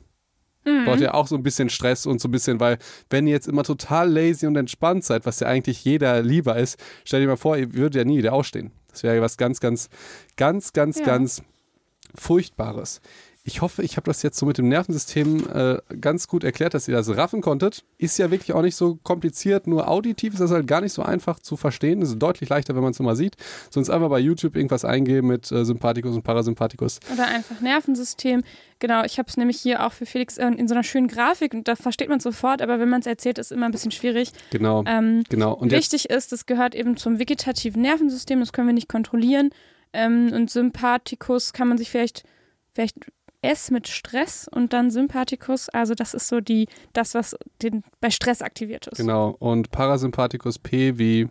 Braucht 0.63 0.99
ihr 0.99 1.15
auch 1.15 1.25
so 1.27 1.35
ein 1.35 1.41
bisschen 1.43 1.69
Stress 1.69 2.05
und 2.05 2.21
so 2.21 2.27
ein 2.27 2.31
bisschen, 2.31 2.59
weil 2.59 2.77
wenn 3.09 3.25
ihr 3.25 3.33
jetzt 3.33 3.47
immer 3.47 3.63
total 3.63 4.11
lazy 4.11 4.45
und 4.45 4.55
entspannt 4.55 5.03
seid, 5.03 5.25
was 5.25 5.39
ja 5.39 5.47
eigentlich 5.47 5.83
jeder 5.83 6.21
lieber 6.21 6.57
ist, 6.57 6.77
stell 7.05 7.21
dir 7.21 7.27
mal 7.27 7.37
vor, 7.37 7.57
ihr 7.57 7.73
würdet 7.73 7.95
ja 7.95 8.03
nie 8.03 8.17
wieder 8.19 8.33
aufstehen. 8.33 8.71
Das 8.91 9.03
wäre 9.03 9.15
ja 9.15 9.21
was 9.21 9.37
ganz, 9.37 9.59
ganz, 9.59 9.89
ganz, 10.35 10.73
ganz, 10.73 10.99
Ja. 10.99 11.05
ganz 11.05 11.41
Furchtbares. 12.15 13.01
Ich 13.49 13.61
hoffe, 13.61 13.81
ich 13.81 13.97
habe 13.97 14.05
das 14.05 14.21
jetzt 14.21 14.37
so 14.37 14.45
mit 14.45 14.59
dem 14.59 14.67
Nervensystem 14.67 15.47
äh, 15.51 15.77
ganz 15.99 16.27
gut 16.27 16.43
erklärt, 16.43 16.75
dass 16.75 16.87
ihr 16.87 16.95
das 16.95 17.09
raffen 17.17 17.41
konntet. 17.41 17.83
Ist 17.97 18.19
ja 18.19 18.29
wirklich 18.29 18.53
auch 18.53 18.61
nicht 18.61 18.75
so 18.75 18.99
kompliziert, 19.01 19.65
nur 19.65 19.87
auditiv 19.87 20.33
ist 20.33 20.39
das 20.39 20.51
halt 20.51 20.67
gar 20.67 20.81
nicht 20.81 20.93
so 20.93 21.01
einfach 21.01 21.39
zu 21.39 21.57
verstehen. 21.57 21.99
Das 21.99 22.09
ist 22.09 22.19
deutlich 22.19 22.47
leichter, 22.47 22.75
wenn 22.75 22.83
man 22.83 22.91
es 22.91 22.99
mal 22.99 23.15
sieht. 23.15 23.37
Sonst 23.71 23.89
einfach 23.89 24.09
bei 24.09 24.19
YouTube 24.19 24.55
irgendwas 24.55 24.85
eingeben 24.85 25.29
mit 25.29 25.51
äh, 25.51 25.65
Sympathikus 25.65 26.13
und 26.15 26.21
Parasympathikus. 26.21 26.99
Oder 27.11 27.25
einfach 27.25 27.59
Nervensystem. 27.59 28.43
Genau, 28.77 29.03
ich 29.03 29.17
habe 29.17 29.27
es 29.27 29.35
nämlich 29.35 29.59
hier 29.59 29.83
auch 29.83 29.93
für 29.93 30.05
Felix 30.05 30.37
äh, 30.37 30.45
in 30.45 30.67
so 30.67 30.75
einer 30.75 30.83
schönen 30.83 31.07
Grafik 31.07 31.55
und 31.55 31.67
da 31.67 31.75
versteht 31.75 32.07
man 32.07 32.19
es 32.19 32.23
sofort, 32.23 32.61
aber 32.61 32.79
wenn 32.79 32.89
man 32.89 32.99
es 33.01 33.07
erzählt, 33.07 33.39
ist 33.39 33.51
immer 33.51 33.65
ein 33.65 33.71
bisschen 33.71 33.91
schwierig. 33.91 34.31
Genau, 34.51 34.83
Ähm, 34.85 35.23
genau. 35.27 35.53
Und 35.53 35.71
jetzt, 35.71 35.91
wichtig 35.91 36.11
ist, 36.11 36.31
es 36.33 36.45
gehört 36.45 36.75
eben 36.75 36.97
zum 36.97 37.17
vegetativen 37.17 37.81
Nervensystem, 37.81 38.39
das 38.39 38.53
können 38.53 38.67
wir 38.67 38.73
nicht 38.73 38.89
kontrollieren. 38.89 39.49
Ähm, 39.91 40.31
und 40.33 40.51
Sympathikus 40.51 41.51
kann 41.51 41.67
man 41.67 41.79
sich 41.79 41.89
vielleicht, 41.89 42.23
vielleicht 42.71 42.95
S 43.41 43.71
mit 43.71 43.87
Stress 43.87 44.47
und 44.49 44.73
dann 44.73 44.91
Sympathikus, 44.91 45.69
also 45.69 45.95
das 45.95 46.13
ist 46.13 46.27
so 46.27 46.41
die, 46.41 46.67
das, 46.93 47.13
was 47.13 47.35
den, 47.61 47.83
bei 48.01 48.09
Stress 48.09 48.41
aktiviert 48.41 48.87
ist. 48.87 48.97
genau. 48.97 49.35
Und 49.39 49.71
Parasympathikus 49.71 50.59
P 50.59 50.97
wie 50.97 51.29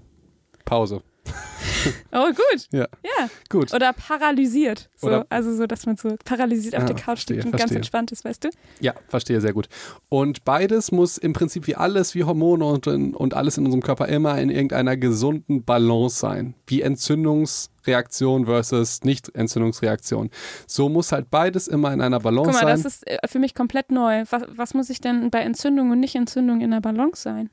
Pause. 0.65 1.03
Oh, 2.13 2.27
gut. 2.27 2.67
Ja. 2.73 2.89
Ja. 3.05 3.29
Gut. 3.51 3.73
Oder 3.73 3.93
paralysiert. 3.93 4.91
So, 4.97 5.07
Oder- 5.09 5.27
also 5.31 5.55
so, 5.55 5.67
dass 5.67 5.87
man 5.87 5.97
so 5.97 6.17
paralysiert 6.25 6.75
auf 6.75 6.83
Ah, 6.83 6.87
der 6.87 6.97
Couch 6.97 7.05
verstehe, 7.05 7.37
liegt 7.37 7.47
und 7.47 7.57
ganz 7.57 7.71
entspannt 7.71 8.11
ist, 8.11 8.25
weißt 8.25 8.45
du? 8.45 8.49
Ja, 8.81 8.95
verstehe 9.09 9.41
sehr 9.41 9.53
gut. 9.53 9.69
Und 10.09 10.45
beides 10.45 10.91
muss 10.91 11.19
im 11.19 11.35
Prinzip 11.35 11.67
wie 11.67 11.77
alles, 11.77 12.15
wie 12.15 12.25
Hormone 12.25 12.65
und, 12.65 12.87
und 12.89 13.35
alles 13.35 13.59
in 13.59 13.65
unserem 13.65 13.83
Körper 13.83 14.09
immer 14.09 14.39
in 14.41 14.51
irgendeiner 14.51 14.97
gesunden 14.97 15.63
Balance 15.65 16.19
sein. 16.19 16.55
Wie 16.67 16.83
Entzündungsreaktion 16.83 18.47
versus 18.47 19.03
Nicht-Entzündungsreaktion. 19.05 20.31
So 20.67 20.89
muss 20.89 21.13
halt 21.13 21.31
beides 21.31 21.69
immer 21.69 21.93
in 21.93 22.01
einer 22.01 22.21
Balance 22.21 22.51
Guck 22.51 22.61
mal, 22.63 22.67
sein. 22.67 22.83
das 22.83 22.85
ist 22.85 23.07
äh, 23.07 23.19
für 23.27 23.39
mich 23.39 23.55
komplett 23.55 23.91
neu. 23.91 24.25
Was, 24.31 24.43
was 24.49 24.75
muss 24.75 24.91
ich 24.91 25.01
denn 25.01 25.31
bei 25.31 25.41
Entzündung 25.41 25.91
und 25.91 26.01
Nicht-Entzündung 26.01 26.61
in 26.61 26.71
der 26.71 26.81
Balance 26.81 27.23
sein? 27.23 27.51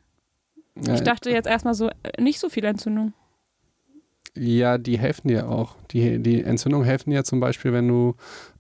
Ja, 0.82 0.96
Ich 0.96 1.02
dachte 1.02 1.30
jetzt 1.30 1.48
erstmal 1.48 1.74
so, 1.74 1.90
äh, 1.90 2.22
nicht 2.22 2.40
so 2.40 2.50
viel 2.50 2.66
Entzündung. 2.66 3.14
Ja, 4.38 4.78
die 4.78 5.00
helfen 5.00 5.30
dir 5.30 5.50
auch. 5.50 5.76
Die, 5.92 6.20
die 6.20 6.44
Entzündungen 6.44 6.86
helfen 6.86 7.12
dir 7.12 7.24
zum 7.24 7.40
Beispiel, 7.40 7.72
wenn 7.72 7.88
du 7.88 8.16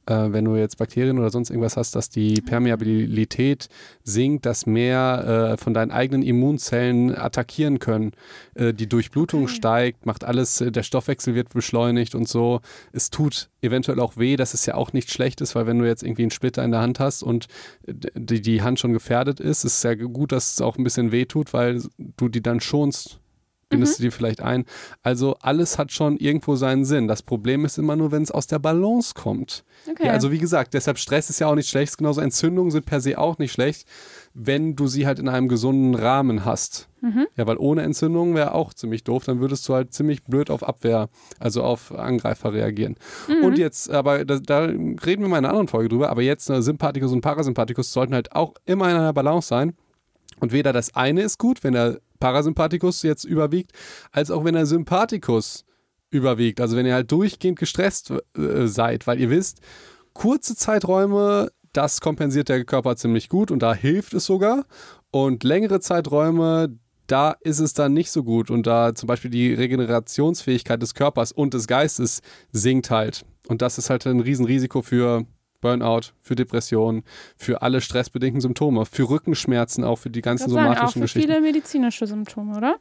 äh, 0.05 0.31
wenn 0.31 0.45
du 0.45 0.55
jetzt 0.55 0.77
Bakterien 0.77 1.17
oder 1.17 1.29
sonst 1.29 1.49
irgendwas 1.49 1.77
hast, 1.77 1.95
dass 1.95 2.09
die 2.09 2.41
Permeabilität 2.41 3.69
sinkt, 4.03 4.45
dass 4.45 4.65
mehr 4.65 5.53
äh, 5.53 5.57
von 5.57 5.73
deinen 5.73 5.91
eigenen 5.91 6.21
Immunzellen 6.21 7.15
attackieren 7.15 7.79
können. 7.79 8.11
Äh, 8.53 8.73
die 8.73 8.87
Durchblutung 8.87 9.43
Okay. 9.43 9.53
steigt, 9.53 10.05
macht 10.05 10.23
alles, 10.23 10.61
äh, 10.61 10.71
der 10.71 10.83
Stoffwechsel 10.83 11.35
wird 11.35 11.49
beschleunigt 11.49 12.15
und 12.15 12.27
so. 12.27 12.61
Es 12.93 13.09
tut 13.09 13.49
eventuell 13.61 13.99
auch 13.99 14.17
weh, 14.17 14.35
das 14.35 14.53
ist 14.53 14.65
ja 14.65 14.75
auch 14.75 14.93
nicht 14.93 15.11
Schlechtes, 15.11 15.55
weil 15.55 15.65
wenn 15.65 15.79
du 15.79 15.85
jetzt 15.85 16.03
irgendwie 16.03 16.23
einen 16.23 16.31
Splitter 16.31 16.63
in 16.63 16.71
der 16.71 16.81
Hand 16.81 16.99
hast 16.99 17.23
und 17.23 17.47
die, 17.87 18.41
die 18.41 18.61
Hand 18.61 18.79
schon 18.79 18.93
gefährdet 18.93 19.39
ist, 19.39 19.63
ist 19.65 19.77
es 19.77 19.83
ja 19.83 19.95
gut, 19.95 20.31
dass 20.31 20.53
es 20.53 20.61
auch 20.61 20.77
ein 20.77 20.83
bisschen 20.83 21.11
weh 21.11 21.25
tut, 21.25 21.53
weil 21.53 21.81
du 21.97 22.29
die 22.29 22.41
dann 22.41 22.59
schonst. 22.59 23.19
Bindest 23.69 23.97
du 23.97 24.03
die 24.03 24.11
vielleicht 24.11 24.41
ein. 24.41 24.65
Also 25.01 25.37
alles 25.41 25.79
hat 25.79 25.91
schon 25.91 26.17
irgendwo 26.17 26.55
seinen 26.55 26.85
Sinn. 26.85 27.07
Das 27.07 27.23
Problem 27.23 27.65
ist 27.65 27.79
immer 27.79 27.95
nur, 27.95 28.11
wenn 28.11 28.21
es 28.21 28.29
aus 28.29 28.45
der 28.45 28.59
Balance 28.59 29.13
kommt. 29.15 29.63
Okay. 29.89 30.05
Ja, 30.05 30.11
also 30.11 30.31
wie 30.31 30.37
gesagt, 30.37 30.75
deshalb 30.75 30.99
Stress 30.99 31.31
ist 31.31 31.39
ja 31.39 31.47
auch 31.47 31.55
nicht 31.55 31.69
schlecht. 31.69 31.97
Genauso 31.97 32.21
Entzündungen 32.21 32.69
sind 32.69 32.85
per 32.85 33.01
se 33.01 33.17
auch 33.17 33.39
nicht 33.39 33.51
schlecht, 33.51 33.87
wenn 34.35 34.75
du 34.75 34.85
sie 34.85 35.07
halt 35.07 35.17
in 35.17 35.27
einem 35.27 35.47
gesunden 35.47 35.95
Rahmen 35.95 36.45
hast. 36.45 36.89
Mhm. 37.01 37.25
Ja, 37.35 37.47
weil 37.47 37.57
ohne 37.57 37.81
Entzündungen 37.81 38.35
wäre 38.35 38.53
auch 38.53 38.73
ziemlich 38.73 39.03
doof. 39.03 39.23
Dann 39.25 39.39
würdest 39.39 39.67
du 39.67 39.73
halt 39.73 39.93
ziemlich 39.93 40.23
blöd 40.23 40.51
auf 40.51 40.61
Abwehr, 40.61 41.09
also 41.39 41.63
auf 41.63 41.91
Angreifer 41.91 42.53
reagieren. 42.53 42.95
Mhm. 43.27 43.45
Und 43.45 43.57
jetzt, 43.57 43.89
aber 43.89 44.25
da, 44.25 44.37
da 44.37 44.59
reden 44.65 45.23
wir 45.23 45.27
mal 45.27 45.39
in 45.39 45.45
einer 45.45 45.49
anderen 45.49 45.67
Folge 45.67 45.89
drüber, 45.89 46.11
aber 46.11 46.21
jetzt 46.21 46.51
äh, 46.51 46.61
Sympathikus 46.61 47.11
und 47.11 47.21
Parasympathikus 47.21 47.91
sollten 47.91 48.13
halt 48.13 48.31
auch 48.33 48.53
immer 48.65 48.89
in 48.91 48.97
einer 48.97 49.13
Balance 49.13 49.47
sein. 49.47 49.73
Und 50.39 50.51
weder 50.51 50.73
das 50.73 50.95
eine 50.95 51.21
ist 51.21 51.39
gut, 51.39 51.63
wenn 51.63 51.73
der 51.73 51.99
Parasympathikus 52.19 53.03
jetzt 53.03 53.23
überwiegt, 53.23 53.71
als 54.11 54.31
auch 54.31 54.43
wenn 54.43 54.55
der 54.55 54.65
Sympathikus 54.65 55.65
überwiegt. 56.09 56.61
Also 56.61 56.75
wenn 56.75 56.85
ihr 56.85 56.93
halt 56.93 57.11
durchgehend 57.11 57.59
gestresst 57.59 58.11
äh, 58.37 58.67
seid, 58.67 59.07
weil 59.07 59.19
ihr 59.19 59.29
wisst, 59.29 59.59
kurze 60.13 60.55
Zeiträume, 60.55 61.51
das 61.73 62.01
kompensiert 62.01 62.49
der 62.49 62.63
Körper 62.63 62.95
ziemlich 62.95 63.29
gut 63.29 63.51
und 63.51 63.59
da 63.59 63.73
hilft 63.73 64.13
es 64.13 64.25
sogar. 64.25 64.65
Und 65.11 65.43
längere 65.43 65.79
Zeiträume, 65.79 66.77
da 67.07 67.35
ist 67.41 67.59
es 67.59 67.73
dann 67.73 67.93
nicht 67.93 68.11
so 68.11 68.23
gut 68.23 68.49
und 68.49 68.65
da 68.65 68.95
zum 68.95 69.07
Beispiel 69.07 69.31
die 69.31 69.53
Regenerationsfähigkeit 69.53 70.81
des 70.81 70.95
Körpers 70.95 71.31
und 71.31 71.53
des 71.53 71.67
Geistes 71.67 72.21
sinkt 72.51 72.89
halt. 72.89 73.25
Und 73.47 73.61
das 73.61 73.77
ist 73.77 73.89
halt 73.89 74.05
ein 74.07 74.21
Riesenrisiko 74.21 74.81
für 74.81 75.25
Burnout, 75.65 76.11
für 76.21 76.35
Depressionen, 76.35 77.03
für 77.37 77.63
alle 77.63 77.81
stressbedingten 77.81 78.39
Symptome, 78.39 78.85
für 78.85 79.09
Rückenschmerzen, 79.09 79.83
auch 79.83 79.95
für 79.97 80.11
die 80.11 80.21
ganzen 80.21 80.49
Ich 80.49 80.49
würd 80.51 80.55
sagen, 80.57 80.69
auch 80.69 80.75
somatischen 80.75 81.01
für 81.01 81.05
Geschichten. 81.05 81.29
viele 81.31 81.41
medizinische 81.41 82.05
Symptome, 82.05 82.55
oder? 82.55 82.75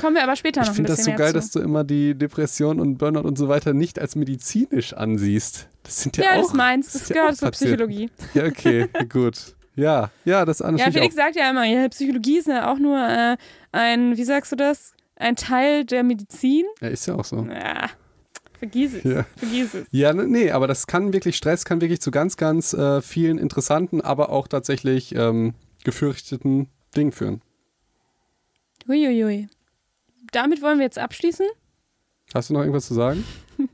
Kommen 0.00 0.16
wir 0.16 0.22
aber 0.24 0.34
später 0.36 0.62
Ich 0.62 0.66
noch 0.68 0.72
ein 0.72 0.76
finde 0.76 0.88
das 0.88 0.98
bisschen 1.00 1.12
so 1.12 1.18
geil, 1.18 1.28
zu. 1.28 1.34
dass 1.34 1.50
du 1.50 1.60
immer 1.60 1.84
die 1.84 2.14
Depression 2.14 2.80
und 2.80 2.96
Burnout 2.98 3.20
und 3.28 3.36
so 3.36 3.48
weiter 3.48 3.74
nicht 3.74 3.98
als 3.98 4.16
medizinisch 4.16 4.94
ansiehst. 4.94 5.68
Das 5.82 6.02
sind 6.02 6.16
ja, 6.16 6.24
ja, 6.24 6.30
auch. 6.40 6.42
das 6.44 6.54
meinst, 6.54 6.94
das 6.94 7.02
das 7.02 7.10
ist 7.10 7.14
ja 7.16 7.22
auch 7.22 7.26
gehört 7.26 7.38
zur. 7.38 7.50
Psychologie. 7.50 8.10
Ja, 8.34 8.44
okay, 8.46 8.88
gut. 9.08 9.54
Ja, 9.76 10.10
ja, 10.24 10.44
das 10.46 10.62
andere 10.62 10.82
Ja, 10.84 10.88
ich 10.88 10.94
Felix 10.94 11.14
sagt 11.14 11.36
ja 11.36 11.50
immer, 11.50 11.64
ja, 11.64 11.86
Psychologie 11.90 12.38
ist 12.38 12.48
ja 12.48 12.72
auch 12.72 12.78
nur 12.78 12.98
äh, 12.98 13.36
ein, 13.72 14.16
wie 14.16 14.24
sagst 14.24 14.50
du 14.52 14.56
das, 14.56 14.94
ein 15.16 15.36
Teil 15.36 15.84
der 15.84 16.02
Medizin. 16.02 16.64
auch. 16.78 16.82
Ja, 16.82 16.88
ist 16.88 17.06
ja 17.06 17.14
auch 17.14 17.24
so. 17.24 17.46
Ja, 17.48 17.90
vergiss 18.58 18.94
es, 18.94 19.04
Ja. 19.04 19.24
vergiss 19.36 19.74
es. 19.74 19.86
Ja, 19.90 20.12
ne- 20.12 20.26
nee, 20.26 20.50
aber 20.50 20.66
das 20.66 20.86
kann 20.86 21.12
wirklich, 21.12 21.36
Stress 21.36 21.64
kann 21.64 21.80
wirklich 21.80 22.00
zu 22.00 22.10
ganz, 22.10 22.36
ganz 22.36 22.72
äh, 22.72 23.00
vielen 23.02 23.38
interessanten, 23.38 24.00
aber 24.00 24.30
auch 24.30 24.48
tatsächlich 24.48 25.14
ähm, 25.14 25.54
gefürchteten 25.84 26.68
Dingen 26.96 27.12
führen. 27.12 27.42
Huiuiui. 28.88 29.48
Damit 30.32 30.62
wollen 30.62 30.78
wir 30.78 30.84
jetzt 30.84 30.98
abschließen. 30.98 31.46
Hast 32.34 32.50
du 32.50 32.54
noch 32.54 32.60
irgendwas 32.60 32.86
zu 32.86 32.94
sagen? 32.94 33.24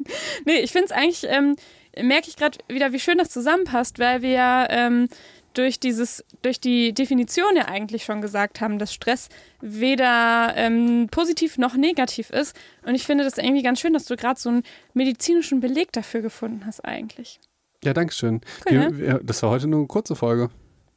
Nee, 0.45 0.61
ich 0.61 0.71
finde 0.73 0.87
es 0.87 0.93
eigentlich, 0.93 1.25
ähm, 1.29 1.57
merke 2.01 2.29
ich 2.29 2.37
gerade 2.37 2.59
wieder, 2.69 2.93
wie 2.93 3.01
schön 3.01 3.19
das 3.19 3.31
zusammenpasst, 3.31 3.99
weil 3.99 4.23
wir 4.23 4.31
ja 4.31 4.67
ähm, 4.71 5.09
durch 5.55 5.81
dieses, 5.81 6.25
durch 6.43 6.61
die 6.61 6.93
Definition 6.93 7.57
ja 7.57 7.67
eigentlich 7.67 8.05
schon 8.05 8.21
gesagt 8.21 8.61
haben, 8.61 8.79
dass 8.79 8.93
Stress 8.93 9.29
weder 9.61 10.53
ähm, 10.57 11.09
positiv 11.11 11.59
noch 11.59 11.75
negativ 11.75 12.31
ist. 12.31 12.57
Und 12.85 12.95
ich 12.95 13.05
finde 13.05 13.25
das 13.25 13.39
irgendwie 13.39 13.63
ganz 13.63 13.81
schön, 13.81 13.93
dass 13.93 14.05
du 14.05 14.17
gerade 14.17 14.39
so 14.41 14.49
einen 14.49 14.63
medizinischen 14.95 15.61
Beleg 15.61 15.93
dafür 15.93 16.23
gefunden 16.23 16.67
hast 16.67 16.85
eigentlich. 16.85 17.41
Ja, 17.85 17.93
danke 17.93 18.13
schön. 18.13 18.41
Cool, 18.69 18.91
ne? 18.91 19.21
das 19.23 19.43
war 19.43 19.51
heute 19.51 19.67
nur 19.67 19.81
eine 19.81 19.89
kurze 19.89 20.15
Folge. 20.15 20.51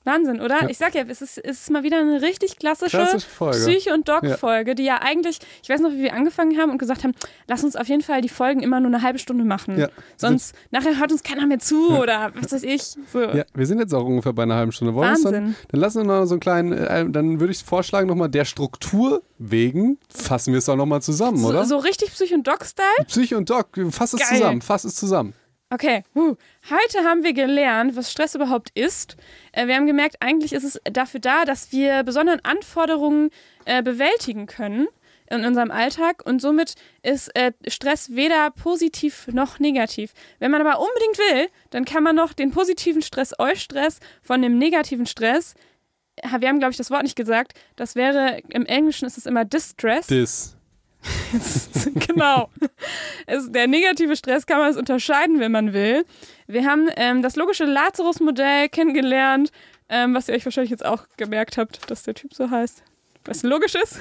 Wahnsinn, 0.06 0.40
oder? 0.40 0.62
Ja. 0.64 0.70
Ich 0.70 0.78
sag 0.78 0.96
ja, 0.96 1.04
es 1.08 1.22
ist, 1.22 1.38
es 1.38 1.62
ist 1.62 1.72
mal 1.72 1.84
wieder 1.84 1.98
eine 2.00 2.22
richtig 2.22 2.58
klassische, 2.58 2.98
Klassische. 2.98 3.28
Psyche- 3.52 3.94
und 3.94 4.08
Doc-Folge, 4.08 4.76
die 4.76 4.84
ja 4.84 5.00
eigentlich, 5.02 5.40
ich 5.64 5.70
weiß 5.70 5.82
noch, 5.82 5.90
wie 5.92 6.04
wir 6.04 6.14
angefangen 6.14 6.58
haben 6.60 6.70
und 6.72 6.78
gesagt 6.78 7.04
haben, 7.04 7.14
lass 7.48 7.64
uns 7.64 7.76
auf 7.76 7.88
jeden 7.88 8.02
Fall 8.04 8.22
die 8.22 8.30
Folgen 8.30 8.62
immer 8.62 8.80
nur 8.80 8.90
eine 8.94 9.02
halbe 9.02 9.20
Stunde 9.20 9.44
machen. 9.44 9.78
Ja. 9.80 9.90
Sonst 10.18 10.56
nachher 10.72 10.98
hört 11.00 11.12
uns 11.12 11.24
keiner 11.24 11.46
mehr 11.48 11.60
zu 11.60 11.90
oder 11.98 12.32
was 12.36 12.52
weiß 12.52 12.64
ich. 12.64 12.82
So. 13.12 13.22
Ja, 13.22 13.44
wir 13.54 13.66
sind 13.66 13.80
jetzt 13.80 13.94
auch 13.94 14.06
ungefähr 14.06 14.34
bei 14.34 14.44
einer 14.44 14.56
halben 14.56 14.72
Stunde. 14.72 14.94
Wollen 14.94 15.10
wir 15.10 15.14
es 15.14 15.24
dann, 15.24 15.34
Wahnsinn. 15.34 15.56
dann 15.70 15.80
lassen 15.80 16.02
wir 16.08 16.20
noch 16.20 16.26
so 16.26 16.36
einen 16.36 16.40
kleinen, 16.40 16.72
äh, 16.74 17.10
dann 17.10 17.40
würde 17.40 17.52
ich 17.52 17.64
vorschlagen, 17.64 18.08
nochmal 18.08 18.30
der 18.30 18.46
Struktur 18.46 19.24
wegen, 19.38 19.98
fassen 20.10 20.54
wir 20.54 20.60
es 20.60 20.70
auch 20.70 20.76
nochmal 20.76 21.02
zusammen, 21.02 21.38
So, 21.38 21.50
oder? 21.50 21.66
so 21.66 21.78
richtig 21.78 22.12
Psyche- 22.14 22.36
und 22.36 22.48
Doc-Style? 22.48 23.06
Psyche 23.08 23.38
und 23.38 23.50
Doc, 23.50 23.68
fass 23.90 24.14
es 24.14 24.20
Geil. 24.20 24.38
zusammen, 24.38 24.62
fass 24.62 24.84
es 24.84 24.96
zusammen. 24.96 25.34
Okay, 25.72 26.04
huh. 26.14 26.36
heute 26.70 27.04
haben 27.04 27.24
wir 27.24 27.34
gelernt, 27.34 27.96
was 27.96 28.12
Stress 28.12 28.36
überhaupt 28.36 28.70
ist. 28.76 29.18
Äh, 29.52 29.66
wir 29.66 29.76
haben 29.76 29.88
gemerkt, 29.88 30.18
eigentlich 30.20 30.54
ist 30.54 30.64
es 30.64 30.80
dafür 30.84 31.20
da, 31.20 31.44
dass 31.44 31.72
wir 31.72 32.04
besondere 32.04 32.40
Anforderungen 32.44 33.32
äh, 33.66 33.82
bewältigen 33.82 34.46
können 34.46 34.88
in 35.28 35.44
unserem 35.44 35.72
Alltag 35.72 36.24
und 36.24 36.40
somit 36.40 36.76
ist 37.02 37.36
äh, 37.36 37.52
Stress 37.68 38.16
weder 38.16 38.52
positiv 38.52 39.28
noch 39.32 39.60
negativ. 39.60 40.14
Wenn 40.38 40.52
man 40.52 40.62
aber 40.66 40.80
unbedingt 40.80 41.18
will, 41.18 41.48
dann 41.72 41.84
kann 41.84 42.04
man 42.04 42.16
noch 42.16 42.34
den 42.34 42.52
positiven 42.52 43.02
Stress, 43.02 43.34
Eustress, 43.40 44.00
von 44.22 44.44
dem 44.44 44.60
negativen 44.60 45.08
Stress, 45.08 45.56
äh, 46.18 46.40
wir 46.40 46.48
haben 46.48 46.60
glaube 46.60 46.72
ich 46.72 46.78
das 46.78 46.92
Wort 46.92 47.04
nicht 47.04 47.16
gesagt, 47.16 47.54
das 47.76 47.96
wäre, 47.96 48.40
im 48.50 48.68
Englischen 48.68 49.06
ist 49.06 49.18
es 49.18 49.26
immer 49.26 49.46
Distress. 49.46 50.08
Dis. 50.08 50.56
genau. 52.08 52.50
Es, 53.26 53.52
der 53.52 53.68
negative 53.68 54.16
Stress 54.16 54.46
kann 54.46 54.60
man 54.60 54.70
es 54.72 54.78
unterscheiden, 54.78 55.40
wenn 55.40 55.52
man 55.52 55.74
will. 55.74 56.06
Wir 56.48 56.66
haben 56.66 56.90
ähm, 56.96 57.22
das 57.22 57.36
logische 57.36 57.66
Lazarus-Modell 57.66 58.70
kennengelernt, 58.70 59.52
ähm, 59.90 60.14
was 60.14 60.28
ihr 60.30 60.36
euch 60.36 60.46
wahrscheinlich 60.46 60.72
jetzt 60.72 60.86
auch 60.86 61.04
gemerkt 61.18 61.58
habt, 61.58 61.90
dass 61.90 62.04
der 62.04 62.14
Typ 62.16 62.34
so 62.34 62.50
heißt. 62.50 62.84
Was 63.26 63.44
logisch 63.44 63.76
ist. 63.76 63.98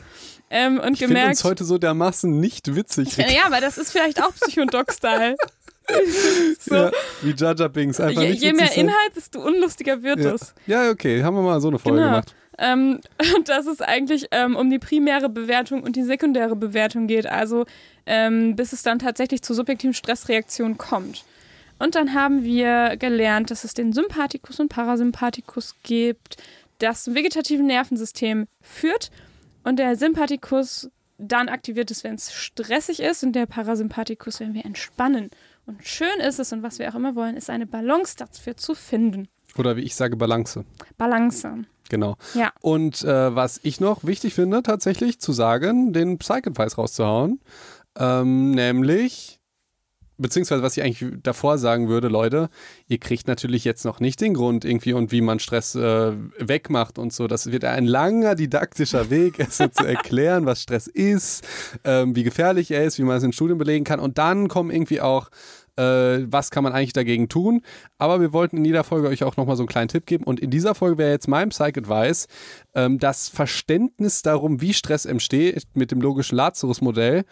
ähm, 0.50 0.78
und 0.80 0.94
Ich 0.94 1.00
gemerkt. 1.00 1.28
uns 1.30 1.44
heute 1.44 1.64
so 1.64 1.78
dermaßen 1.78 2.38
nicht 2.38 2.74
witzig. 2.74 3.16
ja, 3.16 3.44
aber 3.46 3.60
das 3.60 3.78
ist 3.78 3.90
vielleicht 3.92 4.22
auch 4.22 4.32
Psycho- 4.34 4.62
und 4.62 4.72
Doc-Style. 4.74 5.36
so. 6.60 6.74
Ja, 6.74 6.90
wie 7.22 7.34
Jaja 7.36 7.68
Binks. 7.68 7.98
Einfach 7.98 8.22
je, 8.22 8.30
nicht 8.30 8.42
je 8.42 8.52
mehr 8.52 8.66
sein. 8.68 8.80
Inhalt, 8.88 9.16
desto 9.16 9.40
unlustiger 9.40 10.02
wird 10.02 10.20
Ja. 10.20 10.32
es. 10.34 10.54
ja, 10.66 10.90
okay, 10.90 11.22
haben 11.22 11.34
wir 11.34 11.42
mal 11.42 11.60
so 11.60 11.68
eine 11.68 11.78
Folge 11.78 11.98
Genau. 11.98 12.10
gemacht. 12.10 12.34
Ähm, 12.58 13.00
und 13.36 13.48
dass 13.48 13.66
es 13.66 13.80
eigentlich 13.80 14.26
ähm, 14.30 14.56
um 14.56 14.70
die 14.70 14.78
primäre 14.78 15.28
Bewertung 15.28 15.82
und 15.82 15.96
die 15.96 16.02
sekundäre 16.02 16.56
Bewertung 16.56 17.06
geht, 17.06 17.26
also 17.26 17.64
ähm, 18.06 18.56
bis 18.56 18.72
es 18.72 18.82
dann 18.82 18.98
tatsächlich 18.98 19.42
zur 19.42 19.56
subjektiven 19.56 19.94
Stressreaktion 19.94 20.78
kommt. 20.78 21.24
Und 21.78 21.94
dann 21.94 22.14
haben 22.14 22.42
wir 22.42 22.96
gelernt, 22.96 23.50
dass 23.50 23.64
es 23.64 23.74
den 23.74 23.92
Sympathikus 23.92 24.58
und 24.58 24.68
Parasympathikus 24.68 25.76
gibt, 25.84 26.36
das 26.78 27.04
zum 27.04 27.14
vegetativen 27.14 27.66
Nervensystem 27.66 28.46
führt 28.60 29.10
und 29.62 29.78
der 29.78 29.96
Sympathikus 29.96 30.90
dann 31.18 31.48
aktiviert 31.48 31.90
ist, 31.90 32.04
wenn 32.04 32.14
es 32.14 32.32
stressig 32.32 33.00
ist 33.00 33.24
und 33.24 33.32
der 33.32 33.46
Parasympathikus, 33.46 34.40
wenn 34.40 34.54
wir 34.54 34.64
entspannen. 34.64 35.30
Und 35.66 35.86
schön 35.86 36.20
ist 36.20 36.38
es 36.38 36.52
und 36.52 36.62
was 36.62 36.78
wir 36.78 36.88
auch 36.88 36.94
immer 36.94 37.14
wollen, 37.14 37.36
ist 37.36 37.50
eine 37.50 37.66
Balance 37.66 38.16
dafür 38.16 38.56
zu 38.56 38.74
finden. 38.74 39.28
Oder 39.56 39.76
wie 39.76 39.82
ich 39.82 39.94
sage, 39.94 40.16
Balance. 40.16 40.64
Balance. 40.96 41.64
Genau. 41.88 42.16
Ja. 42.34 42.52
Und 42.60 43.02
äh, 43.04 43.34
was 43.34 43.60
ich 43.62 43.80
noch 43.80 44.04
wichtig 44.04 44.34
finde, 44.34 44.62
tatsächlich 44.62 45.20
zu 45.20 45.32
sagen, 45.32 45.92
den 45.92 46.18
Psych-Advice 46.18 46.78
rauszuhauen. 46.78 47.40
Ähm, 47.98 48.50
nämlich, 48.52 49.40
beziehungsweise 50.18 50.62
was 50.62 50.76
ich 50.76 50.82
eigentlich 50.82 51.04
davor 51.22 51.58
sagen 51.58 51.88
würde, 51.88 52.08
Leute, 52.08 52.50
ihr 52.86 52.98
kriegt 52.98 53.26
natürlich 53.26 53.64
jetzt 53.64 53.84
noch 53.84 54.00
nicht 54.00 54.20
den 54.20 54.34
Grund 54.34 54.64
irgendwie 54.64 54.92
und 54.92 55.12
wie 55.12 55.20
man 55.20 55.38
Stress 55.38 55.74
äh, 55.74 56.12
wegmacht 56.38 56.98
und 56.98 57.12
so. 57.12 57.26
Das 57.26 57.50
wird 57.50 57.64
ein 57.64 57.86
langer 57.86 58.34
didaktischer 58.34 59.10
Weg, 59.10 59.38
es 59.38 59.56
so 59.56 59.68
zu 59.68 59.84
erklären, 59.84 60.46
was 60.46 60.62
Stress 60.62 60.86
ist, 60.86 61.46
ähm, 61.84 62.14
wie 62.14 62.22
gefährlich 62.22 62.70
er 62.70 62.84
ist, 62.84 62.98
wie 62.98 63.04
man 63.04 63.16
es 63.16 63.22
in 63.22 63.32
Studien 63.32 63.58
belegen 63.58 63.84
kann. 63.84 64.00
Und 64.00 64.18
dann 64.18 64.48
kommen 64.48 64.70
irgendwie 64.70 65.00
auch 65.00 65.30
was 65.82 66.50
kann 66.50 66.64
man 66.64 66.72
eigentlich 66.72 66.92
dagegen 66.92 67.28
tun. 67.28 67.62
Aber 67.98 68.20
wir 68.20 68.32
wollten 68.32 68.56
in 68.58 68.64
jeder 68.64 68.84
Folge 68.84 69.08
euch 69.08 69.22
auch 69.24 69.36
nochmal 69.36 69.56
so 69.56 69.62
einen 69.62 69.68
kleinen 69.68 69.88
Tipp 69.88 70.06
geben. 70.06 70.24
Und 70.24 70.40
in 70.40 70.50
dieser 70.50 70.74
Folge 70.74 70.98
wäre 70.98 71.10
jetzt 71.10 71.28
mein 71.28 71.50
Psych-Advice, 71.50 72.26
ähm, 72.74 72.98
das 72.98 73.28
Verständnis 73.28 74.22
darum, 74.22 74.60
wie 74.60 74.74
Stress 74.74 75.04
entsteht 75.04 75.62
mit 75.74 75.90
dem 75.90 76.00
logischen 76.00 76.36
Lazarus-Modell, 76.36 77.24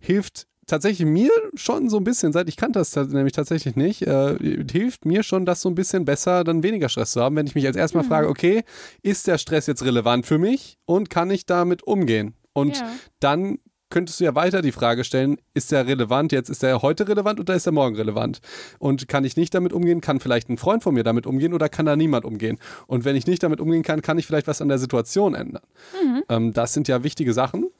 hilft 0.00 0.46
tatsächlich 0.66 1.06
mir 1.06 1.30
schon 1.54 1.90
so 1.90 1.96
ein 1.98 2.04
bisschen, 2.04 2.32
seit 2.32 2.48
ich 2.48 2.56
kannte 2.56 2.78
das 2.78 2.94
nämlich 2.94 3.32
tatsächlich 3.32 3.76
nicht, 3.76 4.02
äh, 4.02 4.36
hilft 4.70 5.04
mir 5.04 5.22
schon, 5.22 5.44
das 5.44 5.60
so 5.60 5.68
ein 5.68 5.74
bisschen 5.74 6.04
besser, 6.04 6.44
dann 6.44 6.62
weniger 6.62 6.88
Stress 6.88 7.12
zu 7.12 7.20
haben, 7.20 7.36
wenn 7.36 7.46
ich 7.46 7.54
mich 7.54 7.66
als 7.66 7.76
erstmal 7.76 8.04
frage, 8.04 8.28
okay, 8.28 8.62
ist 9.02 9.26
der 9.26 9.38
Stress 9.38 9.66
jetzt 9.66 9.84
relevant 9.84 10.24
für 10.24 10.38
mich 10.38 10.78
und 10.84 11.10
kann 11.10 11.30
ich 11.30 11.46
damit 11.46 11.82
umgehen? 11.82 12.34
Und 12.52 12.76
Ja. 12.78 12.90
dann 13.20 13.58
könntest 13.92 14.18
du 14.18 14.24
ja 14.24 14.34
weiter 14.34 14.62
die 14.62 14.72
Frage 14.72 15.04
stellen, 15.04 15.36
ist 15.54 15.70
der 15.70 15.86
relevant 15.86 16.32
jetzt, 16.32 16.48
ist 16.48 16.62
der 16.62 16.82
heute 16.82 17.06
relevant 17.06 17.38
oder 17.38 17.54
ist 17.54 17.66
der 17.66 17.72
morgen 17.72 17.94
relevant? 17.94 18.40
Und 18.78 19.06
kann 19.06 19.24
ich 19.24 19.36
nicht 19.36 19.54
damit 19.54 19.72
umgehen, 19.72 20.00
kann 20.00 20.18
vielleicht 20.18 20.48
ein 20.48 20.56
Freund 20.58 20.82
von 20.82 20.94
mir 20.94 21.04
damit 21.04 21.26
umgehen 21.26 21.52
oder 21.52 21.68
kann 21.68 21.86
da 21.86 21.94
niemand 21.94 22.24
umgehen? 22.24 22.58
Und 22.86 23.04
wenn 23.04 23.14
ich 23.14 23.26
nicht 23.26 23.42
damit 23.42 23.60
umgehen 23.60 23.82
kann, 23.82 24.02
kann 24.02 24.18
ich 24.18 24.26
vielleicht 24.26 24.48
was 24.48 24.60
an 24.62 24.68
der 24.68 24.78
Situation 24.78 25.34
ändern. 25.34 25.62
Mhm. 26.02 26.22
Ähm, 26.28 26.52
das 26.52 26.72
sind 26.72 26.88
ja 26.88 27.04
wichtige 27.04 27.34
Sachen. 27.34 27.70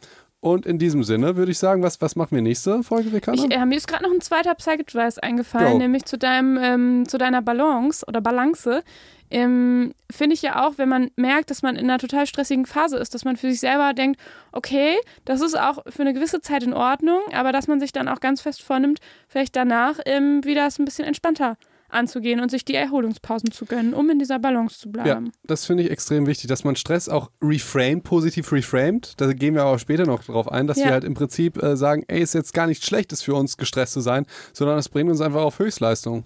Und 0.43 0.67
in 0.67 0.77
diesem 0.77 1.05
Sinne 1.05 1.37
würde 1.37 1.53
ich 1.53 1.59
sagen, 1.59 1.85
was, 1.85 2.01
was 2.01 2.17
machen 2.17 2.33
wir 2.33 2.43
nächste 2.43 2.83
Folge, 2.83 3.13
Ricardo? 3.13 3.45
Ich, 3.45 3.55
äh, 3.55 3.65
mir 3.65 3.77
ist 3.77 3.87
gerade 3.87 4.03
noch 4.03 4.11
ein 4.11 4.21
zweiter 4.21 4.53
Psych-Advice 4.57 5.21
eingefallen, 5.21 5.75
Go. 5.75 5.79
nämlich 5.79 6.05
zu, 6.05 6.19
deinem, 6.19 6.59
ähm, 6.61 7.09
zu 7.09 7.17
deiner 7.17 7.41
Balance 7.43 8.05
oder 8.09 8.21
Balance. 8.21 8.83
Ähm, 9.31 9.95
Finde 10.11 10.35
ich 10.35 10.43
ja 10.43 10.67
auch, 10.67 10.79
wenn 10.79 10.89
man 10.89 11.13
merkt, 11.15 11.51
dass 11.51 11.63
man 11.63 11.77
in 11.77 11.89
einer 11.89 12.01
total 12.01 12.27
stressigen 12.27 12.67
Phase 12.67 12.97
ist, 12.97 13.15
dass 13.15 13.25
man 13.25 13.37
für 13.37 13.53
sich 13.53 13.61
selber 13.61 13.95
denkt, 13.95 14.21
okay, 14.51 14.97
das 15.25 15.43
ist 15.43 15.57
auch 15.57 15.85
für 15.87 16.03
eine 16.03 16.13
gewisse 16.13 16.41
Zeit 16.41 16.65
in 16.65 16.75
Ordnung, 16.75 17.21
aber 17.33 17.53
dass 17.53 17.69
man 17.69 17.79
sich 17.79 17.93
dann 17.93 18.09
auch 18.09 18.19
ganz 18.19 18.41
fest 18.41 18.63
vornimmt, 18.63 18.99
vielleicht 19.29 19.55
danach 19.55 20.01
ähm, 20.07 20.43
wieder 20.43 20.67
es 20.67 20.77
ein 20.81 20.85
bisschen 20.85 21.05
entspannter 21.05 21.57
anzugehen 21.93 22.41
und 22.41 22.51
sich 22.51 22.65
die 22.65 22.75
Erholungspausen 22.75 23.53
zu 23.53 23.67
gönnen, 23.67 23.95
um 23.95 24.09
in 24.11 24.19
dieser 24.19 24.39
Balance 24.39 24.79
zu 24.79 24.91
bleiben. 24.91 25.27
Ja, 25.27 25.33
das 25.45 25.67
finde 25.67 25.83
ich 25.83 25.91
extrem 25.91 26.27
wichtig, 26.27 26.49
dass 26.49 26.65
man 26.65 26.77
Stress 26.77 27.09
auch 27.09 27.31
reframed, 27.43 28.05
positiv 28.05 28.53
reframed. 28.53 29.15
Da 29.21 29.33
gehen 29.33 29.55
wir 29.55 29.65
aber 29.65 29.79
später 29.79 30.07
noch 30.07 30.25
drauf 30.25 30.51
ein, 30.51 30.67
dass 30.67 30.79
ja. 30.79 30.87
wir 30.87 30.93
halt 30.93 31.05
im 31.05 31.15
Prinzip 31.15 31.63
äh, 31.63 31.77
sagen, 31.77 32.05
ey, 32.09 32.23
ist 32.23 32.35
jetzt 32.35 32.55
gar 32.55 32.67
nichts 32.67 32.87
Schlechtes 32.87 33.23
für 33.23 33.35
uns, 33.35 33.57
gestresst 33.57 33.93
zu 33.93 34.01
sein, 34.01 34.27
sondern 34.53 34.79
es 34.79 34.89
bringt 34.89 35.11
uns 35.11 35.21
einfach 35.21 35.43
auf 35.43 35.59
Höchstleistung. 35.59 36.25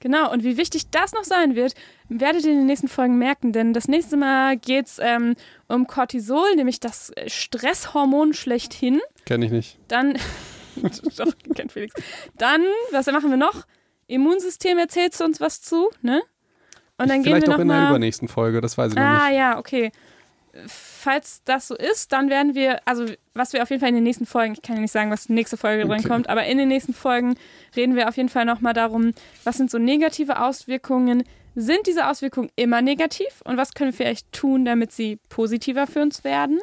Genau, 0.00 0.32
und 0.32 0.44
wie 0.44 0.56
wichtig 0.56 0.90
das 0.90 1.12
noch 1.12 1.24
sein 1.24 1.54
wird, 1.54 1.74
werdet 2.08 2.44
ihr 2.44 2.52
in 2.52 2.58
den 2.58 2.66
nächsten 2.66 2.88
Folgen 2.88 3.18
merken, 3.18 3.52
denn 3.52 3.72
das 3.72 3.88
nächste 3.88 4.16
Mal 4.16 4.56
geht 4.56 4.86
es 4.86 4.98
ähm, 5.00 5.34
um 5.68 5.86
Cortisol, 5.86 6.54
nämlich 6.56 6.80
das 6.80 7.12
Stresshormon 7.26 8.34
schlechthin. 8.34 9.00
Kenne 9.24 9.46
ich 9.46 9.52
nicht. 9.52 9.78
Dann, 9.88 10.14
doch, 11.16 11.32
kennt 11.54 11.72
Felix. 11.72 11.94
Dann, 12.36 12.62
was 12.90 13.06
machen 13.06 13.30
wir 13.30 13.36
noch? 13.36 13.66
Immunsystem 14.08 14.78
erzählst 14.78 15.20
du 15.20 15.24
uns 15.24 15.40
was 15.40 15.62
zu, 15.62 15.90
ne? 16.02 16.22
Und 16.98 17.08
dann 17.08 17.18
ich, 17.20 17.24
gehen 17.24 17.24
vielleicht 17.24 17.46
wir 17.46 17.50
noch 17.50 17.58
auch 17.58 17.62
in 17.62 17.68
der 17.68 17.88
übernächsten 17.90 18.26
Folge, 18.26 18.60
das 18.60 18.76
weiß 18.76 18.92
ich 18.92 18.98
ah, 18.98 19.02
noch 19.02 19.12
nicht. 19.12 19.22
Ah 19.22 19.30
ja, 19.30 19.58
okay. 19.58 19.92
Falls 20.66 21.42
das 21.44 21.68
so 21.68 21.76
ist, 21.76 22.10
dann 22.12 22.30
werden 22.30 22.54
wir, 22.56 22.80
also 22.84 23.06
was 23.34 23.52
wir 23.52 23.62
auf 23.62 23.70
jeden 23.70 23.80
Fall 23.80 23.90
in 23.90 23.94
den 23.94 24.04
nächsten 24.04 24.26
Folgen, 24.26 24.54
ich 24.54 24.62
kann 24.62 24.76
ja 24.76 24.82
nicht 24.82 24.90
sagen, 24.90 25.10
was 25.10 25.28
nächste 25.28 25.56
Folge 25.56 25.84
okay. 25.84 25.94
drin 25.94 26.08
kommt, 26.08 26.28
aber 26.28 26.44
in 26.46 26.58
den 26.58 26.68
nächsten 26.68 26.94
Folgen 26.94 27.36
reden 27.76 27.94
wir 27.94 28.08
auf 28.08 28.16
jeden 28.16 28.28
Fall 28.28 28.44
nochmal 28.44 28.72
darum, 28.72 29.12
was 29.44 29.56
sind 29.58 29.70
so 29.70 29.78
negative 29.78 30.40
Auswirkungen, 30.40 31.22
sind 31.54 31.86
diese 31.86 32.08
Auswirkungen 32.08 32.50
immer 32.56 32.82
negativ 32.82 33.42
und 33.44 33.56
was 33.56 33.74
können 33.74 33.92
wir 33.92 33.96
vielleicht 33.96 34.32
tun, 34.32 34.64
damit 34.64 34.90
sie 34.90 35.18
positiver 35.28 35.86
für 35.86 36.00
uns 36.02 36.24
werden? 36.24 36.58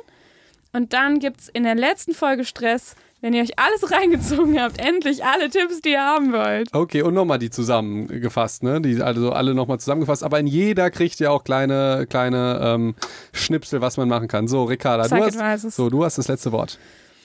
Und 0.73 0.91
dann 0.91 1.19
gibt 1.19 1.39
es 1.39 1.47
in 1.47 1.63
der 1.63 1.75
letzten 1.75 2.13
Folge 2.13 2.43
Stress 2.43 2.95
wenn 3.21 3.33
ihr 3.33 3.41
euch 3.41 3.57
alles 3.57 3.91
reingezogen 3.91 4.59
habt, 4.61 4.79
endlich 4.79 5.23
alle 5.23 5.49
Tipps, 5.49 5.81
die 5.81 5.91
ihr 5.91 6.01
haben 6.01 6.31
wollt. 6.31 6.73
Okay, 6.73 7.01
und 7.01 7.13
nochmal 7.13 7.39
die 7.39 7.49
zusammengefasst, 7.49 8.63
ne? 8.63 8.81
Die, 8.81 9.01
also 9.01 9.31
alle 9.31 9.53
nochmal 9.53 9.79
zusammengefasst. 9.79 10.23
Aber 10.23 10.39
in 10.39 10.47
jeder 10.47 10.91
kriegt 10.91 11.19
ihr 11.19 11.31
auch 11.31 11.43
kleine, 11.43 12.05
kleine 12.09 12.59
ähm, 12.61 12.95
Schnipsel, 13.31 13.81
was 13.81 13.97
man 13.97 14.09
machen 14.09 14.27
kann. 14.27 14.47
So, 14.47 14.65
Ricarda, 14.65 15.07
du 15.07 15.41
hast, 15.41 15.71
so, 15.71 15.89
du 15.89 16.03
hast 16.03 16.17
das 16.17 16.27
letzte 16.27 16.51
Wort. 16.51 16.77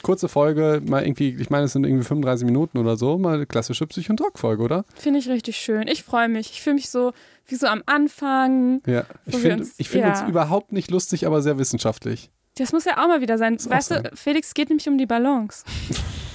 Kurze 0.02 0.30
Folge, 0.30 0.80
mal 0.86 1.04
irgendwie, 1.04 1.36
ich 1.38 1.50
meine, 1.50 1.64
es 1.64 1.72
sind 1.72 1.84
irgendwie 1.84 2.04
35 2.04 2.46
Minuten 2.46 2.78
oder 2.78 2.96
so, 2.96 3.18
mal 3.18 3.34
eine 3.34 3.44
klassische 3.44 3.86
Psych- 3.86 4.08
und 4.08 4.16
Talk-Folge, 4.16 4.62
oder? 4.62 4.86
Finde 4.94 5.18
ich 5.18 5.28
richtig 5.28 5.58
schön. 5.58 5.86
Ich 5.88 6.04
freue 6.04 6.28
mich. 6.28 6.52
Ich 6.52 6.62
fühle 6.62 6.76
mich 6.76 6.88
so 6.88 7.12
wie 7.46 7.56
so 7.56 7.66
am 7.66 7.82
Anfang. 7.84 8.80
Ja, 8.86 9.04
ich 9.26 9.36
finde 9.36 9.64
uns, 9.64 9.74
find 9.76 10.04
ja. 10.04 10.10
uns 10.10 10.22
überhaupt 10.22 10.72
nicht 10.72 10.90
lustig, 10.90 11.26
aber 11.26 11.42
sehr 11.42 11.58
wissenschaftlich. 11.58 12.30
Das 12.60 12.72
muss 12.72 12.84
ja 12.84 13.02
auch 13.02 13.08
mal 13.08 13.22
wieder 13.22 13.38
sein. 13.38 13.56
Weißt 13.58 13.90
du, 13.90 14.10
Felix, 14.14 14.52
geht 14.52 14.68
nämlich 14.68 14.86
um 14.86 14.98
die 14.98 15.06
Balance. 15.06 15.64